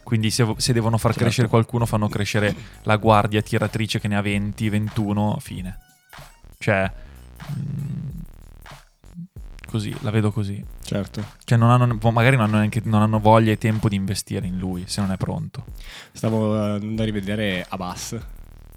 Quindi 0.03 0.29
se, 0.29 0.45
se 0.57 0.71
devono 0.71 0.97
far 0.97 1.11
Certo. 1.11 1.25
crescere 1.25 1.47
qualcuno, 1.49 1.85
fanno 1.85 2.07
crescere 2.07 2.55
la 2.83 2.95
guardia 2.95 3.41
tiratrice 3.41 3.99
che 3.99 4.07
ne 4.07 4.15
ha 4.15 4.21
20, 4.21 4.69
21, 4.69 5.37
fine. 5.41 5.77
Cioè, 6.57 6.89
mm, 7.51 8.16
così, 9.67 9.95
la 10.01 10.09
vedo 10.09 10.31
così. 10.31 10.63
Certo. 10.81 11.23
Cioè, 11.43 11.57
non 11.57 11.69
hanno, 11.69 11.97
magari 12.11 12.35
non 12.35 12.45
hanno, 12.45 12.57
neanche, 12.57 12.81
non 12.85 13.01
hanno 13.01 13.19
voglia 13.19 13.51
e 13.51 13.57
tempo 13.57 13.87
di 13.89 13.95
investire 13.95 14.47
in 14.47 14.57
lui 14.57 14.85
se 14.87 15.01
non 15.01 15.11
è 15.11 15.17
pronto. 15.17 15.65
Stavo 16.11 16.59
andando 16.59 17.01
a 17.03 17.05
rivedere 17.05 17.65
Abbas. 17.69 18.17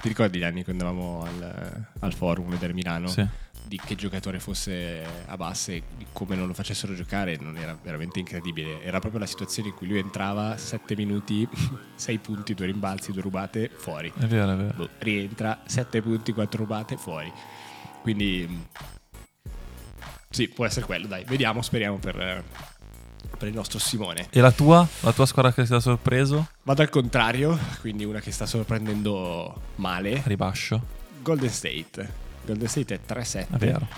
Ti 0.01 0.09
ricordi 0.09 0.39
gli 0.39 0.45
anni 0.45 0.65
quando 0.65 0.87
andavamo 0.87 1.25
al, 1.25 1.87
al 2.01 2.13
forum 2.13 2.49
a 2.49 2.51
vedere 2.51 2.73
Milano? 2.73 3.09
Sì. 3.09 3.27
Di 3.67 3.81
che 3.85 3.95
giocatore 3.95 4.41
fosse 4.41 5.05
Abbas 5.27 5.69
e 5.69 5.83
come 6.13 6.35
non 6.35 6.47
lo 6.47 6.55
facessero 6.55 6.95
giocare 6.95 7.37
non 7.41 7.57
era 7.57 7.79
veramente 7.81 8.19
incredibile. 8.19 8.83
Era 8.83 8.99
proprio 8.99 9.21
la 9.21 9.27
situazione 9.27 9.69
in 9.69 9.75
cui 9.75 9.87
lui 9.87 9.99
entrava 9.99 10.57
7 10.57 10.97
minuti, 10.97 11.49
6 11.95 12.19
punti, 12.19 12.55
2 12.55 12.67
rimbalzi, 12.67 13.13
2 13.13 13.23
rubate, 13.23 13.71
fuori. 13.73 14.13
È 14.19 14.27
vero, 14.27 14.53
è 14.53 14.57
vero. 14.57 14.75
Boh, 14.75 14.89
rientra 14.99 15.63
7 15.65 16.03
punti, 16.03 16.33
4 16.33 16.59
rubate, 16.59 16.97
fuori. 16.97 17.33
Quindi 18.03 18.67
sì, 20.33 20.49
può 20.49 20.65
essere 20.65 20.87
quello, 20.87 21.09
dai, 21.09 21.25
vediamo, 21.25 21.61
speriamo 21.61 21.99
per, 21.99 22.45
per 23.37 23.49
il 23.49 23.55
nostro 23.55 23.81
Simone. 23.81 24.29
E 24.31 24.41
la 24.41 24.53
tua? 24.53 24.87
La 25.01 25.13
tua 25.13 25.27
squadra 25.27 25.53
che 25.53 25.65
ti 25.65 25.75
ha 25.75 25.81
sorpreso? 25.81 26.51
Vado 26.63 26.83
al 26.83 26.89
contrario, 26.89 27.59
quindi 27.81 28.05
una 28.05 28.21
che 28.21 28.31
sta 28.31 28.47
sorprendendo 28.47 29.73
male, 29.77 30.23
Ribascio. 30.25 30.99
Golden 31.21 31.51
State. 31.51 32.29
Golden 32.45 32.69
State 32.69 32.95
è 32.95 33.01
3-7. 33.05 33.51
È 33.51 33.57
vero. 33.57 33.89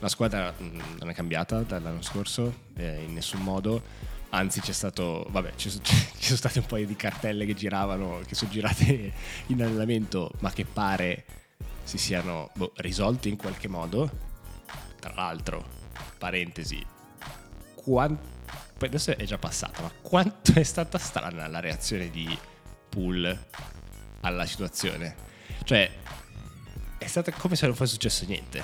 La 0.00 0.08
squadra 0.08 0.50
mh, 0.56 0.78
non 0.98 1.10
è 1.10 1.14
cambiata 1.14 1.60
dall'anno 1.60 2.00
scorso 2.00 2.54
eh, 2.76 3.02
in 3.06 3.12
nessun 3.12 3.40
modo. 3.40 3.82
Anzi, 4.30 4.60
c'è 4.60 4.72
stato. 4.72 5.26
Vabbè, 5.28 5.52
ci, 5.56 5.68
so- 5.68 5.80
ci 5.84 6.00
sono 6.18 6.36
state 6.38 6.58
un 6.60 6.66
paio 6.66 6.86
di 6.86 6.96
cartelle 6.96 7.44
che 7.44 7.54
giravano, 7.54 8.20
che 8.26 8.34
sono 8.34 8.50
girate 8.50 9.12
in 9.48 9.62
allenamento, 9.62 10.30
ma 10.38 10.50
che 10.50 10.64
pare 10.64 11.24
si 11.84 11.98
siano 11.98 12.50
boh, 12.54 12.72
risolti 12.76 13.28
in 13.28 13.36
qualche 13.36 13.68
modo. 13.68 14.30
Tra 14.98 15.12
l'altro, 15.14 15.80
parentesi, 16.22 16.80
quan- 17.74 18.16
poi 18.78 18.88
adesso 18.88 19.16
è 19.16 19.24
già 19.24 19.38
passata, 19.38 19.82
ma 19.82 19.90
quanto 20.00 20.52
è 20.52 20.62
stata 20.62 20.96
strana 20.98 21.48
la 21.48 21.58
reazione 21.58 22.10
di 22.10 22.38
Poole 22.88 23.48
alla 24.20 24.46
situazione? 24.46 25.16
Cioè, 25.64 25.90
è 26.98 27.06
stata 27.06 27.32
come 27.32 27.56
se 27.56 27.66
non 27.66 27.74
fosse 27.74 27.94
successo 27.94 28.24
niente. 28.26 28.62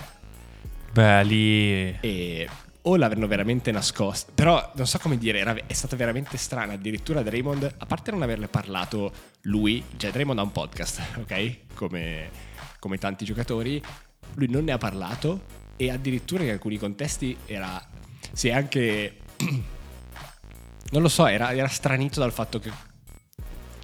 Beh, 0.92 1.24
lì... 1.24 1.98
E 2.00 2.48
o 2.82 2.96
l'avranno 2.96 3.26
veramente 3.26 3.72
nascosta. 3.72 4.30
Però 4.34 4.72
non 4.76 4.86
so 4.86 4.98
come 4.98 5.18
dire, 5.18 5.40
era- 5.40 5.56
è 5.66 5.72
stata 5.72 5.96
veramente 5.96 6.36
strana. 6.36 6.74
Addirittura 6.74 7.22
Draymond, 7.22 7.74
a 7.76 7.86
parte 7.86 8.12
non 8.12 8.22
averle 8.22 8.46
parlato 8.46 9.12
lui, 9.42 9.84
cioè 9.96 10.12
Draymond 10.12 10.38
ha 10.38 10.42
un 10.42 10.52
podcast, 10.52 11.00
ok? 11.18 11.74
Come, 11.74 12.30
come 12.78 12.98
tanti 12.98 13.24
giocatori, 13.24 13.82
lui 14.34 14.48
non 14.48 14.64
ne 14.64 14.72
ha 14.72 14.78
parlato 14.78 15.66
e 15.78 15.90
addirittura 15.90 16.42
in 16.42 16.50
alcuni 16.50 16.76
contesti 16.76 17.36
era... 17.46 17.82
Si 18.32 18.48
è 18.48 18.52
anche... 18.52 19.16
non 20.90 21.02
lo 21.02 21.08
so, 21.08 21.26
era, 21.26 21.54
era 21.54 21.68
stranito 21.68 22.18
dal 22.18 22.32
fatto 22.32 22.58
che 22.58 22.70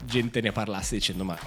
gente 0.04 0.40
ne 0.40 0.52
parlasse 0.52 0.96
dicendo 0.96 1.24
ma... 1.24 1.38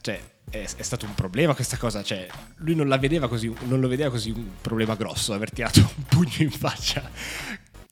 Cioè, 0.00 0.20
è, 0.50 0.58
è 0.58 0.82
stato 0.82 1.06
un 1.06 1.14
problema 1.14 1.54
questa 1.54 1.78
cosa, 1.78 2.02
cioè 2.02 2.26
lui 2.56 2.74
non 2.74 2.88
la 2.88 2.98
vedeva 2.98 3.28
così, 3.28 3.52
non 3.64 3.80
lo 3.80 3.88
vedeva 3.88 4.10
così 4.10 4.30
un 4.30 4.46
problema 4.60 4.94
grosso 4.94 5.32
aver 5.32 5.50
tirato 5.50 5.80
un 5.80 6.04
pugno 6.06 6.36
in 6.38 6.50
faccia 6.50 7.10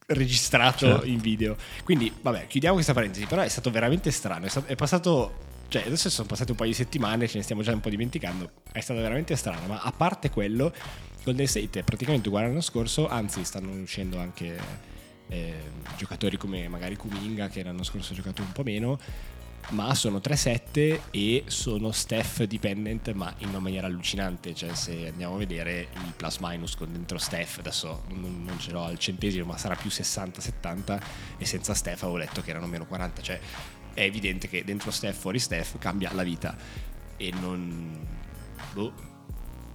registrato 0.09 0.87
Certo. 0.87 1.07
in 1.07 1.19
video. 1.19 1.57
Quindi, 1.83 2.13
vabbè, 2.21 2.47
chiudiamo 2.47 2.75
questa 2.75 2.93
parentesi, 2.93 3.27
però 3.27 3.43
è 3.43 3.49
stato 3.49 3.71
veramente 3.71 4.11
strano, 4.11 4.47
è, 4.47 4.49
stato- 4.49 4.67
è 4.67 4.75
passato 4.75 5.55
cioè 5.69 5.85
adesso 5.87 6.11
sono 6.11 6.27
passate 6.27 6.53
un 6.53 6.57
paio 6.57 6.71
di 6.71 6.77
settimane, 6.77 7.27
ce 7.29 7.39
ne 7.39 7.43
stiamo 7.43 7.63
già 7.63 7.73
un 7.73 7.81
po' 7.81 7.91
dimenticando, 7.91 8.51
è 8.73 8.81
stato 8.81 9.01
veramente 9.01 9.37
strano, 9.37 9.67
ma 9.67 9.81
a 9.81 9.93
parte 9.93 10.31
quello 10.31 10.73
Golden 11.25 11.47
State 11.47 11.81
è 11.81 11.83
praticamente 11.83 12.29
uguale 12.29 12.47
all'anno 12.47 12.61
scorso, 12.61 13.09
anzi 13.09 13.45
stanno 13.45 13.73
uscendo 13.73 14.19
anche 14.19 14.57
eh, 15.29 15.55
giocatori 15.97 16.37
come 16.37 16.69
magari 16.69 16.97
Kuminga 16.97 17.49
che 17.49 17.65
l'anno 17.65 17.83
scorso 17.83 18.13
ha 18.13 18.17
giocato 18.17 18.43
un 18.43 18.53
po' 18.53 18.63
meno, 18.63 18.99
ma 19.71 19.93
sono 19.95 20.19
3-7 20.19 21.01
e 21.11 21.43
sono 21.47 21.91
Steph 21.91 22.45
dependent 22.45 23.11
ma 23.13 23.35
in 23.39 23.49
una 23.49 23.59
maniera 23.59 23.89
allucinante, 23.89 24.55
cioè 24.55 24.75
se 24.75 25.09
andiamo 25.09 25.35
a 25.35 25.39
vedere 25.39 25.89
il 25.95 26.13
plus 26.17 26.37
minus 26.39 26.77
con 26.77 26.93
dentro 26.93 27.19
Steph, 27.19 27.59
adesso 27.59 28.05
non, 28.11 28.45
non 28.45 28.61
ce 28.61 28.71
l'ho 28.71 28.85
al 28.85 28.99
centesimo 28.99 29.47
ma 29.47 29.59
sarà 29.59 29.75
più 29.75 29.91
60-70 29.91 31.01
e 31.39 31.45
senza 31.45 31.75
Steph 31.75 32.03
avevo 32.03 32.19
letto 32.19 32.43
che 32.43 32.51
erano 32.51 32.67
meno 32.67 32.87
40, 32.87 33.23
cioè 33.23 33.41
è 33.97 34.03
evidente 34.03 34.47
che 34.49 34.63
dentro 34.63 34.91
Steph 34.91 35.17
fuori 35.19 35.39
Steph 35.39 35.79
cambia 35.79 36.13
la 36.13 36.23
vita 36.23 36.55
e 37.17 37.33
non... 37.41 37.99
Boh, 38.75 38.93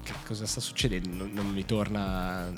che 0.04 0.14
cosa 0.26 0.46
sta 0.46 0.60
succedendo? 0.62 1.10
Non, 1.12 1.32
non 1.34 1.48
mi 1.48 1.66
torna... 1.66 2.54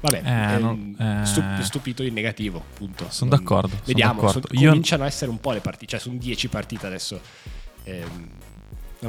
Vabbè, 0.00 0.22
Eh, 0.54 0.58
non- 0.58 0.94
eh. 0.98 1.24
stup- 1.24 1.60
stupito 1.62 2.02
in 2.02 2.12
negativo, 2.12 2.58
appunto. 2.58 3.06
Sono 3.10 3.30
d'accordo, 3.30 3.74
Vediamo, 3.84 4.20
d'accordo. 4.20 4.48
son- 4.48 4.60
Io- 4.60 4.68
cominciano 4.68 5.04
a 5.04 5.06
essere 5.06 5.30
un 5.30 5.40
po' 5.40 5.52
le 5.52 5.60
partite, 5.60 5.92
cioè 5.92 6.00
sono 6.00 6.16
10 6.18 6.48
partite 6.48 6.86
adesso. 6.86 7.18
Ehm, 7.84 8.30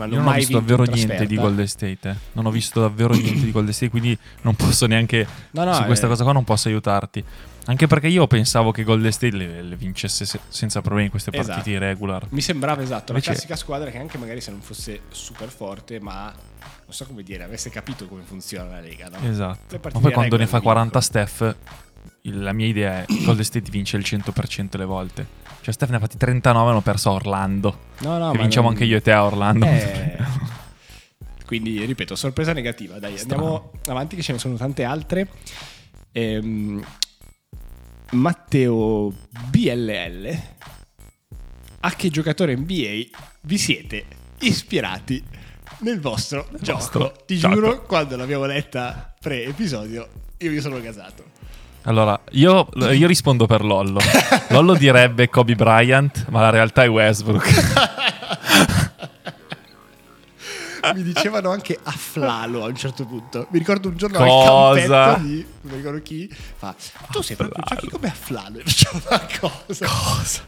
non 0.06 0.18
non 0.20 0.28
ho 0.28 0.34
visto 0.34 0.54
davvero 0.60 0.84
niente 0.84 1.26
di. 1.26 1.36
Golden 1.36 1.68
State. 1.68 2.10
eh. 2.10 2.16
Non 2.34 2.45
ho 2.45 2.52
visto 2.52 2.82
davvero 2.82 3.14
niente 3.14 3.43
di 3.43 3.52
Golden 3.52 3.74
State, 3.74 3.89
quindi 3.91 4.18
non 4.41 4.56
posso 4.56 4.86
neanche. 4.86 5.26
No, 5.52 5.64
no, 5.64 5.74
su 5.74 5.84
questa 5.84 6.06
eh, 6.06 6.10
cosa 6.10 6.24
qua 6.24 6.34
non 6.34 6.43
posso 6.43 6.68
aiutarti. 6.68 7.24
Anche 7.66 7.86
perché 7.88 8.08
io 8.08 8.28
pensavo 8.28 8.72
che 8.72 8.84
Golden 8.84 9.12
State 9.12 9.36
le, 9.36 9.62
le 9.62 9.76
vincesse 9.76 10.26
se- 10.26 10.39
senza 10.48 10.82
problemi 10.82 11.10
queste 11.10 11.32
partite 11.32 11.54
Esatto. 11.54 11.70
in 11.70 11.80
regular. 11.80 12.26
Mi 12.30 12.39
sembrava 12.41 12.82
esatto, 12.82 13.12
la 13.12 13.18
Invece- 13.20 13.32
classica 13.32 13.56
squadra 13.58 13.89
che 13.91 13.98
anche 13.98 14.18
magari 14.18 14.39
se 14.39 14.52
non 14.52 14.62
fosse 14.62 15.02
super 15.10 15.50
forte, 15.50 16.00
ma 16.00 16.32
non 16.34 16.95
so 16.95 17.06
come 17.06 17.24
dire, 17.24 17.43
avesse 17.43 17.70
capito 17.70 18.08
come 18.08 18.22
funziona 18.24 18.70
la 18.70 18.80
Lega, 18.80 19.10
no? 19.10 19.18
Esatto. 19.30 19.60
Ma 19.76 19.80
partite 19.80 20.00
poi 20.02 20.12
quando 20.14 20.38
ne 20.38 20.48
fa 20.48 20.62
40 20.62 21.00
vincono. 21.00 21.02
Steph, 21.02 21.56
la 22.34 22.53
mia 22.53 22.67
idea 22.67 23.01
è 23.01 23.05
che 23.05 23.23
Golden 23.25 23.43
State 23.45 23.69
vince 23.71 23.97
il 23.97 24.03
100% 24.05 24.69
delle 24.69 24.86
volte. 24.86 25.25
Cioè 25.61 25.73
Steph 25.73 25.89
ne 25.89 25.97
ha 25.97 25.99
fatti 25.99 26.17
39 26.17 26.69
hanno 26.71 26.82
perso 26.82 27.09
a 27.09 27.13
Orlando. 27.13 27.80
No, 27.99 28.17
no, 28.17 28.32
che 28.32 28.38
vinciamo 28.38 28.67
non- 28.67 28.73
anche 28.75 28.86
io 28.86 28.97
e 28.97 29.01
te 29.01 29.11
a 29.11 29.25
Orlando. 29.25 29.65
Eh, 29.65 30.17
Quindi, 31.45 31.84
ripeto, 31.86 32.15
sorpresa 32.15 32.53
negativa. 32.53 32.99
Dai, 32.99 33.17
andiamo 33.19 33.71
avanti 33.88 34.15
che 34.15 34.21
ce 34.21 34.34
ne 34.34 34.38
sono 34.39 34.55
tante 34.55 34.84
altre. 34.84 35.30
Ehm, 36.11 36.84
Matteo 38.11 39.13
BLL. 39.49 40.39
A 41.82 41.91
che 41.91 42.09
giocatore 42.09 42.55
NBA 42.55 43.17
vi 43.41 43.57
siete 43.57 44.05
ispirati 44.39 45.23
nel 45.80 45.99
vostro 46.01 46.47
gioco? 46.59 46.78
vostro 46.80 47.13
Ti 47.25 47.38
gioco. 47.38 47.53
giuro, 47.53 47.82
quando 47.84 48.15
l'abbiamo 48.17 48.45
letta 48.45 49.13
pre-episodio, 49.19 50.07
io 50.38 50.51
mi 50.51 50.59
sono 50.59 50.82
gasato. 50.82 51.36
Allora, 51.88 52.20
io, 52.32 52.68
io 52.92 53.08
rispondo 53.08 53.46
per 53.46 53.64
Lollo. 53.64 54.00
Lollo 54.52 54.76
direbbe 54.76 55.30
Kobe 55.30 55.56
Bryant, 55.56 56.28
ma 56.30 56.42
la 56.42 56.50
realtà 56.50 56.84
è 56.84 56.90
Westbrook. 56.90 57.48
mi 60.94 61.04
dicevano 61.04 61.50
anche 61.50 61.80
Afflalo 61.82 62.66
a 62.66 62.68
un 62.68 62.76
certo 62.76 63.06
punto. 63.06 63.48
Mi 63.52 63.60
ricordo 63.60 63.88
un 63.88 63.96
giorno 63.96 64.18
Cosa? 64.18 65.16
al 65.16 65.22
di 65.22 65.46
non 65.62 65.78
ricordo 65.78 66.02
chi 66.02 66.30
fa 66.30 66.76
tu 67.10 67.22
sei 67.22 67.38
proprio 67.38 67.64
giochi 67.66 67.88
come 67.88 68.08
Afflalo. 68.08 68.60
E 68.60 68.64
facciamo 68.68 69.02
ma 69.10 69.26
cosa? 69.40 69.88
Cosa? 69.88 70.42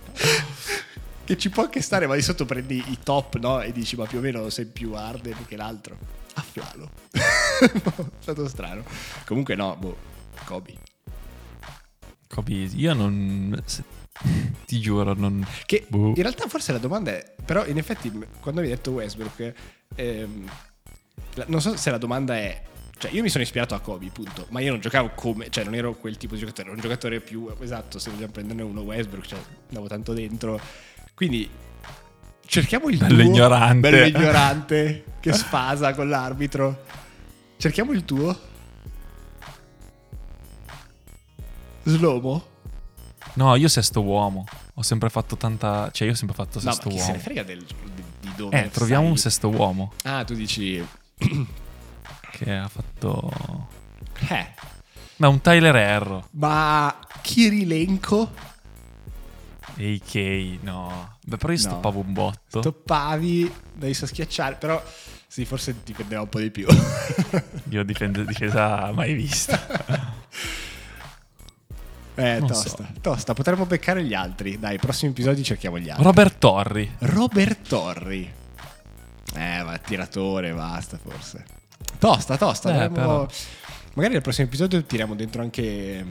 che 1.23 1.37
ci 1.37 1.49
può 1.49 1.63
anche 1.63 1.81
stare, 1.81 2.05
ma 2.05 2.15
di 2.15 2.21
sotto 2.21 2.43
prendi 2.43 2.83
i 2.87 2.97
top, 3.01 3.37
no? 3.37 3.61
E 3.61 3.71
dici 3.71 3.95
ma 3.95 4.05
più 4.05 4.17
o 4.17 4.21
meno 4.21 4.49
sei 4.49 4.65
più 4.65 4.91
Harden 4.93 5.45
che 5.47 5.55
l'altro. 5.55 5.97
Afflalo. 6.33 6.89
è 7.11 7.71
stato 8.19 8.45
strano. 8.49 8.83
Comunque 9.25 9.55
no, 9.55 9.77
boh, 9.79 9.95
Kobe. 10.43 10.88
Kobe, 12.29 12.53
io 12.53 12.93
non... 12.93 13.61
Ti 14.65 14.79
giuro, 14.79 15.13
non... 15.13 15.45
Che 15.65 15.85
Boh. 15.87 16.09
in 16.09 16.21
realtà 16.21 16.47
forse 16.47 16.71
la 16.71 16.77
domanda 16.77 17.11
è, 17.11 17.35
però 17.43 17.65
in 17.65 17.77
effetti 17.77 18.11
quando 18.39 18.61
mi 18.61 18.67
hai 18.67 18.73
detto 18.73 18.91
Westbrook, 18.91 19.53
ehm, 19.95 20.49
non 21.47 21.61
so 21.61 21.75
se 21.75 21.89
la 21.89 21.97
domanda 21.97 22.35
è, 22.35 22.61
cioè 22.97 23.11
io 23.11 23.23
mi 23.23 23.29
sono 23.29 23.43
ispirato 23.43 23.73
a 23.73 23.79
Kobe, 23.79 24.09
punto, 24.13 24.45
ma 24.49 24.59
io 24.59 24.71
non 24.71 24.79
giocavo 24.79 25.11
come, 25.15 25.49
cioè 25.49 25.63
non 25.63 25.73
ero 25.73 25.95
quel 25.95 26.17
tipo 26.17 26.35
di 26.35 26.41
giocatore, 26.41 26.67
ero 26.67 26.75
un 26.75 26.81
giocatore 26.81 27.19
più, 27.19 27.49
esatto, 27.61 27.97
se 27.97 28.11
vogliamo 28.11 28.31
prenderne 28.31 28.61
uno 28.61 28.81
Westbrook, 28.81 29.25
cioè 29.25 29.39
andavo 29.69 29.87
tanto 29.87 30.13
dentro, 30.13 30.59
quindi 31.15 31.49
cerchiamo 32.45 32.89
il 32.89 32.97
Bello 32.97 33.15
tuo, 33.15 33.23
ignorante. 33.23 33.89
bello 33.89 34.05
ignorante, 34.05 35.03
che 35.19 35.33
sfasa 35.33 35.95
con 35.95 36.09
l'arbitro, 36.09 36.83
cerchiamo 37.57 37.91
il 37.91 38.05
tuo. 38.05 38.47
Slomo? 41.89 42.45
No, 43.33 43.55
io 43.55 43.67
sesto 43.67 44.01
uomo. 44.01 44.45
Ho 44.75 44.81
sempre 44.81 45.09
fatto 45.09 45.35
tanta... 45.37 45.89
Cioè, 45.91 46.07
io 46.07 46.13
ho 46.13 46.17
sempre 46.17 46.35
fatto 46.35 46.59
No, 46.59 46.65
ma 46.65 46.71
sesto 46.71 46.89
chi 46.89 46.95
se 46.97 47.01
uomo. 47.03 47.13
ne 47.15 47.19
frega 47.19 47.43
del, 47.43 47.63
di, 47.63 48.03
di 48.21 48.31
dove 48.35 48.63
Eh, 48.65 48.69
troviamo 48.69 49.01
stai? 49.01 49.11
un 49.11 49.17
sesto 49.17 49.49
uomo 49.49 49.93
Ah, 50.03 50.23
tu 50.23 50.33
dici. 50.33 50.85
che 52.31 52.55
ha 52.55 52.67
fatto... 52.67 53.67
Eh, 54.29 54.47
Ma 55.17 55.27
un 55.27 55.41
Tyler 55.41 55.75
Erro. 55.75 56.27
ma 56.31 56.97
Kirilenko 57.21 58.31
AK, 59.77 60.13
no. 60.61 61.17
Beh, 61.25 61.37
però 61.37 61.53
io 61.53 61.59
No. 61.59 61.69
stoppavo 61.69 61.99
un 61.99 62.11
botto. 62.13 62.59
stoppavi, 62.61 63.51
devi 63.75 63.93
so 63.93 64.05
schiacciare, 64.05 64.55
però 64.55 64.81
sì, 65.27 65.45
forse 65.45 65.75
dipendeva 65.85 66.21
un 66.21 66.27
po' 66.29 66.39
di 66.39 66.49
più. 66.51 66.65
Io 67.69 67.83
difende 67.83 68.25
difesa 68.25 68.91
mai 68.93 69.13
vista. 69.13 70.17
eh, 72.19 72.39
Non 72.39 72.47
tosta, 72.47 72.91
tosta, 73.01 73.33
potremmo 73.33 73.65
beccare 73.65 74.03
gli 74.03 74.13
altri. 74.13 74.59
Dai, 74.59 74.77
prossimi 74.77 75.11
episodi 75.11 75.43
cerchiamo 75.43 75.79
gli 75.79 75.89
altri. 75.89 76.03
Robert 76.03 76.37
Torri. 76.37 76.95
Robert 76.99 77.67
Torri. 77.67 78.31
Eh, 79.35 79.63
ma 79.63 79.77
tiratore, 79.77 80.51
basta 80.53 80.97
forse. 80.97 81.45
Tosta, 81.97 82.37
tosta. 82.37 82.69
Eh, 82.69 82.89
dovremmo-. 82.89 83.27
Magari 83.93 84.13
nel 84.13 84.23
prossimo 84.23 84.47
episodio 84.47 84.83
tiriamo 84.83 85.15
dentro 85.15 85.41
anche... 85.41 86.05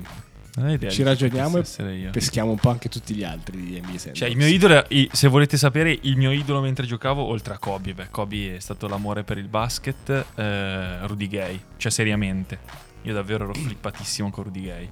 Idea 0.59 0.91
Ci 0.91 1.05
ragioniamo 1.05 1.59
e 1.59 2.09
peschiamo 2.11 2.51
un 2.51 2.59
po' 2.59 2.71
anche 2.71 2.89
tutti 2.89 3.15
gli 3.15 3.23
altri 3.23 3.61
di 3.61 3.81
NBA 3.81 3.97
Sandbox. 3.97 4.19
Cioè, 4.19 4.29
il 4.29 4.37
mio 4.37 4.49
idolo, 4.49 4.85
se 5.13 5.29
volete 5.29 5.57
sapere, 5.57 5.97
il 6.03 6.17
mio 6.17 6.33
idolo 6.33 6.61
mentre 6.61 6.85
giocavo, 6.85 7.23
oltre 7.23 7.55
a 7.55 7.59
Kobe, 7.59 7.95
beh, 7.95 8.09
Kobe 8.11 8.57
è 8.57 8.59
stato 8.59 8.89
l'amore 8.89 9.23
per 9.23 9.39
il 9.39 9.47
basket, 9.47 10.27
eh, 10.35 11.07
Rudy 11.07 11.29
Gay, 11.29 11.61
cioè 11.77 11.93
seriamente. 11.93 12.59
Io 13.03 13.15
davvero 13.15 13.45
ero 13.45 13.55
flippatissimo 13.55 14.31
con 14.31 14.45
Rudy 14.45 14.63
Gay. 14.63 14.91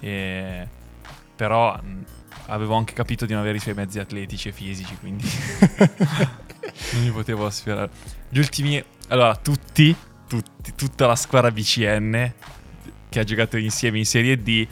E- 0.00 0.68
Però 1.36 1.74
mh, 1.76 2.04
avevo 2.46 2.74
anche 2.76 2.92
capito 2.94 3.26
di 3.26 3.32
non 3.32 3.42
avere 3.42 3.58
i 3.58 3.60
suoi 3.60 3.74
mezzi 3.74 3.98
atletici 3.98 4.48
e 4.48 4.52
fisici, 4.52 4.96
quindi 4.98 5.28
non 6.92 7.02
mi 7.02 7.10
potevo 7.10 7.48
sfiorare. 7.50 7.90
Gli 8.28 8.38
ultimi... 8.38 8.82
Allora, 9.08 9.36
tutti, 9.36 9.94
tutti, 10.26 10.74
tutta 10.74 11.06
la 11.06 11.14
squadra 11.16 11.50
BCN 11.50 12.32
che 13.08 13.20
ha 13.20 13.24
giocato 13.24 13.56
insieme 13.56 13.98
in 13.98 14.06
Serie 14.06 14.42
D, 14.42 14.66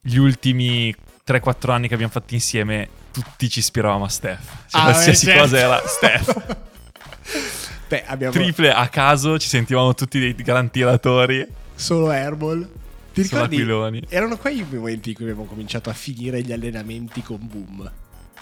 gli 0.00 0.16
ultimi 0.16 0.94
3-4 1.26 1.70
anni 1.70 1.88
che 1.88 1.94
abbiamo 1.94 2.12
fatto 2.12 2.34
insieme, 2.34 2.88
tutti 3.12 3.48
ci 3.48 3.60
ispiravamo 3.60 4.04
a 4.04 4.08
Steph. 4.08 4.68
Cioè, 4.68 4.80
Ah, 4.80 4.84
qualsiasi 4.84 5.26
certo. 5.26 5.40
cosa 5.42 5.58
era 5.58 5.82
Steph. 5.86 6.56
Beh, 7.88 8.04
abbiamo 8.06 8.32
Triple 8.32 8.72
a 8.72 8.88
caso, 8.88 9.38
ci 9.38 9.48
sentivamo 9.48 9.94
tutti 9.94 10.18
dei 10.18 10.34
gran 10.34 10.70
tiratori. 10.70 11.46
solo 11.74 12.08
airball. 12.10 12.68
Ti 13.14 13.22
ricordi? 13.22 14.04
Erano 14.08 14.36
quei 14.36 14.66
momenti 14.68 15.10
in 15.10 15.14
cui 15.14 15.24
abbiamo 15.24 15.44
cominciato 15.44 15.88
a 15.88 15.92
finire 15.92 16.42
gli 16.42 16.52
allenamenti 16.52 17.22
con 17.22 17.38
boom. 17.40 17.90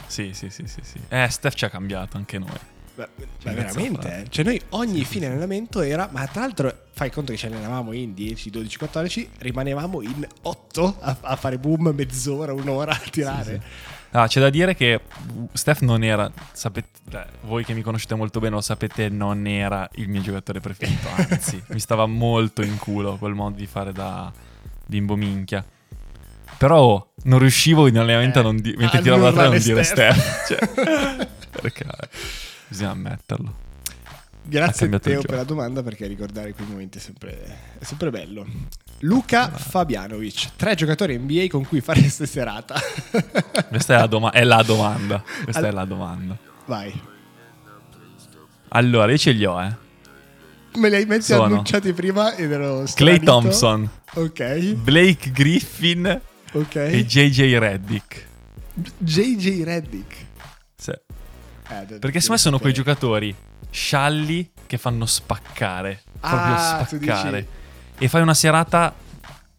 Sì, 0.06 0.30
sì, 0.32 0.48
sì, 0.48 0.66
sì, 0.66 0.80
sì. 0.82 0.98
Eh, 1.08 1.28
Steph 1.28 1.54
ci 1.54 1.66
ha 1.66 1.68
cambiato 1.68 2.16
anche 2.16 2.38
noi. 2.38 2.48
Ma, 2.94 3.06
ma 3.44 3.52
veramente, 3.52 4.22
eh. 4.22 4.24
Cioè 4.30 4.44
noi 4.44 4.60
ogni 4.70 5.04
fine 5.04 5.26
allenamento 5.26 5.82
era... 5.82 6.08
Ma 6.10 6.26
tra 6.26 6.40
l'altro 6.40 6.74
fai 6.92 7.10
conto 7.10 7.32
che 7.32 7.38
ci 7.38 7.46
allenavamo 7.46 7.92
in 7.92 8.14
10, 8.14 8.48
12, 8.48 8.78
14, 8.78 9.28
rimanevamo 9.38 10.00
in 10.02 10.26
8 10.40 10.96
a, 11.00 11.16
a 11.20 11.36
fare 11.36 11.58
boom 11.58 11.92
mezz'ora, 11.94 12.54
un'ora 12.54 12.92
a 12.92 13.02
tirare. 13.10 13.62
Ah, 14.12 14.26
c'è 14.26 14.40
da 14.40 14.50
dire 14.50 14.74
che 14.74 15.00
Steph 15.52 15.80
non 15.80 16.02
era, 16.02 16.30
sapete, 16.52 16.88
eh, 17.12 17.26
voi 17.42 17.64
che 17.64 17.74
mi 17.74 17.82
conoscete 17.82 18.14
molto 18.14 18.40
bene 18.40 18.54
lo 18.54 18.60
sapete, 18.62 19.08
non 19.10 19.46
era 19.46 19.88
il 19.94 20.08
mio 20.08 20.20
giocatore 20.20 20.60
preferito, 20.60 21.08
anzi, 21.14 21.62
mi 21.68 21.80
stava 21.80 22.04
molto 22.06 22.62
in 22.62 22.76
culo 22.76 23.16
quel 23.16 23.32
modo 23.32 23.56
di 23.56 23.66
fare 23.66 23.92
da 23.92 24.30
bimbo 24.93 25.16
minchia. 25.16 25.64
Però 26.59 26.80
oh, 26.80 27.12
non 27.24 27.38
riuscivo 27.38 27.88
in 27.88 27.99
allenamento 27.99 28.40
a 28.40 28.43
non 28.43 28.57
di- 28.57 28.74
mentre 28.76 28.99
a 28.99 29.01
tiravo 29.01 29.22
la 29.22 29.30
non 29.30 29.38
tre 29.38 29.47
a 29.47 29.49
non 29.49 29.59
dire 29.59 29.82
Steph. 29.82 30.45
Steph. 30.45 30.74
Cioè, 30.76 31.28
perché 31.62 31.86
bisogna 32.68 32.90
ammetterlo. 32.90 33.55
Grazie 34.45 34.86
il 34.88 34.99
Teo 35.01 35.22
per 35.22 35.36
la 35.36 35.45
domanda 35.45 35.82
perché 35.82 36.07
ricordare 36.07 36.53
quei 36.53 36.66
momenti 36.66 36.99
è 36.99 37.01
sempre, 37.01 37.59
è 37.78 37.84
sempre 37.84 38.11
bello. 38.11 38.45
Luca 39.01 39.49
Fabianovic, 39.49 40.51
tre 40.57 40.74
giocatori 40.74 41.16
NBA 41.16 41.47
con 41.49 41.66
cui 41.66 41.80
fareste 41.80 42.26
serata. 42.26 42.74
Questa 43.68 43.95
è 43.95 43.99
la, 43.99 44.07
doma- 44.07 44.30
è 44.30 44.45
la 44.45 44.62
domanda. 44.62 45.22
Questa 45.45 45.62
All- 45.62 45.68
è 45.68 45.70
la 45.72 45.84
domanda. 45.84 46.36
Vai. 46.66 47.01
Allora, 48.68 49.11
io 49.11 49.18
ce 49.18 49.32
li 49.32 49.45
ho, 49.45 49.62
eh. 49.62 49.74
Me 50.74 50.88
li 50.88 50.94
hai 50.96 51.04
messi 51.06 51.32
Sono 51.32 51.44
annunciati 51.44 51.92
prima 51.92 52.34
ed 52.34 52.50
ero 52.50 52.76
Clay 52.76 52.86
stranito. 52.86 53.24
Thompson, 53.24 53.90
Ok. 54.14 54.72
Blake 54.74 55.30
Griffin 55.30 56.20
Ok. 56.52 56.74
e 56.76 57.04
JJ 57.06 57.56
Reddick. 57.58 58.26
JJ 58.98 59.62
Reddick. 59.64 60.14
Sì. 60.76 60.90
Eh, 60.90 61.84
Perché 61.98 62.20
secondo 62.20 62.32
me 62.32 62.38
sono 62.38 62.58
quei 62.58 62.72
giocatori 62.72 63.34
scialli 63.70 64.50
che 64.66 64.78
fanno 64.78 65.06
spaccare. 65.06 66.02
Proprio 66.20 66.54
Ah, 66.54 66.86
tu 66.88 66.96
spaccare. 66.96 67.46
E 67.98 68.08
fai 68.08 68.22
una 68.22 68.34
serata, 68.34 68.94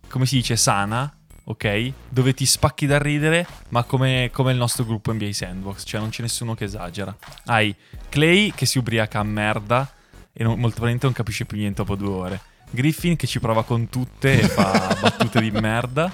come 0.10 0.26
si 0.26 0.36
dice, 0.38 0.56
sana, 0.56 1.12
ok? 1.46 1.92
Dove 2.10 2.34
ti 2.34 2.46
spacchi 2.46 2.86
da 2.88 2.98
ridere, 2.98 3.46
ma 3.70 3.84
come, 3.84 4.30
come 4.34 4.52
il 4.52 4.58
nostro 4.58 4.84
gruppo 4.86 5.14
NBA 5.14 5.32
Sandbox. 5.32 5.84
Cioè 5.86 6.00
non 6.00 6.10
c'è 6.10 6.22
nessuno 6.24 6.56
che 6.56 6.64
esagera. 6.66 7.16
Hai 7.46 7.74
Clay 8.10 8.52
che 8.54 8.66
si 8.66 8.78
ubriaca 8.80 9.20
a 9.20 9.24
merda 9.24 9.92
e 10.34 10.44
non- 10.44 10.54
molto 10.60 10.76
probabilmente 10.82 11.06
non 11.06 11.14
capisce 11.16 11.46
più 11.46 11.58
niente 11.58 11.84
dopo 11.84 11.96
due 11.96 12.10
ore. 12.10 12.42
Griffin 12.72 13.16
che 13.16 13.28
ci 13.28 13.40
prova 13.40 13.64
con 13.64 13.88
tutte 13.90 14.40
e 14.42 14.48
fa 14.48 14.98
battute 15.00 15.40
di 15.40 15.52
merda. 15.52 16.12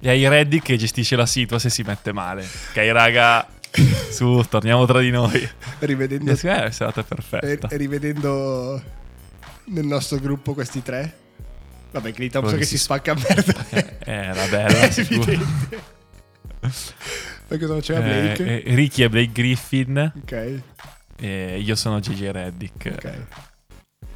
E 0.00 0.08
hai 0.08 0.28
Reddick 0.28 0.64
che 0.66 0.76
gestisce 0.76 1.16
la 1.16 1.26
situa 1.26 1.58
se 1.58 1.70
si 1.70 1.82
mette 1.82 2.12
male. 2.12 2.42
Ok, 2.42 2.76
raga, 2.92 3.46
su, 4.10 4.44
torniamo 4.48 4.86
tra 4.86 5.00
di 5.00 5.10
noi. 5.10 5.48
Rivedendo, 5.80 6.30
Eh, 6.30 6.36
sì, 6.36 6.46
è 6.46 6.70
serata 6.70 7.00
eh, 7.00 7.04
perfetta. 7.04 7.68
rivedendo 7.72 8.80
nel 9.64 9.84
nostro 9.86 10.18
gruppo 10.18 10.54
questi 10.54 10.82
tre. 10.82 11.16
Vabbè, 11.90 12.12
Clay 12.12 12.28
Thompson 12.28 12.42
Quello 12.42 12.56
che 12.58 12.58
che 12.58 12.64
si 12.66 12.76
si- 12.76 12.82
spacca 12.84 13.12
a 13.12 13.16
merda. 13.16 13.66
Eh, 14.08 14.12
Era 14.12 14.46
bella, 14.46 14.80
È 14.80 14.90
sicuro. 14.90 15.32
Poi 17.48 17.58
cosa 17.58 17.74
faceva 17.74 17.98
Eh, 18.04 18.34
Blake? 18.34 18.62
eh, 18.62 18.74
Ricky 18.74 19.02
e 19.02 19.08
Blake 19.08 19.32
Griffin. 19.32 20.12
ok, 20.22 20.62
E 21.16 21.58
io 21.60 21.74
sono 21.74 21.98
JJ 21.98 22.30
Reddick. 22.30 22.92
ok. 22.94 23.12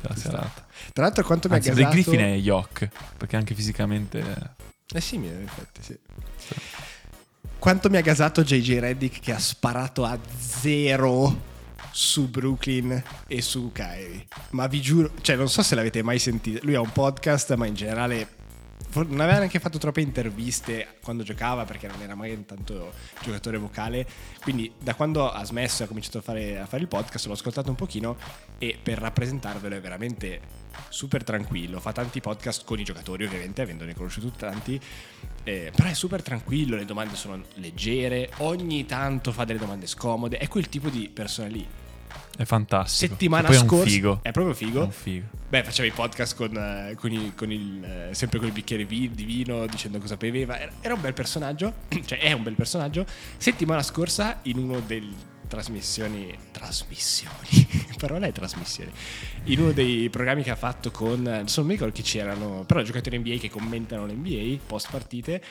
Eh, 0.03 0.15
della 0.15 0.17
serata. 0.17 0.67
Tra 0.93 1.05
l'altro 1.05 1.25
quanto 1.25 1.49
mi 1.49 1.55
ha 1.55 1.59
gasato... 1.59 1.77
Blake 1.77 1.93
Griffin 1.93 2.21
è 2.21 2.37
Yok. 2.37 2.89
Perché 3.17 3.37
anche 3.37 3.55
fisicamente. 3.55 4.55
È 4.87 5.01
simile, 5.01 5.35
in 5.35 5.43
effetti, 5.43 5.83
sì. 5.83 5.99
Quanto 7.59 7.89
mi 7.89 7.97
ha 7.97 8.01
gasato 8.01 8.43
JJ 8.43 8.79
Reddick 8.79 9.21
che 9.21 9.33
ha 9.33 9.39
sparato 9.39 10.05
a 10.05 10.19
zero 10.37 11.51
su 11.93 12.29
Brooklyn 12.29 13.03
e 13.29 13.41
su 13.41 13.71
Kyrie. 13.73 14.27
Ma 14.51 14.67
vi 14.67 14.81
giuro, 14.81 15.13
cioè 15.21 15.37
non 15.37 15.49
so 15.49 15.63
se 15.63 15.75
l'avete 15.75 16.03
mai 16.03 16.19
sentito. 16.19 16.59
Lui 16.65 16.75
ha 16.75 16.81
un 16.81 16.91
podcast, 16.91 17.55
ma 17.55 17.67
in 17.67 17.75
generale 17.75 18.41
non 18.95 19.21
aveva 19.21 19.39
neanche 19.39 19.59
fatto 19.59 19.79
troppe 19.79 20.01
interviste 20.01 20.99
quando 21.03 21.23
giocava 21.23 21.65
perché 21.65 21.87
non 21.87 22.03
era 22.03 22.15
mai 22.15 22.45
tanto 22.45 22.93
giocatore 23.23 23.59
vocale. 23.59 24.07
Quindi 24.43 24.73
da 24.79 24.95
quando 24.95 25.31
ha 25.31 25.45
smesso 25.45 25.83
e 25.83 25.85
ha 25.85 25.89
cominciato 25.89 26.19
a 26.19 26.23
fare, 26.23 26.59
a 26.59 26.67
fare 26.67 26.83
il 26.83 26.89
podcast 26.89 27.27
l'ho 27.27 27.33
ascoltato 27.33 27.71
un 27.71 27.77
pochino 27.77 28.17
e 28.63 28.79
per 28.81 28.97
rappresentarvelo 28.99 29.75
è 29.75 29.81
veramente 29.81 30.41
super 30.89 31.25
tranquillo. 31.25 31.81
Fa 31.81 31.91
tanti 31.91 32.21
podcast 32.21 32.65
con 32.65 32.79
i 32.79 32.85
giocatori 32.85 33.25
ovviamente, 33.25 33.61
avendone 33.61 33.93
conosciuti 33.93 34.31
tanti. 34.37 34.81
Eh, 35.43 35.73
però 35.75 35.89
è 35.89 35.95
super 35.95 36.23
tranquillo, 36.23 36.77
le 36.77 36.85
domande 36.85 37.17
sono 37.17 37.43
leggere, 37.55 38.31
ogni 38.37 38.87
tanto 38.87 39.33
fa 39.33 39.45
delle 39.45 39.59
domande 39.59 39.89
scomode, 39.89 40.39
è 40.39 40.47
quel 40.47 40.69
tipo 40.69 40.91
di 40.91 41.11
persona 41.13 41.49
lì. 41.49 41.67
È 42.37 42.45
fantastico. 42.45 43.13
Settimana 43.13 43.49
E 43.49 43.51
poi 43.51 43.67
scorsa 43.67 43.85
È 43.85 43.89
figo. 43.89 44.21
È 44.23 44.31
proprio 44.31 44.55
È 44.55 44.57
figo. 44.57 44.85
un 44.85 44.93
figo. 44.93 45.27
Beh, 45.49 45.65
faceva 45.65 45.89
i 45.89 45.91
podcast 45.91 46.37
con, 46.37 46.57
eh, 46.57 46.95
con 46.95 47.11
il, 47.11 47.35
con 47.35 47.51
il, 47.51 47.85
eh, 47.85 48.15
sempre 48.15 48.39
con 48.39 48.47
il 48.47 48.55
bicchiere 48.55 48.87
di 48.87 49.09
vino 49.09 49.67
dicendo 49.67 49.99
cosa 49.99 50.17
beveva. 50.17 50.57
Era, 50.57 50.71
era 50.81 50.95
un 50.95 51.01
bel 51.01 51.15
personaggio, 51.15 51.75
cioè 52.07 52.21
è 52.21 52.31
un 52.31 52.45
bel 52.45 52.55
personaggio. 52.55 53.05
Settimana 53.37 53.83
scorsa 53.83 54.39
in 54.43 54.59
uno 54.59 54.79
delle 54.79 55.31
trasmissioni, 55.53 56.35
trasmissioni, 56.51 57.69
parola 58.07 58.27
è 58.27 58.33
trasmissioni, 58.33 58.91
in 59.45 59.61
uno 59.61 59.73
dei 59.73 60.11
programmi 60.11 60.43
che 60.43 60.51
ha 60.51 60.57
fatto 60.57 60.91
con, 60.91 61.23
non 61.23 61.67
mi 61.67 61.73
ricordo 61.73 61.95
chi 61.95 62.03
c'erano, 62.03 62.65
però 62.67 62.83
giocatori 62.83 63.19
NBA 63.19 63.37
che 63.37 63.49
commentano 63.51 64.07
l'NBA 64.07 64.59
post 64.67 64.91
partite, 64.91 65.43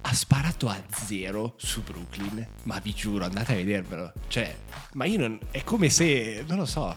ha 0.00 0.14
sparato 0.14 0.68
a 0.68 0.80
zero 0.90 1.54
su 1.56 1.82
Brooklyn, 1.82 2.46
ma 2.62 2.78
vi 2.78 2.94
giuro, 2.94 3.24
andate 3.24 3.52
a 3.52 3.56
vedervelo. 3.56 4.12
Cioè, 4.28 4.56
ma 4.92 5.04
io 5.04 5.18
non. 5.18 5.38
È 5.50 5.64
come 5.64 5.90
se, 5.90 6.44
non 6.46 6.58
lo 6.58 6.64
so, 6.64 6.96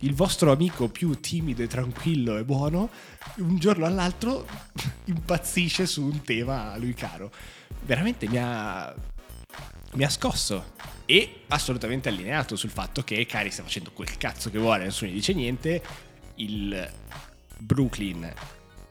il 0.00 0.14
vostro 0.14 0.50
amico 0.50 0.88
più 0.88 1.20
timido 1.20 1.62
e 1.62 1.66
tranquillo 1.66 2.36
e 2.38 2.44
buono, 2.44 2.88
un 3.36 3.58
giorno 3.58 3.86
all'altro 3.86 4.46
impazzisce 5.04 5.86
su 5.86 6.02
un 6.04 6.22
tema 6.22 6.72
a 6.72 6.76
lui 6.78 6.94
caro. 6.94 7.30
Veramente 7.84 8.28
mi 8.28 8.38
ha. 8.38 8.94
Mi 9.96 10.04
ha 10.04 10.10
scosso. 10.10 10.74
E 11.06 11.40
assolutamente 11.48 12.10
allineato 12.10 12.54
sul 12.54 12.68
fatto 12.68 13.02
che 13.02 13.24
Kari 13.24 13.50
sta 13.50 13.62
facendo 13.62 13.92
quel 13.92 14.18
cazzo 14.18 14.50
che 14.50 14.58
vuole, 14.58 14.84
nessuno 14.84 15.10
gli 15.10 15.14
dice 15.14 15.32
niente. 15.32 15.82
Il 16.34 16.92
Brooklyn 17.56 18.30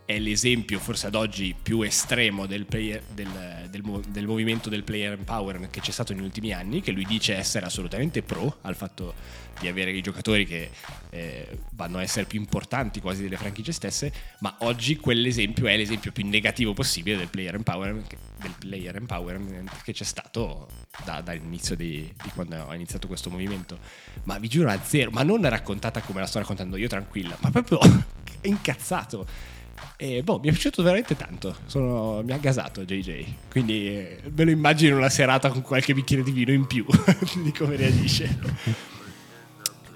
è 0.06 0.20
l'esempio 0.20 0.80
forse 0.80 1.08
ad 1.08 1.16
oggi 1.16 1.56
più 1.60 1.82
estremo 1.82 2.46
del, 2.46 2.66
player- 2.66 3.02
del- 3.14 3.68
del 3.70 3.84
del 4.08 4.26
movimento 4.28 4.70
del 4.70 4.84
player 4.84 5.14
empowerment 5.14 5.72
che 5.72 5.82
c'è 5.82 5.92
stato 5.92 6.14
negli 6.14 6.24
ultimi 6.24 6.52
anni, 6.54 6.82
che 6.82 6.92
lui 6.92 7.06
dice 7.06 7.36
essere 7.36 7.66
assolutamente 7.66 8.22
pro 8.22 8.58
al 8.62 8.76
fatto 8.76 9.14
di 9.60 9.68
avere 9.68 9.92
i 9.92 10.02
giocatori 10.02 10.46
che 10.46 10.70
eh, 11.12 11.60
vanno 11.72 11.98
a 11.98 12.02
essere 12.02 12.26
più 12.26 12.40
importanti 12.40 13.00
quasi 13.02 13.24
delle 13.24 13.38
franchigie 13.38 13.72
stesse, 13.72 14.12
ma 14.40 14.56
oggi 14.60 14.98
quell'esempio 14.98 15.68
è 15.68 15.76
l'esempio 15.78 16.12
più 16.12 16.26
negativo 16.28 16.74
possibile 16.74 17.18
del 17.18 17.28
player 17.30 17.56
empowerment, 17.56 18.16
player 18.60 18.96
empowerment 18.96 19.82
che 19.84 19.94
c'è 19.94 20.04
stato 20.04 20.68
da- 21.04 21.22
dall'inizio 21.22 21.76
di, 21.76 22.12
di 22.22 22.30
quando 22.34 22.68
ha 22.68 22.76
iniziato 22.76 23.08
questo 23.08 23.30
movimento. 23.30 23.80
Ma 24.24 24.38
vi 24.40 24.48
giuro 24.48 24.70
a 24.70 24.80
zero, 24.84 25.10
ma 25.12 25.24
non 25.24 25.48
raccontata 25.48 26.02
come 26.02 26.20
la 26.20 26.28
sto 26.28 26.40
raccontando 26.40 26.76
io 26.78 26.88
tranquilla, 26.88 27.38
ma 27.40 27.50
proprio 27.50 27.80
incazzato. 28.44 29.54
E 29.98 30.24
boh, 30.24 30.40
mi 30.40 30.50
è 30.50 30.52
piaciuto 30.52 30.84
veramente 30.84 31.16
tanto. 31.16 31.56
Sono- 31.66 32.22
mi 32.24 32.32
ha 32.32 32.38
gasato 32.38 32.84
JJ. 32.84 33.26
Quindi 33.50 33.88
eh, 33.88 34.22
me 34.34 34.44
lo 34.44 34.52
immagino 34.52 34.98
una 34.98 35.10
serata 35.10 35.50
con 35.50 35.62
qualche 35.62 35.94
bicchiere 35.94 36.24
di 36.24 36.32
vino 36.32 36.52
in 36.52 36.68
più 36.68 36.86
di 37.42 37.52
come 37.52 37.76
reagisce. 37.76 38.38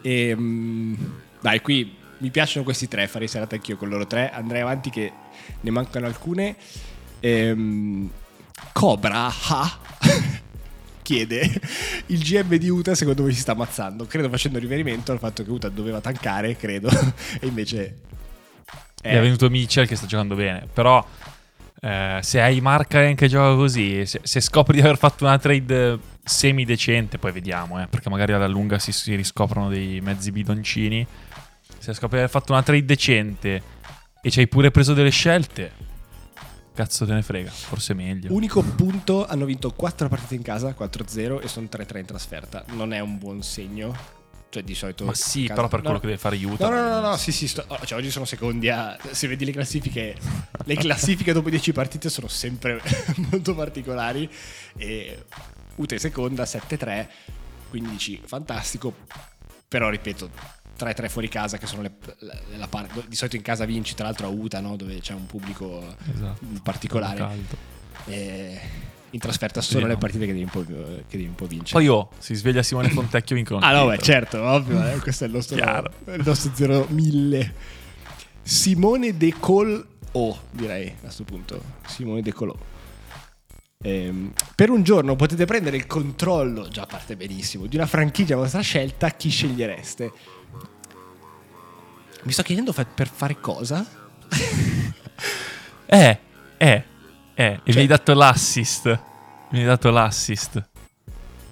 E, 0.01 0.35
mm, 0.35 0.93
dai, 1.41 1.61
qui 1.61 1.95
mi 2.19 2.29
piacciono 2.29 2.63
questi 2.63 2.87
tre. 2.87 3.07
Farei 3.07 3.27
serata 3.27 3.55
anch'io 3.55 3.77
con 3.77 3.89
loro 3.89 4.07
tre. 4.07 4.31
Andrei 4.31 4.61
avanti 4.61 4.89
che 4.89 5.11
ne 5.61 5.69
mancano 5.69 6.05
alcune. 6.05 6.55
Ehm, 7.19 8.09
Cobra 8.73 9.27
Ha 9.27 9.79
chiede 11.01 11.49
il 12.07 12.19
GM 12.19 12.55
di 12.55 12.69
Utah 12.69 12.93
secondo 12.93 13.23
me 13.23 13.31
si 13.31 13.39
sta 13.39 13.53
ammazzando. 13.53 14.05
Credo 14.05 14.29
facendo 14.29 14.59
riferimento 14.59 15.11
al 15.11 15.19
fatto 15.19 15.43
che 15.43 15.49
Utah 15.49 15.69
doveva 15.69 15.99
tankare, 16.01 16.55
credo. 16.55 16.89
e 17.39 17.47
invece 17.47 17.95
È 19.01 19.19
venuto 19.19 19.49
Mitchell 19.49 19.85
che 19.85 19.95
sta 19.95 20.05
giocando 20.05 20.35
bene. 20.35 20.67
Però 20.73 21.05
eh, 21.81 22.19
se 22.21 22.41
hai 22.41 22.59
Markaren 22.59 23.15
che 23.15 23.27
gioca 23.27 23.55
così, 23.55 24.05
se, 24.05 24.19
se 24.23 24.41
scopri 24.41 24.75
di 24.75 24.81
aver 24.81 24.97
fatto 24.97 25.23
una 25.23 25.37
trade 25.37 25.97
semi 26.23 26.65
decente, 26.65 27.17
poi 27.17 27.31
vediamo, 27.31 27.81
eh, 27.81 27.87
perché 27.87 28.09
magari 28.09 28.33
alla 28.33 28.47
lunga 28.47 28.77
si, 28.79 28.91
si 28.91 29.15
riscoprono 29.15 29.69
dei 29.69 30.01
mezzi 30.01 30.31
bidoncini. 30.31 31.05
Se 31.77 31.93
scopri 31.93 32.17
di 32.17 32.23
aver 32.23 32.29
fatto 32.29 32.51
una 32.51 32.63
trade 32.63 32.85
decente 32.85 33.63
e 34.21 34.29
ci 34.29 34.39
hai 34.39 34.47
pure 34.47 34.71
preso 34.71 34.93
delle 34.93 35.11
scelte, 35.11 35.71
cazzo 36.73 37.05
te 37.05 37.13
ne 37.13 37.21
frega, 37.21 37.49
forse 37.49 37.93
è 37.93 37.95
meglio. 37.95 38.33
Unico 38.33 38.61
punto, 38.61 39.25
hanno 39.25 39.45
vinto 39.45 39.71
4 39.71 40.09
partite 40.09 40.35
in 40.35 40.41
casa, 40.41 40.75
4-0 40.77 41.41
e 41.41 41.47
sono 41.47 41.67
3-3 41.71 41.97
in 41.97 42.05
trasferta. 42.05 42.65
Non 42.73 42.91
è 42.91 42.99
un 42.99 43.17
buon 43.17 43.41
segno. 43.41 44.17
Cioè 44.49 44.63
di 44.63 44.73
solito... 44.73 45.05
Ma 45.05 45.13
sì, 45.13 45.45
però 45.45 45.67
per 45.67 45.79
no, 45.79 45.85
quello 45.85 45.99
che 45.99 46.07
deve 46.07 46.17
fare 46.17 46.35
Utah. 46.43 46.69
No, 46.69 46.81
no, 46.81 46.89
no, 46.89 46.99
no, 47.01 47.17
sì, 47.17 47.31
sì, 47.31 47.47
sto- 47.47 47.65
oh, 47.67 47.85
cioè, 47.85 47.99
oggi 47.99 48.09
sono 48.09 48.25
secondi 48.25 48.67
a... 48.69 48.97
Se 49.11 49.27
vedi 49.27 49.45
le 49.45 49.51
classifiche, 49.51 50.15
le 50.63 50.75
classifiche 50.77 51.33
dopo 51.33 51.49
10 51.49 51.71
partite 51.71 52.09
sono 52.09 52.27
sempre 52.27 52.81
molto 53.29 53.53
particolari. 53.53 54.29
E 54.75 55.25
Ute 55.75 55.99
seconda, 55.99 56.43
7-3, 56.43 57.07
15, 57.69 58.21
fantastico. 58.25 58.95
Però, 59.67 59.87
ripeto, 59.87 60.31
3-3 60.79 61.09
fuori 61.09 61.29
casa, 61.29 61.59
che 61.59 61.67
sono 61.67 61.83
le, 61.83 61.91
la, 62.19 62.39
la 62.57 62.67
parte... 62.67 63.03
Di 63.07 63.15
solito 63.15 63.35
in 63.35 63.43
casa 63.43 63.65
vinci, 63.65 63.93
tra 63.93 64.05
l'altro 64.05 64.25
a 64.25 64.29
Uta, 64.29 64.59
no? 64.61 64.75
Dove 64.75 64.99
c'è 64.99 65.13
un 65.13 65.27
pubblico 65.27 65.95
Esatto. 66.11 66.45
particolare. 66.63 67.17
Caldo. 67.17 67.55
E 68.05 68.59
in 69.11 69.19
trasferta 69.19 69.61
sono 69.61 69.79
Sì, 69.81 69.85
le 69.85 69.93
no. 69.93 69.97
partite 69.99 70.25
che 70.25 70.31
devi 70.33 70.43
un 70.43 70.49
po', 70.49 70.63
che 70.63 71.03
devi 71.17 71.25
un 71.25 71.35
po' 71.35 71.45
vincere. 71.47 71.79
Poi 71.79 71.87
oh, 71.87 72.09
si 72.17 72.35
sveglia 72.35 72.63
Simone 72.63 72.89
Fontecchio 72.89 73.35
vincono. 73.35 73.59
Ah 73.65 73.71
no, 73.73 73.87
beh, 73.87 73.97
certo, 73.99 74.41
ovvio, 74.41 74.85
eh, 74.87 74.99
questo 74.99 75.23
è 75.23 75.27
il 75.27 75.33
nostro, 75.33 75.55
il 75.57 76.21
nostro 76.25 76.51
0-1000. 76.55 77.51
Simone 78.41 79.15
De 79.17 79.33
Col 79.39 79.87
O, 80.13 80.39
direi 80.51 80.87
a 80.89 80.93
questo 81.01 81.23
punto. 81.23 81.61
Simone 81.85 82.21
De 82.21 82.33
Colò. 82.33 82.55
Ehm, 83.81 84.33
per 84.55 84.69
un 84.69 84.83
giorno 84.83 85.15
potete 85.15 85.45
prendere 85.45 85.77
il 85.77 85.87
controllo, 85.87 86.67
già 86.67 86.85
parte 86.85 87.15
benissimo, 87.15 87.65
di 87.65 87.75
una 87.77 87.85
franchigia 87.85 88.33
a 88.33 88.37
vostra 88.37 88.61
scelta, 88.61 89.09
chi 89.11 89.29
scegliereste? 89.29 90.11
Mi 92.23 92.31
sto 92.33 92.43
chiedendo 92.43 92.73
fa- 92.73 92.85
per 92.85 93.07
fare 93.07 93.39
cosa? 93.39 93.85
Eh, 95.85 96.19
eh, 96.57 96.83
eh. 97.43 97.53
E 97.53 97.59
mi 97.65 97.71
Cioè- 97.71 97.81
hai 97.81 97.87
dato 97.87 98.13
l'assist. 98.13 98.99
Mi 99.51 99.59
hai 99.59 99.65
dato 99.65 99.89
l'assist. 99.89 100.69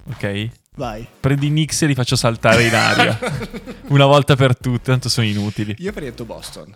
Ok? 0.10 0.50
Vai. 0.76 1.08
Prendi 1.20 1.48
i 1.48 1.50
Knicks 1.50 1.82
e 1.82 1.88
li 1.88 1.96
faccio 1.96 2.16
saltare 2.16 2.64
in 2.66 2.76
aria. 2.76 3.18
Una 3.88 4.06
volta 4.06 4.36
per 4.36 4.58
tutte, 4.58 4.92
tanto 4.92 5.10
sono 5.10 5.26
inutili. 5.26 5.76
Io 5.80 5.90
avrei 5.90 6.10
detto 6.10 6.26
Boston. 6.26 6.76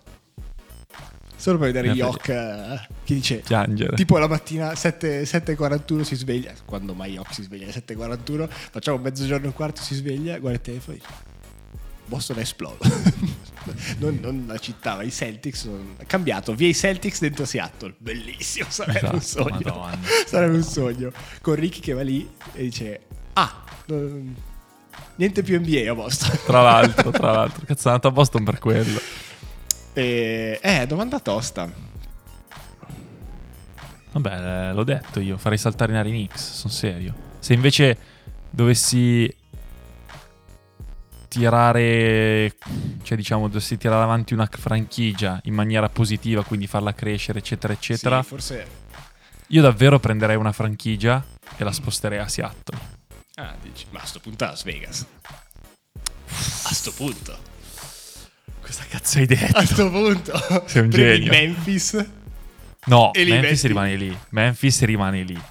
Solo 1.36 1.58
per 1.58 1.72
vedere 1.72 1.94
Yok 1.94 2.28
eh, 2.30 2.88
che 3.04 3.14
dice 3.16 3.38
Piangere. 3.38 3.96
tipo 3.96 4.18
la 4.20 4.28
mattina 4.28 4.76
7, 4.76 5.24
7.41 5.24 6.02
si 6.02 6.16
sveglia, 6.16 6.52
quando 6.66 6.94
mai 6.94 7.14
Yok 7.14 7.34
si 7.34 7.42
sveglia 7.42 7.64
alle 7.64 7.74
7.41, 7.74 8.48
facciamo 8.50 8.98
mezzogiorno 9.00 9.46
e 9.46 9.48
un 9.48 9.54
quarto 9.56 9.82
si 9.82 9.96
sveglia, 9.96 10.38
guarda 10.38 10.58
il 10.60 10.64
telefono 10.64 10.98
e 10.98 11.00
dice 11.00 11.14
Boston 12.12 12.40
esplode. 12.40 12.90
non, 14.00 14.20
non 14.22 14.44
la 14.46 14.58
città, 14.58 14.98
ma 14.98 15.04
i 15.04 15.12
Celtics 15.12 15.70
è 15.96 16.06
cambiato, 16.06 16.54
via 16.54 16.68
i 16.68 16.74
Celtics 16.76 17.22
dentro 17.22 17.46
Seattle. 17.46 17.96
Bellissimo, 17.98 18.68
sarebbe 18.70 19.08
un 19.08 19.16
Esatto, 19.16 19.44
sogno. 19.48 19.60
Madonna. 19.64 20.00
Sarebbe 20.28 20.56
un 20.58 20.64
sogno. 20.64 21.12
Con 21.40 21.56
Ricky 21.56 21.80
che 21.80 21.94
va 21.94 22.02
lì 22.02 22.30
e 22.54 22.64
dice 22.64 23.02
"Ah, 23.34 23.64
non- 23.86 24.36
niente 25.16 25.42
più 25.42 25.58
NBA 25.58 25.90
a 25.90 25.96
Boston". 25.96 26.38
Tra 26.46 26.62
l'altro, 26.62 27.12
tra 27.12 27.32
l'altro. 27.32 27.66
Cazzo, 27.66 27.88
è 27.88 27.92
andato 27.92 28.10
a 28.10 28.12
Boston 28.12 28.44
per 28.44 28.60
quello. 28.60 29.00
E, 29.94 30.60
eh, 30.62 30.86
domanda 30.86 31.20
tosta. 31.22 31.72
Vabbè, 34.12 34.70
eh, 34.70 34.74
l'ho 34.74 34.84
detto 34.84 35.22
io, 35.22 35.38
farei 35.38 35.58
saltare 35.58 35.94
i 35.94 35.96
nari 35.96 36.10
Knicks, 36.10 36.56
sono 36.56 36.74
serio. 36.74 37.14
Se 37.40 37.54
invece 37.54 37.98
dovessi 38.50 39.34
tirare, 41.32 42.56
cioè 43.04 43.16
diciamo, 43.16 43.48
dovessi 43.48 43.78
tirare 43.78 44.04
avanti 44.04 44.34
una 44.34 44.50
franchigia 44.52 45.40
in 45.44 45.54
maniera 45.54 45.88
positiva, 45.88 46.44
quindi 46.44 46.68
farla 46.68 46.94
crescere, 46.94 47.40
eccetera, 47.40 47.72
eccetera, 47.72 48.22
Sì, 48.22 48.28
forse 48.28 48.68
io 49.48 49.62
davvero 49.62 49.98
prenderei 49.98 50.36
una 50.36 50.52
franchigia 50.52 51.24
e 51.56 51.64
la 51.64 51.72
sposterei 51.72 52.20
a 52.20 52.28
Seattle. 52.28 52.78
Ah, 53.36 53.56
dici, 53.62 53.86
ma 53.92 54.02
a 54.02 54.06
sto 54.06 54.20
punto 54.20 54.44
è 54.44 54.48
Las 54.48 54.64
Vegas. 54.64 55.06
A 56.64 56.74
sto 56.74 56.92
punto. 56.92 57.38
Cosa 58.62 58.84
cazzo 58.90 59.20
hai 59.20 59.26
detto? 59.26 59.58
A 59.58 59.66
sto 59.66 59.90
punto. 59.90 60.38
Sei 60.68 60.82
un 60.84 60.90
prendi 60.90 61.26
genio. 61.26 61.32
Memphis. 61.32 62.06
No, 62.86 63.12
Memphis 63.14 63.66
rimane 63.68 63.96
lì. 63.96 64.18
Memphis 64.30 64.84
rimane 64.84 65.24
lì. 65.24 65.42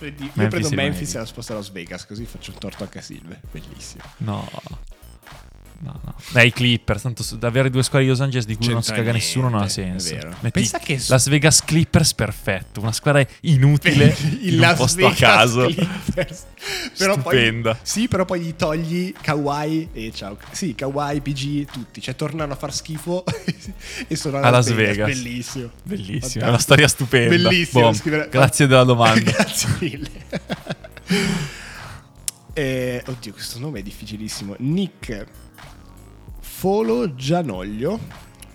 Prendi- 0.00 0.24
io 0.24 0.30
Memphis 0.34 0.48
prendo 0.60 0.76
Memphis 0.82 1.14
e 1.14 1.18
la 1.18 1.26
sposto 1.26 1.52
a 1.52 1.56
Las 1.56 1.70
Vegas, 1.70 2.06
così 2.06 2.24
faccio 2.24 2.52
un 2.52 2.58
torto 2.58 2.88
a 2.90 3.00
Silve. 3.02 3.40
Bellissimo. 3.52 4.02
No. 4.18 4.48
No, 5.82 5.98
no. 6.04 6.14
Dai, 6.32 6.48
i 6.48 6.52
Clippers, 6.52 7.00
tanto 7.02 7.24
avere 7.40 7.70
due 7.70 7.82
squadre 7.82 8.04
di 8.06 8.12
Los 8.12 8.20
Angeles 8.20 8.44
di 8.44 8.54
cui 8.54 8.68
non 8.68 8.82
si 8.82 8.92
caga 8.92 9.12
nessuno 9.12 9.48
non 9.48 9.62
ha 9.62 9.68
senso. 9.68 10.14
Pensa 10.52 10.78
che- 10.78 11.00
Las 11.08 11.26
Vegas 11.28 11.64
Clippers 11.64 12.12
perfetto, 12.12 12.80
una 12.82 12.92
squadra 12.92 13.26
inutile 13.42 14.14
il 14.42 14.54
in 14.56 14.60
un 14.62 14.74
posto 14.76 14.96
Vegas 14.98 15.22
a 15.22 15.26
caso. 15.26 15.66
Clippers. 15.68 16.44
però 16.98 17.14
Stupenda. 17.14 17.74
Poi, 17.74 17.80
sì, 17.82 18.08
però 18.08 18.26
poi 18.26 18.40
gli 18.40 18.54
togli 18.56 19.14
Kawhi 19.18 19.88
e 19.94 20.12
ciao. 20.14 20.36
Sì, 20.50 20.74
Kawhi, 20.74 21.22
PG, 21.22 21.70
tutti. 21.70 22.02
Cioè, 22.02 22.14
tornano 22.14 22.52
a 22.52 22.56
far 22.56 22.74
schifo 22.74 23.24
e 24.06 24.16
sono 24.16 24.36
a 24.36 24.40
A 24.42 24.50
Las, 24.50 24.68
Vegas. 24.70 24.96
Vegas. 24.96 25.08
Bellissimo. 25.08 25.70
Bellissimo, 25.82 26.44
è 26.44 26.48
una 26.48 26.58
storia 26.58 26.88
stupenda. 26.88 27.48
Bellissimo. 27.48 27.80
Boom. 27.84 27.94
scrivere- 27.94 28.28
Grazie 28.28 28.66
della 28.66 28.84
domanda. 28.84 29.30
Grazie 29.32 29.68
mille. 29.80 30.10
Eh, 32.52 33.02
oddio, 33.06 33.32
questo 33.32 33.58
nome 33.58 33.78
è 33.78 33.82
difficilissimo. 33.82 34.54
Nick 34.58 35.24
Folo 36.60 37.14
Gianoglio. 37.14 37.98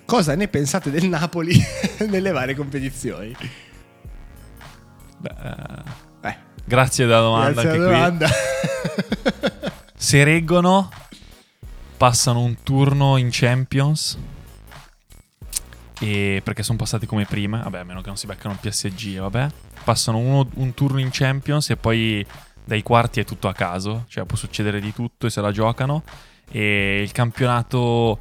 Cosa 0.06 0.36
ne 0.36 0.48
pensate 0.48 0.92
del 0.92 1.10
Napoli 1.10 1.60
nelle 2.08 2.30
varie 2.30 2.54
competizioni? 2.54 3.36
Beh, 5.18 5.34
eh, 6.22 6.36
grazie 6.64 7.08
della 7.08 7.22
domanda 7.22 7.64
grazie 7.64 7.70
anche 7.72 7.82
alla 7.82 7.88
qui. 7.88 7.96
domanda. 7.96 8.28
Se 9.98 10.24
reggono, 10.24 10.92
passano 11.98 12.42
un 12.42 12.58
turno 12.62 13.18
in 13.18 13.30
Champions. 13.32 14.20
E 16.00 16.42
perché 16.44 16.62
sono 16.62 16.78
passati 16.78 17.08
come 17.08 17.26
prima, 17.26 17.64
vabbè, 17.64 17.80
a 17.80 17.84
meno 17.86 18.02
che 18.02 18.08
non 18.10 18.18
si 18.18 18.28
beccano 18.28 18.54
il 18.54 18.60
PSG, 18.70 19.18
vabbè. 19.18 19.48
Passano 19.84 20.20
uno- 20.20 20.48
un 20.58 20.76
turno 20.76 21.00
in 21.00 21.10
Champions 21.12 21.72
e 21.72 21.76
poi 21.76 22.24
dai 22.64 22.84
quarti 22.84 23.20
è 23.20 23.26
tutto 23.26 23.48
a 23.48 23.54
caso, 23.54 24.06
cioè 24.10 24.26
può 24.26 24.38
succedere 24.38 24.80
di 24.80 24.94
tutto 24.94 25.26
e 25.26 25.32
se 25.32 25.42
la 25.42 25.52
giocano. 25.52 26.04
E 26.56 27.02
il 27.02 27.12
campionato 27.12 28.18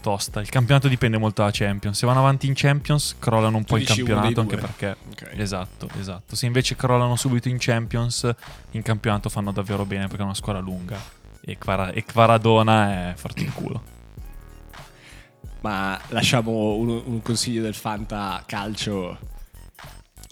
tosta, 0.00 0.40
il 0.40 0.48
campionato 0.48 0.88
dipende 0.88 1.18
molto 1.18 1.42
dalla 1.42 1.52
Champions. 1.52 1.98
Se 1.98 2.06
vanno 2.06 2.20
avanti 2.20 2.46
in 2.46 2.54
Champions, 2.56 3.16
crollano 3.18 3.58
un 3.58 3.64
Tu 3.64 3.74
po' 3.74 3.76
il 3.76 3.86
campionato 3.86 4.40
anche 4.40 4.56
perché 4.56 4.96
Ok. 5.10 5.32
Esatto, 5.36 5.86
esatto. 5.98 6.34
Se 6.34 6.46
invece 6.46 6.76
crollano 6.76 7.14
subito 7.14 7.50
in 7.50 7.56
Champions, 7.58 8.26
in 8.70 8.80
campionato 8.80 9.28
fanno 9.28 9.52
davvero 9.52 9.84
bene 9.84 10.06
perché 10.06 10.22
è 10.22 10.24
una 10.24 10.34
squadra 10.34 10.62
lunga. 10.62 10.98
E, 11.42 11.58
e 11.92 12.04
Kvaradona 12.04 13.10
è 13.10 13.14
forte 13.16 13.42
in 13.42 13.52
culo. 13.52 13.82
Ma 15.60 16.00
lasciamo 16.08 16.74
un, 16.74 17.02
un 17.04 17.20
consiglio 17.20 17.60
del 17.60 17.74
Fanta 17.74 18.42
Calcio. 18.46 19.18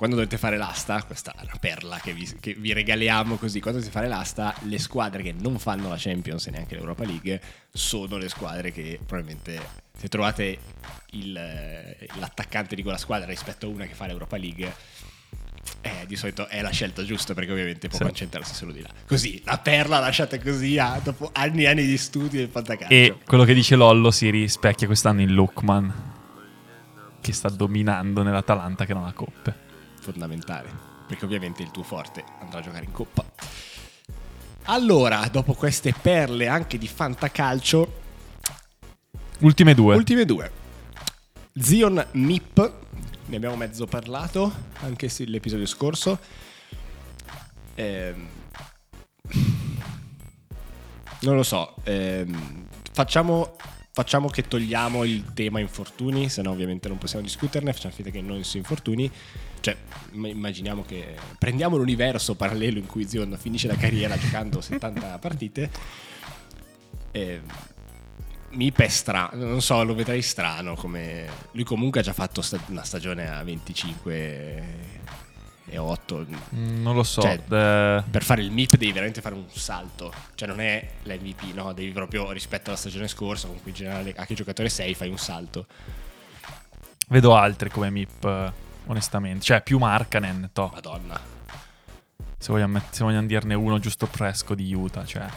Quando 0.01 0.17
dovete 0.17 0.39
fare 0.39 0.57
l'asta, 0.57 1.03
questa 1.03 1.35
è 1.39 1.43
una 1.43 1.59
perla 1.61 1.99
che 1.99 2.15
vi, 2.15 2.27
che 2.41 2.55
vi 2.55 2.73
regaliamo 2.73 3.37
così, 3.37 3.61
quando 3.61 3.81
dovete 3.81 3.95
fare 3.95 4.09
l'asta, 4.09 4.55
le 4.63 4.79
squadre 4.79 5.23
che 5.23 5.35
non 5.39 5.59
fanno 5.59 5.91
la 5.91 5.97
Champions 5.99 6.47
e 6.47 6.53
neanche 6.53 6.75
l'Europa 6.75 7.05
League 7.05 7.39
sono 7.71 8.17
le 8.17 8.31
squadre 8.31 8.73
che 8.73 8.99
probabilmente 9.05 9.61
se 9.95 10.09
trovate 10.09 10.59
il, 11.11 11.33
l'attaccante 12.19 12.75
di 12.75 12.81
quella 12.81 12.97
squadra 12.97 13.27
rispetto 13.29 13.67
a 13.67 13.69
una 13.69 13.85
che 13.85 13.93
fa 13.93 14.07
l'Europa 14.07 14.39
League, 14.39 14.75
eh, 15.83 16.07
di 16.07 16.17
solito 16.17 16.49
è 16.49 16.63
la 16.63 16.71
scelta 16.71 17.05
giusta 17.05 17.35
perché 17.35 17.53
ovviamente 17.53 17.89
può 17.89 17.99
Sì. 17.99 18.05
concentrarsi 18.05 18.55
solo 18.55 18.73
di 18.73 18.81
là. 18.81 18.89
Così, 19.07 19.43
la 19.45 19.59
perla 19.59 19.99
lasciate 19.99 20.41
così 20.41 20.79
ah, 20.79 20.99
dopo 21.05 21.29
anni 21.35 21.65
e 21.65 21.69
anni 21.69 21.85
di 21.85 21.99
studi 21.99 22.39
del 22.39 22.49
fantacalcio. 22.49 22.95
E 22.95 23.19
quello 23.27 23.45
che 23.45 23.53
dice 23.53 23.77
Lollo 23.77 24.11
si 24.11 24.31
rispecchia 24.31 24.87
quest'anno 24.87 25.21
in 25.21 25.35
Lookman, 25.35 25.93
che 27.21 27.35
sta 27.35 27.51
dominando 27.51 28.23
nell'Atalanta 28.23 28.87
che 28.87 28.95
non 28.95 29.05
ha 29.05 29.13
coppe. 29.13 29.69
Fondamentale, 30.01 30.71
perché 31.07 31.25
ovviamente 31.25 31.63
il 31.63 31.71
tuo 31.71 31.83
forte 31.83 32.25
andrà 32.41 32.59
a 32.59 32.63
giocare 32.63 32.85
in 32.85 32.93
coppa. 32.93 33.25
Allora, 34.65 35.27
dopo 35.31 35.55
queste 35.55 35.93
perle 35.93 36.49
anche 36.49 36.79
di 36.79 36.87
fantacalcio, 36.87 37.99
Ultime 39.41 39.75
due. 39.75 39.95
ultime 39.97 40.25
due. 40.25 40.51
Zion 41.59 42.07
Mip, 42.13 42.73
ne 43.27 43.37
abbiamo 43.37 43.57
mezzo 43.57 43.87
parlato, 43.87 44.53
anche 44.81 45.09
se 45.09 45.25
l'episodio 45.25 45.67
scorso. 45.67 46.19
Ehm, 47.75 48.29
non 51.21 51.37
lo 51.37 51.43
so, 51.43 51.75
ehm, 51.85 52.67
facciamo, 52.93 53.57
facciamo 53.93 54.29
che 54.29 54.47
togliamo 54.47 55.05
il 55.05 55.33
tema 55.33 55.59
infortuni, 55.59 56.29
se 56.29 56.43
no 56.43 56.51
ovviamente 56.51 56.89
non 56.89 56.99
possiamo 56.99 57.25
discuterne, 57.25 57.73
facciamo 57.73 57.95
finta 57.95 58.11
che 58.11 58.21
non 58.21 58.45
si 58.45 58.59
infortuni. 58.59 59.11
Cioè, 59.61 59.77
im- 60.13 60.25
immaginiamo 60.27 60.83
che 60.85 61.15
prendiamo 61.39 61.77
l'universo 61.77 62.35
parallelo 62.35 62.79
in 62.79 62.87
cui 62.87 63.07
Zion 63.07 63.37
finisce 63.39 63.67
la 63.67 63.77
carriera 63.77 64.17
giocando 64.19 64.61
70 64.63 65.19
partite. 65.19 65.71
Mip 68.53 68.81
è 68.81 68.89
strano, 68.89 69.45
non 69.45 69.63
so, 69.63 69.83
lo 69.85 69.95
vedrei 69.95 70.23
strano 70.23 70.75
come... 70.75 71.27
Lui 71.53 71.63
comunque 71.63 72.01
ha 72.01 72.03
già 72.03 72.13
fatto 72.13 72.43
sta- 72.43 72.59
una 72.69 72.83
stagione 72.83 73.31
a 73.31 73.45
25 73.45 74.65
e 75.67 75.79
8. 75.79 76.27
Mm, 76.57 76.83
Non 76.83 76.97
lo 76.97 77.05
so. 77.05 77.21
Cioè, 77.23 77.35
eh, 77.35 78.03
Per 78.11 78.25
fare 78.25 78.43
il 78.43 78.51
MIP 78.51 78.71
devi 78.77 78.91
veramente 78.91 79.21
fare 79.21 79.37
un 79.37 79.45
salto. 79.53 80.13
Cioè 80.35 80.49
non 80.49 80.61
è 80.61 80.85
l'MVP, 81.05 81.53
no? 81.55 81.73
Devi 81.73 81.93
proprio 81.93 82.33
rispetto 82.33 82.71
alla 82.71 82.79
stagione 82.79 83.07
scorsa, 83.07 83.47
con 83.47 83.61
cui 83.63 83.71
in 83.71 83.77
generale 83.77 84.15
a 84.17 84.27
che 84.27 84.35
giocatore 84.35 84.69
sei, 84.69 84.95
fai 84.95 85.11
un 85.11 85.19
salto. 85.19 85.67
vedo 87.09 87.37
altri 87.37 87.71
come 87.71 87.89
MIP, 87.91 88.25
eh, 88.25 88.53
onestamente. 88.87 89.45
Cioè, 89.45 89.63
più 89.63 89.79
Markanen, 89.79 90.51
to. 90.53 90.71
Madonna. 90.73 91.21
Se 92.39 92.53
vogliamo, 92.53 92.73
met- 92.75 92.93
se 92.93 93.05
vogliamo 93.05 93.27
dirne 93.27 93.55
uno 93.55 93.79
giusto 93.79 94.07
fresco 94.07 94.55
di 94.55 94.73
Utah, 94.73 95.05
cioè. 95.05 95.29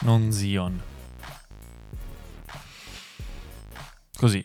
Non 0.00 0.32
Zion. 0.32 0.80
Così. 4.16 4.44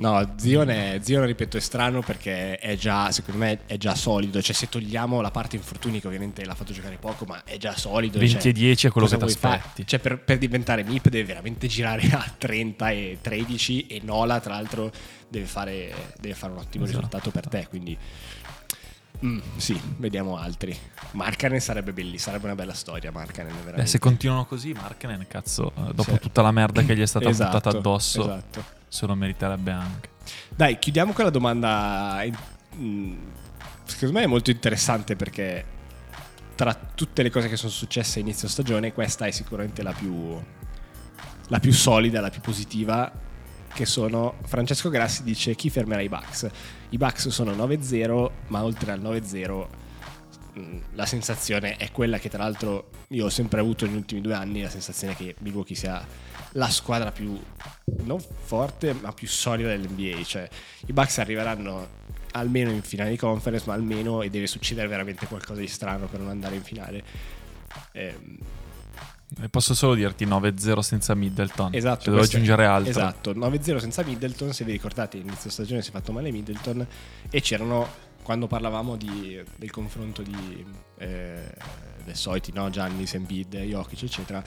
No, 0.00 0.34
Zion 0.36 0.98
Zion, 1.02 1.26
ripeto, 1.26 1.56
è 1.56 1.60
strano 1.60 2.00
perché 2.00 2.58
è 2.58 2.74
già, 2.76 3.10
secondo 3.12 3.40
me, 3.44 3.60
è 3.66 3.76
già 3.76 3.94
solido. 3.94 4.40
Cioè 4.40 4.54
se 4.54 4.68
togliamo 4.68 5.20
la 5.20 5.30
parte 5.30 5.56
infortuni 5.56 6.00
che 6.00 6.06
ovviamente 6.06 6.44
l'ha 6.44 6.54
fatto 6.54 6.72
giocare 6.72 6.96
poco, 6.96 7.24
ma 7.26 7.44
è 7.44 7.56
già 7.58 7.76
solido. 7.76 8.18
20 8.18 8.40
cioè, 8.40 8.48
e 8.48 8.52
10 8.52 8.86
è 8.86 8.90
quello 8.90 9.06
che 9.06 9.16
ti 9.18 9.24
aspetti. 9.24 9.86
Cioè 9.86 9.98
per, 10.00 10.18
per 10.18 10.38
diventare 10.38 10.82
MIP 10.84 11.08
deve 11.08 11.24
veramente 11.24 11.66
girare 11.66 12.08
a 12.12 12.32
30 12.36 12.90
e 12.90 13.18
13 13.20 13.86
e 13.86 14.00
Nola, 14.02 14.40
tra 14.40 14.54
l'altro, 14.54 14.90
deve 15.28 15.46
fare, 15.46 15.92
deve 16.18 16.34
fare 16.34 16.52
un 16.52 16.58
ottimo 16.58 16.84
Esatto. 16.84 16.98
risultato 17.00 17.30
per 17.30 17.48
te. 17.48 17.66
Quindi 17.68 17.96
mm, 19.24 19.38
sì, 19.56 19.78
vediamo 19.98 20.38
altri. 20.38 20.74
Markanen 21.12 21.60
sarebbe 21.60 21.92
belli, 21.92 22.16
sarebbe 22.16 22.46
una 22.46 22.54
bella 22.54 22.74
storia. 22.74 23.10
Markanen 23.12 23.52
veramente. 23.52 23.82
Eh, 23.82 23.86
se 23.86 23.98
continuano 23.98 24.46
così, 24.46 24.72
Markenen, 24.72 25.26
cazzo, 25.28 25.72
eh, 25.76 25.92
dopo 25.92 26.12
Sì. 26.12 26.18
tutta 26.20 26.40
la 26.40 26.52
merda 26.52 26.82
che 26.82 26.96
gli 26.96 27.02
è 27.02 27.06
stata 27.06 27.28
Esatto, 27.30 27.58
buttata 27.58 27.76
addosso, 27.76 28.22
Esatto. 28.22 28.78
Se 28.90 29.06
lo 29.06 29.14
meriterebbe 29.14 29.70
anche. 29.70 30.08
Dai, 30.54 30.78
chiudiamo 30.78 31.12
quella 31.12 31.30
domanda. 31.30 32.20
in- 32.24 32.36
mm, 32.76 33.18
Secondo 33.84 34.18
me 34.18 34.24
è 34.24 34.28
molto 34.28 34.50
interessante 34.50 35.16
perché 35.16 35.64
tra 36.54 36.74
tutte 36.74 37.22
le 37.22 37.30
cose 37.30 37.48
che 37.48 37.56
sono 37.56 37.70
successe 37.70 38.18
a 38.18 38.22
inizio 38.22 38.46
stagione, 38.48 38.92
questa 38.92 39.24
è 39.26 39.30
sicuramente 39.30 39.82
la 39.82 39.92
più, 39.92 40.38
la 41.48 41.58
più 41.58 41.72
solida, 41.72 42.20
la 42.20 42.30
più 42.30 42.40
positiva. 42.40 43.10
che 43.72 43.86
sono 43.86 44.34
Francesco 44.46 44.88
Grassi 44.90 45.22
dice 45.22 45.54
chi 45.54 45.70
fermerà 45.70 46.00
i 46.02 46.08
Bucks? 46.08 46.48
I 46.90 46.96
Bucks 46.96 47.28
sono 47.28 47.52
9-0, 47.52 48.30
ma 48.48 48.62
oltre 48.64 48.90
al 48.92 49.00
9-0 49.00 49.68
mh, 49.68 49.79
la 50.94 51.06
sensazione 51.06 51.76
è 51.76 51.90
quella 51.90 52.18
che 52.18 52.28
tra 52.28 52.42
l'altro 52.42 52.90
io 53.08 53.26
ho 53.26 53.30
sempre 53.30 53.60
avuto 53.60 53.86
negli 53.86 53.96
ultimi 53.96 54.20
due 54.20 54.34
anni, 54.34 54.62
la 54.62 54.68
sensazione 54.68 55.14
che 55.14 55.34
Milwaukee 55.40 55.76
sia 55.76 56.04
la 56.52 56.68
squadra 56.68 57.12
più 57.12 57.38
non 58.02 58.20
forte 58.20 58.92
ma 58.92 59.12
più 59.12 59.28
solida 59.28 59.68
dell'NBA, 59.68 60.22
cioè 60.24 60.48
i 60.86 60.92
Bucks 60.92 61.18
arriveranno 61.18 61.88
almeno 62.32 62.70
in 62.70 62.82
finale 62.82 63.10
di 63.10 63.16
conference, 63.16 63.66
ma 63.66 63.74
almeno 63.74 64.22
e 64.22 64.30
deve 64.30 64.46
succedere 64.46 64.88
veramente 64.88 65.26
qualcosa 65.26 65.60
di 65.60 65.68
strano 65.68 66.06
per 66.06 66.20
non 66.20 66.28
andare 66.28 66.54
in 66.56 66.62
finale. 66.62 67.04
Ehm, 67.92 68.38
Posso 69.48 69.74
solo 69.74 69.94
dirti 69.94 70.26
9-0 70.26 70.80
senza 70.80 71.14
Middleton. 71.14 71.72
Esatto, 71.72 72.02
Cioè, 72.02 72.12
devo 72.12 72.24
aggiungere 72.24 72.66
altro. 72.66 72.90
Esatto, 72.90 73.32
9-0 73.32 73.76
senza 73.78 74.02
Middleton, 74.02 74.52
se 74.52 74.64
vi 74.64 74.72
ricordate 74.72 75.18
inizio 75.18 75.50
stagione 75.50 75.82
si 75.82 75.90
è 75.90 75.92
fatto 75.92 76.10
male 76.10 76.32
Middleton 76.32 76.84
e 77.30 77.40
c'erano, 77.40 77.86
quando 78.30 78.46
parlavamo 78.46 78.94
di- 78.94 79.42
del 79.56 79.72
confronto 79.72 80.22
di, 80.22 80.64
eh, 80.98 81.52
dei 82.04 82.14
soliti, 82.14 82.52
no? 82.52 82.70
Giannis, 82.70 83.14
Embiid, 83.14 83.56
Jokic 83.56 84.04
eccetera, 84.04 84.40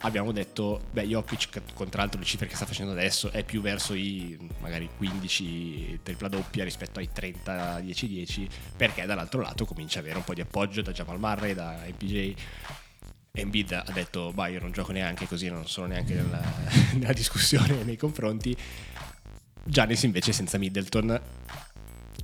abbiamo 0.00 0.30
detto, 0.30 0.78
beh 0.90 1.04
Jokic 1.06 1.48
che- 1.48 1.62
con 1.72 1.88
tra 1.88 2.02
l'altro 2.02 2.20
le 2.20 2.26
cifre 2.26 2.46
che 2.46 2.54
sta 2.54 2.66
facendo 2.66 2.92
adesso 2.92 3.30
è 3.30 3.44
più 3.44 3.62
verso 3.62 3.94
i 3.94 4.36
magari 4.60 4.90
15 4.94 6.00
tripla 6.02 6.28
doppia 6.28 6.64
rispetto 6.64 6.98
ai 6.98 7.08
30 7.10 7.78
10-10 7.80 8.46
perché 8.76 9.06
dall'altro 9.06 9.40
lato 9.40 9.64
comincia 9.64 10.00
ad 10.00 10.04
avere 10.04 10.18
un 10.18 10.24
po' 10.26 10.34
di 10.34 10.42
appoggio 10.42 10.82
da 10.82 10.92
Jamal 10.92 11.18
Murray, 11.18 11.54
da 11.54 11.78
MPJ 11.88 12.34
Embiid 13.30 13.72
ha 13.72 13.90
detto, 13.90 14.32
bah 14.34 14.48
io 14.48 14.60
non 14.60 14.70
gioco 14.70 14.92
neanche 14.92 15.26
così, 15.26 15.48
non 15.48 15.66
sono 15.66 15.86
neanche 15.86 16.12
nella, 16.12 16.42
nella 16.92 17.14
discussione 17.14 17.84
nei 17.84 17.96
confronti. 17.96 18.54
Giannis 19.64 20.02
invece 20.02 20.32
senza 20.32 20.58
Middleton. 20.58 21.20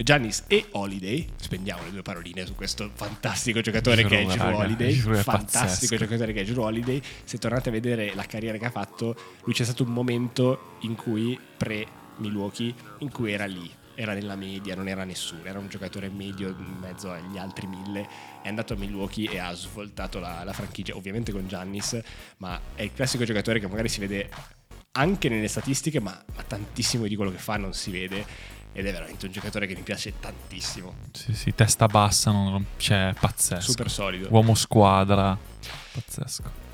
Giannis 0.03 0.45
e 0.47 0.67
Holiday, 0.71 1.27
spendiamo 1.37 1.83
le 1.83 1.91
due 1.91 2.03
paroline 2.03 2.47
su 2.47 2.55
questo 2.55 2.91
fantastico 2.95 3.61
giocatore 3.61 4.03
Giuro, 4.03 4.09
che 4.09 4.21
è 4.23 4.27
Drew 4.27 4.57
Holiday, 4.57 4.93
fantastico 4.93 5.31
pazzesco. 5.33 5.97
giocatore 5.97 6.33
che 6.33 6.41
è 6.41 6.45
Drew 6.45 6.63
Holiday. 6.63 7.03
Se 7.25 7.39
tornate 7.39 7.69
a 7.69 7.73
vedere 7.73 8.15
la 8.15 8.25
carriera 8.25 8.57
che 8.59 8.67
ha 8.67 8.71
fatto, 8.71 9.17
lui 9.45 9.55
c'è 9.55 9.65
stato 9.65 9.83
un 9.83 9.91
momento 9.91 10.77
in 10.83 10.95
cui 10.95 11.39
pre-Milwaukee, 11.57 12.75
in 12.99 13.11
cui 13.11 13.33
era 13.33 13.47
lì, 13.47 13.69
era 13.97 14.15
nella 14.15 14.37
media, 14.37 14.77
non 14.77 14.87
era 14.87 15.03
nessuno, 15.03 15.45
era 15.45 15.59
un 15.59 15.69
giocatore 15.69 16.09
medio 16.09 16.49
in 16.49 16.77
mezzo 16.81 17.11
agli 17.11 17.37
altri 17.37 17.67
mille. 17.67 18.09
È 18.41 18.49
andato 18.49 18.75
a 18.75 18.77
Milwaukee 18.77 19.29
e 19.29 19.39
ha 19.39 19.53
svoltato 19.53 20.21
la, 20.21 20.45
la 20.45 20.53
franchigia, 20.53 20.95
ovviamente 20.95 21.33
con 21.33 21.49
Giannis, 21.49 22.01
ma 22.37 22.59
è 22.77 22.83
il 22.83 22.93
classico 22.95 23.25
giocatore 23.25 23.59
che 23.59 23.67
magari 23.67 23.89
si 23.89 23.99
vede 23.99 24.31
anche 24.93 25.29
nelle 25.29 25.49
statistiche, 25.49 26.01
ma, 26.01 26.23
ma 26.35 26.43
tantissimo 26.43 27.07
di 27.07 27.17
quello 27.17 27.33
che 27.33 27.39
fa 27.39 27.57
non 27.57 27.73
si 27.73 27.91
vede. 27.91 28.57
Ed 28.73 28.87
è 28.87 28.93
veramente 28.93 29.27
un 29.27 29.33
giocatore 29.33 29.66
che 29.66 29.75
mi 29.75 29.81
piace 29.83 30.14
tantissimo, 30.21 30.95
Sì, 31.12 31.35
sì, 31.35 31.55
testa 31.55 31.87
bassa, 31.87 32.31
non, 32.31 32.64
cioè, 32.77 33.12
pazzesco. 33.19 33.71
super 33.71 33.91
solido. 33.91 34.29
Uomo 34.31 34.55
squadra, 34.55 35.37
pazzesco. 35.93 36.66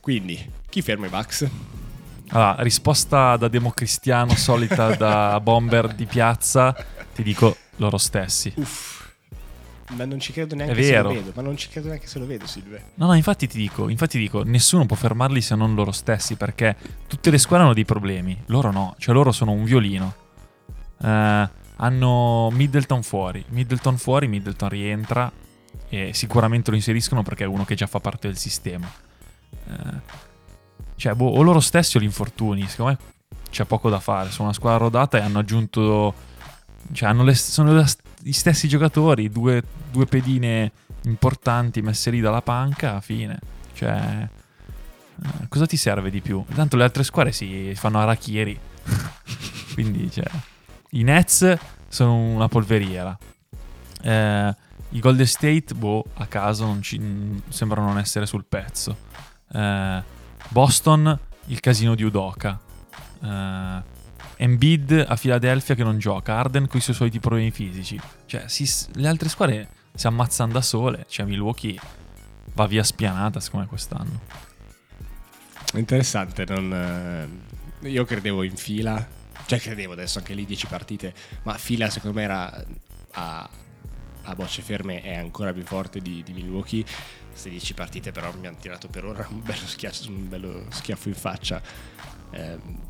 Quindi, 0.00 0.50
chi 0.70 0.80
ferma 0.80 1.06
i 1.06 1.10
Bucks? 1.10 1.46
Allora, 2.28 2.56
risposta 2.62 3.36
da 3.36 3.48
democristiano 3.48 4.34
solita 4.36 4.94
da 4.96 5.38
bomber 5.40 5.92
di 5.94 6.06
piazza, 6.06 6.74
ti 7.14 7.22
dico 7.22 7.56
loro 7.76 7.98
stessi. 7.98 8.52
Uff, 8.56 9.08
ma 9.96 10.04
non 10.04 10.20
ci 10.20 10.32
credo 10.32 10.54
neanche 10.54 10.82
se 10.82 11.02
lo 11.02 11.08
vedo. 11.12 11.32
Ma 11.34 11.42
non 11.42 11.56
ci 11.56 11.68
credo 11.68 11.88
neanche 11.88 12.06
se 12.06 12.18
lo 12.18 12.26
vedo, 12.26 12.46
Silve. 12.46 12.92
No, 12.94 13.06
no, 13.06 13.14
infatti 13.14 13.46
ti 13.48 13.58
dico, 13.58 13.88
infatti 13.88 14.18
dico, 14.18 14.44
nessuno 14.44 14.86
può 14.86 14.96
fermarli 14.96 15.40
se 15.40 15.54
non 15.56 15.74
loro 15.74 15.92
stessi, 15.92 16.36
perché 16.36 16.76
tutte 17.06 17.30
le 17.30 17.38
squadre 17.38 17.64
hanno 17.66 17.74
dei 17.74 17.84
problemi, 17.84 18.40
loro 18.46 18.70
no, 18.70 18.94
cioè 18.98 19.12
loro 19.12 19.32
sono 19.32 19.50
un 19.50 19.64
violino. 19.64 20.19
Eh, 21.02 21.48
hanno 21.76 22.50
Middleton 22.52 23.02
fuori, 23.02 23.44
Middleton 23.48 23.96
fuori, 23.96 24.28
Middleton 24.28 24.68
rientra 24.68 25.32
e 25.88 26.12
sicuramente 26.12 26.70
lo 26.70 26.76
inseriscono 26.76 27.22
perché 27.22 27.44
è 27.44 27.46
uno 27.46 27.64
che 27.64 27.74
già 27.74 27.86
fa 27.86 28.00
parte 28.00 28.28
del 28.28 28.36
sistema. 28.36 28.90
Eh, 29.66 30.28
cioè, 30.96 31.14
boh, 31.14 31.28
o 31.30 31.42
loro 31.42 31.60
stessi 31.60 31.96
o 31.96 32.00
gli 32.00 32.04
infortuni, 32.04 32.66
secondo 32.68 32.92
me 32.92 33.38
c'è 33.50 33.64
poco 33.64 33.88
da 33.88 33.98
fare, 33.98 34.30
sono 34.30 34.48
una 34.48 34.52
squadra 34.56 34.78
rodata 34.78 35.16
e 35.18 35.22
hanno 35.22 35.38
aggiunto, 35.38 36.14
cioè 36.92 37.08
hanno 37.08 37.24
le- 37.24 37.34
sono 37.34 37.72
le- 37.72 37.86
gli 38.20 38.32
stessi 38.32 38.68
giocatori, 38.68 39.30
due, 39.30 39.62
due 39.90 40.04
pedine 40.04 40.70
importanti 41.04 41.80
messe 41.80 42.10
lì 42.10 42.20
dalla 42.20 42.42
panca, 42.42 43.00
fine. 43.00 43.38
Cioè, 43.72 44.28
eh, 45.22 45.48
cosa 45.48 45.64
ti 45.66 45.78
serve 45.78 46.10
di 46.10 46.20
più? 46.20 46.44
Tanto 46.54 46.76
le 46.76 46.84
altre 46.84 47.02
squadre 47.04 47.32
si 47.32 47.72
fanno 47.74 47.98
arachiri. 48.00 48.58
Quindi, 49.72 50.10
cioè, 50.10 50.26
i 50.90 51.02
Nets 51.02 51.56
sono 51.88 52.16
una 52.16 52.48
polveriera. 52.48 53.16
Eh, 54.02 54.54
I 54.92 54.98
Golden 55.00 55.26
State, 55.26 55.74
boh, 55.74 56.04
a 56.14 56.26
caso 56.26 56.64
non 56.66 56.82
ci- 56.82 56.98
mh, 56.98 57.42
sembrano 57.48 57.88
non 57.88 57.98
essere 57.98 58.26
sul 58.26 58.44
pezzo. 58.44 58.96
Eh, 59.52 60.02
Boston, 60.48 61.18
il 61.46 61.60
casino 61.60 61.94
di 61.94 62.02
Udoka. 62.02 62.58
Eh, 63.22 63.98
Embiid 64.36 65.04
a 65.06 65.16
Philadelphia 65.16 65.74
che 65.74 65.84
non 65.84 65.98
gioca. 65.98 66.36
Arden 66.36 66.66
con 66.66 66.78
i 66.78 66.82
suoi 66.82 66.96
soliti 66.96 67.20
problemi 67.20 67.50
fisici. 67.50 68.00
Cioè, 68.26 68.44
si- 68.48 68.68
le 68.94 69.06
altre 69.08 69.28
squadre 69.28 69.68
si 69.94 70.06
ammazzano 70.06 70.52
da 70.52 70.62
sole. 70.62 71.04
Cioè, 71.08 71.26
Milwaukee 71.26 71.78
va 72.54 72.66
via 72.66 72.82
spianata, 72.82 73.38
secondo 73.38 73.64
me, 73.66 73.68
quest'anno. 73.70 74.20
Interessante, 75.74 76.44
non, 76.48 76.72
eh, 77.82 77.88
io 77.88 78.04
credevo 78.04 78.42
in 78.42 78.56
fila, 78.56 79.06
cioè 79.50 79.58
credevo 79.58 79.94
adesso 79.94 80.18
anche 80.18 80.32
lì 80.32 80.44
10 80.44 80.66
partite, 80.68 81.12
ma 81.42 81.58
fila 81.58 81.90
secondo 81.90 82.16
me 82.16 82.22
era 82.22 82.64
a, 83.14 83.50
a 84.22 84.34
bocce 84.36 84.62
ferme 84.62 85.02
è 85.02 85.16
ancora 85.16 85.52
più 85.52 85.64
forte 85.64 85.98
di, 85.98 86.22
di 86.22 86.32
Milwaukee. 86.32 86.84
Queste 87.28 87.50
10 87.50 87.74
partite 87.74 88.12
però 88.12 88.32
mi 88.36 88.46
hanno 88.46 88.58
tirato 88.60 88.86
per 88.86 89.04
ora 89.04 89.26
un 89.28 89.42
bello 89.42 89.66
schiaffo, 89.66 90.08
un 90.08 90.28
bello 90.28 90.66
schiaffo 90.70 91.08
in 91.08 91.14
faccia. 91.16 91.60
Ehm, 92.30 92.80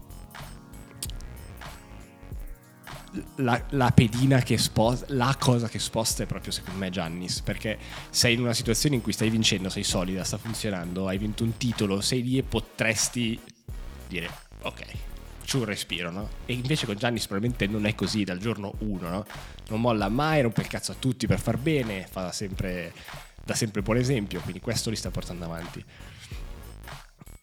la, 3.37 3.65
la 3.71 3.91
pedina 3.93 4.43
che 4.43 4.59
sposta, 4.59 5.07
la 5.09 5.35
cosa 5.39 5.67
che 5.67 5.79
sposta 5.79 6.25
è 6.25 6.27
proprio 6.27 6.53
secondo 6.53 6.79
me 6.79 6.91
Giannis, 6.91 7.41
perché 7.41 7.79
sei 8.11 8.35
in 8.35 8.41
una 8.41 8.53
situazione 8.53 8.97
in 8.97 9.01
cui 9.01 9.15
stai 9.15 9.31
vincendo, 9.31 9.71
sei 9.71 9.83
solida, 9.83 10.25
sta 10.25 10.37
funzionando, 10.37 11.09
hai 11.09 11.17
vinto 11.17 11.43
un 11.43 11.57
titolo, 11.57 12.03
sei 12.03 12.23
lì 12.23 12.37
e 12.37 12.43
potresti 12.43 13.41
dire 14.09 14.29
ok, 14.61 15.10
c'è 15.51 15.57
un 15.57 15.65
respiro, 15.65 16.13
no? 16.13 16.29
E 16.47 16.53
invece 16.53 16.87
con 16.87 16.95
Giannis 16.95 17.27
probabilmente 17.27 17.67
non 17.67 17.85
è 17.85 17.97
così 17.97 18.23
dal 18.23 18.39
giorno 18.39 18.75
1, 18.79 19.09
no? 19.09 19.27
Non 19.71 19.81
molla 19.81 20.09
mai, 20.09 20.43
rompe 20.43 20.61
il 20.61 20.69
cazzo 20.69 20.93
a 20.93 20.95
tutti 20.97 21.27
per 21.27 21.41
far 21.41 21.57
bene, 21.57 22.07
fa 22.09 22.31
sempre, 22.31 22.93
dà 23.45 23.55
sempre 23.55 23.83
buon 23.83 23.97
esempio, 23.97 24.41
quindi 24.43 24.61
questo 24.61 24.91
li 24.91 24.97
sta 24.97 25.11
portando 25.11 25.47
avanti. 25.47 25.85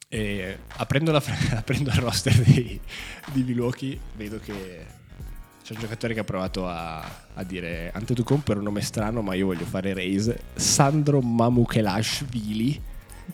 E 0.08 0.58
aprendo, 0.78 1.12
la, 1.12 1.22
aprendo 1.54 1.90
il 1.90 1.98
roster 1.98 2.34
di, 2.44 2.80
di 3.34 3.44
Milwaukee, 3.44 4.00
vedo 4.16 4.40
che 4.40 4.86
c'è 5.62 5.74
un 5.74 5.80
giocatore 5.82 6.14
che 6.14 6.22
ha 6.22 6.24
provato 6.24 6.66
a, 6.66 7.00
a 7.34 7.44
dire 7.44 7.92
Antetokounmpo 7.94 8.52
era 8.52 8.62
un 8.62 8.68
nome 8.68 8.80
strano 8.80 9.22
ma 9.22 9.34
io 9.34 9.48
voglio 9.48 9.66
fare 9.66 9.94
raise 9.94 10.44
Sandro 10.56 11.20
Mamukelashvili 11.20 12.82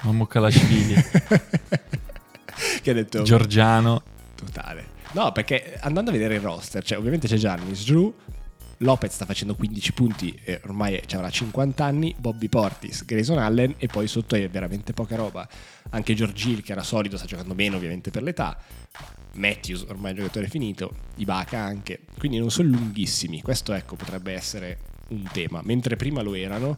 Mammo 0.02 0.26
Kalashvili, 0.26 0.96
che 2.82 2.90
ha 2.90 2.94
detto 2.94 3.22
Giorgiano. 3.22 4.02
Totale 4.44 5.02
no 5.14 5.32
perché 5.32 5.78
andando 5.82 6.10
a 6.10 6.14
vedere 6.14 6.36
il 6.36 6.42
roster 6.42 6.84
cioè 6.84 6.98
ovviamente 6.98 7.28
c'è 7.28 7.38
Giannis 7.38 7.86
Drew 7.86 8.14
Lopez 8.84 9.14
sta 9.14 9.26
facendo 9.26 9.56
15 9.56 9.94
punti 9.94 10.40
e 10.44 10.60
ormai 10.66 11.02
avrà 11.12 11.30
50 11.30 11.84
anni 11.84 12.14
Bobby 12.18 12.50
Portis, 12.50 13.06
Grayson 13.06 13.38
Allen 13.38 13.76
e 13.78 13.88
poi 13.88 14.08
sotto 14.08 14.36
è 14.36 14.50
veramente 14.50 14.94
poca 14.94 15.16
roba. 15.16 15.48
Anche 15.92 16.14
George 16.14 16.50
Hill 16.50 16.62
che 16.62 16.74
era 16.74 16.84
solido 16.84 17.18
sta 17.18 17.26
giocando 17.26 17.54
meno 17.54 17.78
ovviamente 17.78 18.12
per 18.12 18.24
l'età. 18.24 18.58
Matthews 19.36 19.86
ormai 19.88 20.12
è 20.12 20.16
giocatore 20.16 20.48
finito 20.48 20.94
Ibaka 21.16 21.58
anche. 21.58 22.02
Quindi 22.18 22.40
non 22.40 22.52
sono 22.52 22.70
lunghissimi 22.70 23.42
questo 23.42 23.74
ecco 23.74 23.96
potrebbe 23.96 24.34
essere 24.34 24.80
un 25.10 25.24
tema. 25.32 25.62
Mentre 25.64 25.96
prima 25.96 26.22
lo 26.22 26.34
erano 26.34 26.78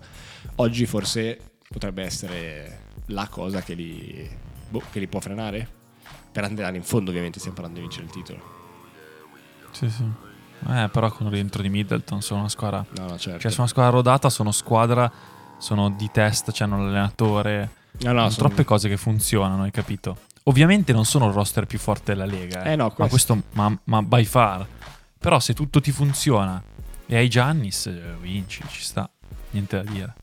oggi 0.56 0.86
forse 0.86 1.40
potrebbe 1.68 2.04
essere 2.04 2.82
la 3.08 3.28
cosa 3.28 3.62
che 3.64 3.74
li, 3.74 4.30
boh, 4.70 4.84
che 4.92 5.00
li 5.00 5.08
può 5.08 5.20
frenare 5.20 5.84
per 6.36 6.44
andare 6.44 6.76
in 6.76 6.84
fondo 6.84 7.12
ovviamente 7.12 7.40
stiamo 7.40 7.56
parlando 7.56 7.80
di 7.80 7.86
vincere 7.88 8.08
il 8.08 8.12
titolo 8.12 8.42
Sì, 9.72 9.90
sì. 9.90 10.04
Eh, 10.68 10.90
però 10.92 11.10
con 11.12 11.28
il 11.28 11.32
rientro 11.32 11.62
di 11.62 11.70
Middleton 11.70 12.22
sono 12.22 12.42
una 12.42 12.50
squadra... 12.50 12.84
no 12.98 13.08
no 13.08 13.18
certo 13.18 13.40
Cioè, 13.40 13.52
sono 13.52 13.64
una 13.64 13.68
squadra 13.72 13.92
rodata, 13.92 14.30
sono 14.30 14.52
squadra, 14.52 15.10
sono 15.60 15.90
di 15.92 16.10
testa, 16.12 16.52
cioè 16.52 16.68
hanno 16.68 16.84
l'allenatore. 16.84 17.70
No, 18.02 18.12
no, 18.12 18.18
sono 18.20 18.30
sono- 18.32 18.48
troppe 18.48 18.64
cose 18.66 18.90
che 18.90 18.98
funzionano, 18.98 19.64
hai 19.64 19.72
capito? 19.72 20.18
Ovviamente 20.44 20.92
non 20.92 21.06
sono 21.06 21.28
il 21.28 21.34
roster 21.34 21.66
più 21.66 21.80
forte 21.80 22.14
della 22.14 22.26
Lega. 22.26 22.64
Eh 22.64 22.76
no, 22.76 22.86
ma 22.98 23.08
questo- 23.08 23.36
questo, 23.36 23.42
ma, 23.52 23.78
ma 23.86 24.02
by 24.02 24.24
far. 24.26 24.66
Però 25.18 25.40
se 25.40 25.54
tutto 25.54 25.80
ti 25.80 25.92
funziona 25.92 26.62
e 27.06 27.16
hai 27.16 27.30
Giannis, 27.30 27.86
eh, 27.88 28.16
vinci, 28.20 28.62
ci 28.68 28.82
sta. 28.84 29.10
Niente 29.52 29.82
da 29.84 29.90
dire. 29.90 30.14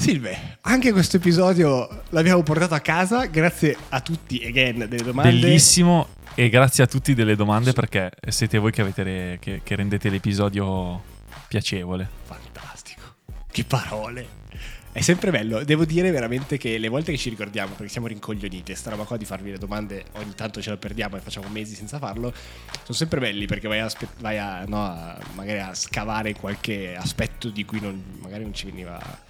Silve, 0.00 0.56
anche 0.62 0.92
questo 0.92 1.16
episodio 1.18 2.04
l'abbiamo 2.08 2.42
portato 2.42 2.72
a 2.72 2.80
casa 2.80 3.26
grazie 3.26 3.76
a 3.90 4.00
tutti, 4.00 4.42
again, 4.46 4.86
delle 4.88 5.02
domande. 5.02 5.38
Bellissimo 5.38 6.08
e 6.34 6.48
grazie 6.48 6.82
a 6.84 6.86
tutti 6.86 7.12
delle 7.12 7.36
domande 7.36 7.72
perché 7.72 8.10
siete 8.28 8.56
voi 8.56 8.72
che, 8.72 8.80
avete 8.80 9.36
che- 9.38 9.60
che 9.62 9.74
rendete 9.76 10.08
l'episodio 10.08 11.02
piacevole. 11.48 12.08
Fantastico. 12.24 13.02
Che 13.50 13.64
parole. 13.64 14.38
È 14.92 15.02
sempre 15.02 15.30
bello, 15.30 15.62
devo 15.64 15.84
dire 15.84 16.10
veramente 16.10 16.56
che 16.56 16.78
le 16.78 16.88
volte 16.88 17.12
che 17.12 17.18
ci 17.18 17.28
ricordiamo, 17.28 17.74
perché 17.74 17.92
siamo 17.92 18.06
rincoglioniti, 18.08 18.72
e 18.72 18.74
sta 18.74 18.90
roba 18.90 19.04
qua 19.04 19.16
di 19.18 19.24
farvi 19.26 19.50
le 19.52 19.58
domande 19.58 20.04
ogni 20.12 20.34
tanto 20.34 20.60
ce 20.62 20.70
la 20.70 20.76
perdiamo 20.78 21.16
e 21.16 21.20
facciamo 21.20 21.46
mesi 21.48 21.74
senza 21.76 21.98
farlo, 21.98 22.32
sono 22.82 22.96
sempre 22.96 23.20
belli 23.20 23.46
perché 23.46 23.68
vai 23.68 23.78
a, 23.80 23.90
vai 24.18 24.38
a, 24.38 24.64
no, 24.66 24.82
a- 24.82 25.16
magari 25.34 25.60
a 25.60 25.74
scavare 25.74 26.32
qualche 26.34 26.96
aspetto 26.96 27.50
di 27.50 27.64
cui 27.64 27.80
non- 27.80 28.02
magari 28.20 28.42
non 28.42 28.52
ci 28.54 28.64
veniva 28.64 29.28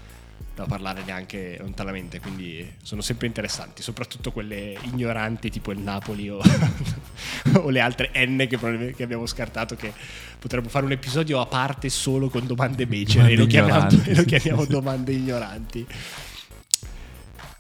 da 0.61 0.67
parlare 0.67 1.03
neanche 1.05 1.57
lontanamente, 1.59 2.21
quindi 2.21 2.71
sono 2.83 3.01
sempre 3.01 3.27
interessanti, 3.27 3.83
soprattutto 3.83 4.31
quelle 4.31 4.77
ignoranti 4.83 5.51
tipo 5.51 5.73
il 5.73 5.79
Napoli 5.79 6.29
o, 6.29 6.39
o 7.57 7.71
le 7.71 7.81
altre 7.81 8.11
N 8.15 8.47
che, 8.49 8.95
che 8.95 9.03
abbiamo 9.03 9.27
scartato 9.27 9.75
che 9.75 9.93
potremmo 10.39 10.69
fare 10.69 10.85
un 10.85 10.93
episodio 10.93 11.41
a 11.41 11.47
parte 11.47 11.89
solo 11.89 12.29
con 12.29 12.47
domande 12.47 12.87
becere 12.87 13.31
e 13.31 13.37
lo 13.37 13.47
chiamiamo, 13.47 13.89
e 14.05 14.15
lo 14.17 14.25
chiamiamo 14.25 14.65
domande 14.67 15.13
ignoranti. 15.13 15.87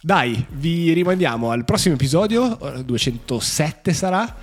Dai, 0.03 0.47
vi 0.51 0.93
rimandiamo 0.93 1.51
al 1.51 1.65
prossimo 1.65 1.95
episodio, 1.95 2.59
eh, 2.75 2.85
207 2.85 3.93
sarà. 3.93 4.37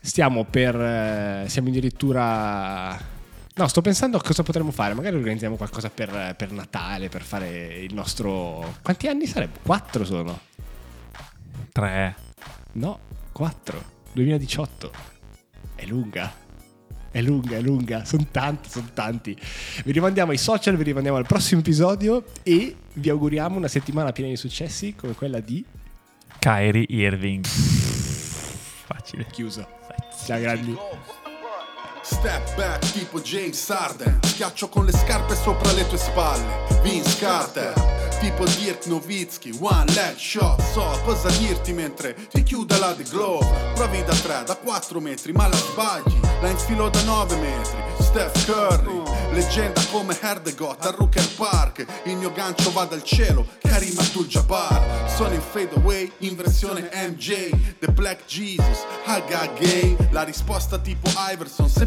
Stiamo 0.00 0.44
per... 0.44 0.74
eh, 0.76 1.44
siamo 1.48 1.68
addirittura... 1.68 3.12
No, 3.56 3.68
sto 3.68 3.80
pensando 3.82 4.16
a 4.16 4.20
cosa 4.20 4.42
potremmo 4.42 4.72
fare. 4.72 4.94
Magari 4.94 5.14
organizziamo 5.14 5.54
qualcosa 5.54 5.88
per, 5.88 6.34
per 6.36 6.50
Natale, 6.50 7.08
per 7.08 7.22
fare 7.22 7.76
il 7.76 7.94
nostro... 7.94 8.78
Quanti 8.82 9.06
anni 9.06 9.26
sarebbe? 9.26 9.60
Quattro 9.62 10.04
sono. 10.04 10.40
3. 11.70 12.16
No, 12.72 12.98
4. 13.30 13.84
2018. 14.12 14.90
È 15.76 15.86
lunga. 15.86 16.32
È 17.12 17.22
lunga, 17.22 17.56
è 17.56 17.60
lunga. 17.60 18.04
Sono 18.04 18.26
tanti, 18.28 18.68
sono 18.68 18.90
tanti. 18.92 19.38
Vi 19.84 19.92
rimandiamo 19.92 20.32
ai 20.32 20.38
social, 20.38 20.76
vi 20.76 20.82
rimandiamo 20.82 21.16
al 21.16 21.26
prossimo 21.26 21.60
episodio 21.60 22.24
e 22.42 22.74
vi 22.94 23.08
auguriamo 23.08 23.56
una 23.56 23.68
settimana 23.68 24.10
piena 24.10 24.30
di 24.30 24.36
successi 24.36 24.96
come 24.96 25.12
quella 25.12 25.38
di 25.38 25.64
Kyrie 26.40 26.86
Irving. 26.88 27.44
Facile. 27.46 29.26
Chiuso. 29.30 29.64
Ciao 30.26 30.40
grandi. 30.40 30.76
Step 32.04 32.54
back 32.54 32.92
tipo 32.92 33.18
James 33.20 33.66
Harden. 33.66 34.18
Schiaccio 34.22 34.68
con 34.68 34.84
le 34.84 34.92
scarpe 34.92 35.34
sopra 35.34 35.72
le 35.72 35.88
tue 35.88 35.96
spalle. 35.96 36.44
Vince 36.82 37.16
Carter. 37.18 37.72
Tipo 38.20 38.44
Dirk 38.44 38.86
Nowitzki 38.86 39.56
One 39.58 39.90
leg 39.94 40.16
shot. 40.16 40.60
So 40.72 41.00
cosa 41.04 41.30
dirti 41.30 41.72
mentre 41.72 42.14
ti 42.30 42.42
chiude 42.42 42.78
la 42.78 42.94
The 42.94 43.04
Glove 43.04 43.72
Provi 43.74 44.04
da 44.04 44.14
3, 44.14 44.44
da 44.44 44.54
4 44.54 45.00
metri 45.00 45.32
ma 45.32 45.48
la 45.48 45.56
sbagli. 45.56 46.20
La 46.40 46.48
infilo 46.50 46.90
da 46.90 47.02
9 47.02 47.36
metri. 47.36 47.82
Steph 47.98 48.44
Curry 48.44 49.02
Leggenda 49.32 49.80
come 49.90 50.16
Herdegot 50.20 50.84
a 50.84 50.90
Rooker 50.90 51.28
Park. 51.36 51.84
Il 52.04 52.16
mio 52.16 52.32
gancio 52.32 52.70
va 52.70 52.84
dal 52.84 53.02
cielo 53.02 53.46
Karim 53.60 53.98
Abdul-Jabbar. 53.98 55.10
Sono 55.16 55.34
in 55.34 55.40
fade 55.40 55.74
away 55.74 56.10
in 56.18 56.36
versione 56.36 56.88
MJ 56.92 57.50
The 57.80 57.90
Black 57.90 58.24
Jesus 58.26 58.84
Haga 59.04 59.48
Gay. 59.58 59.96
La 60.10 60.22
risposta 60.22 60.78
tipo 60.78 61.10
Iverson 61.32 61.68
Se 61.68 61.86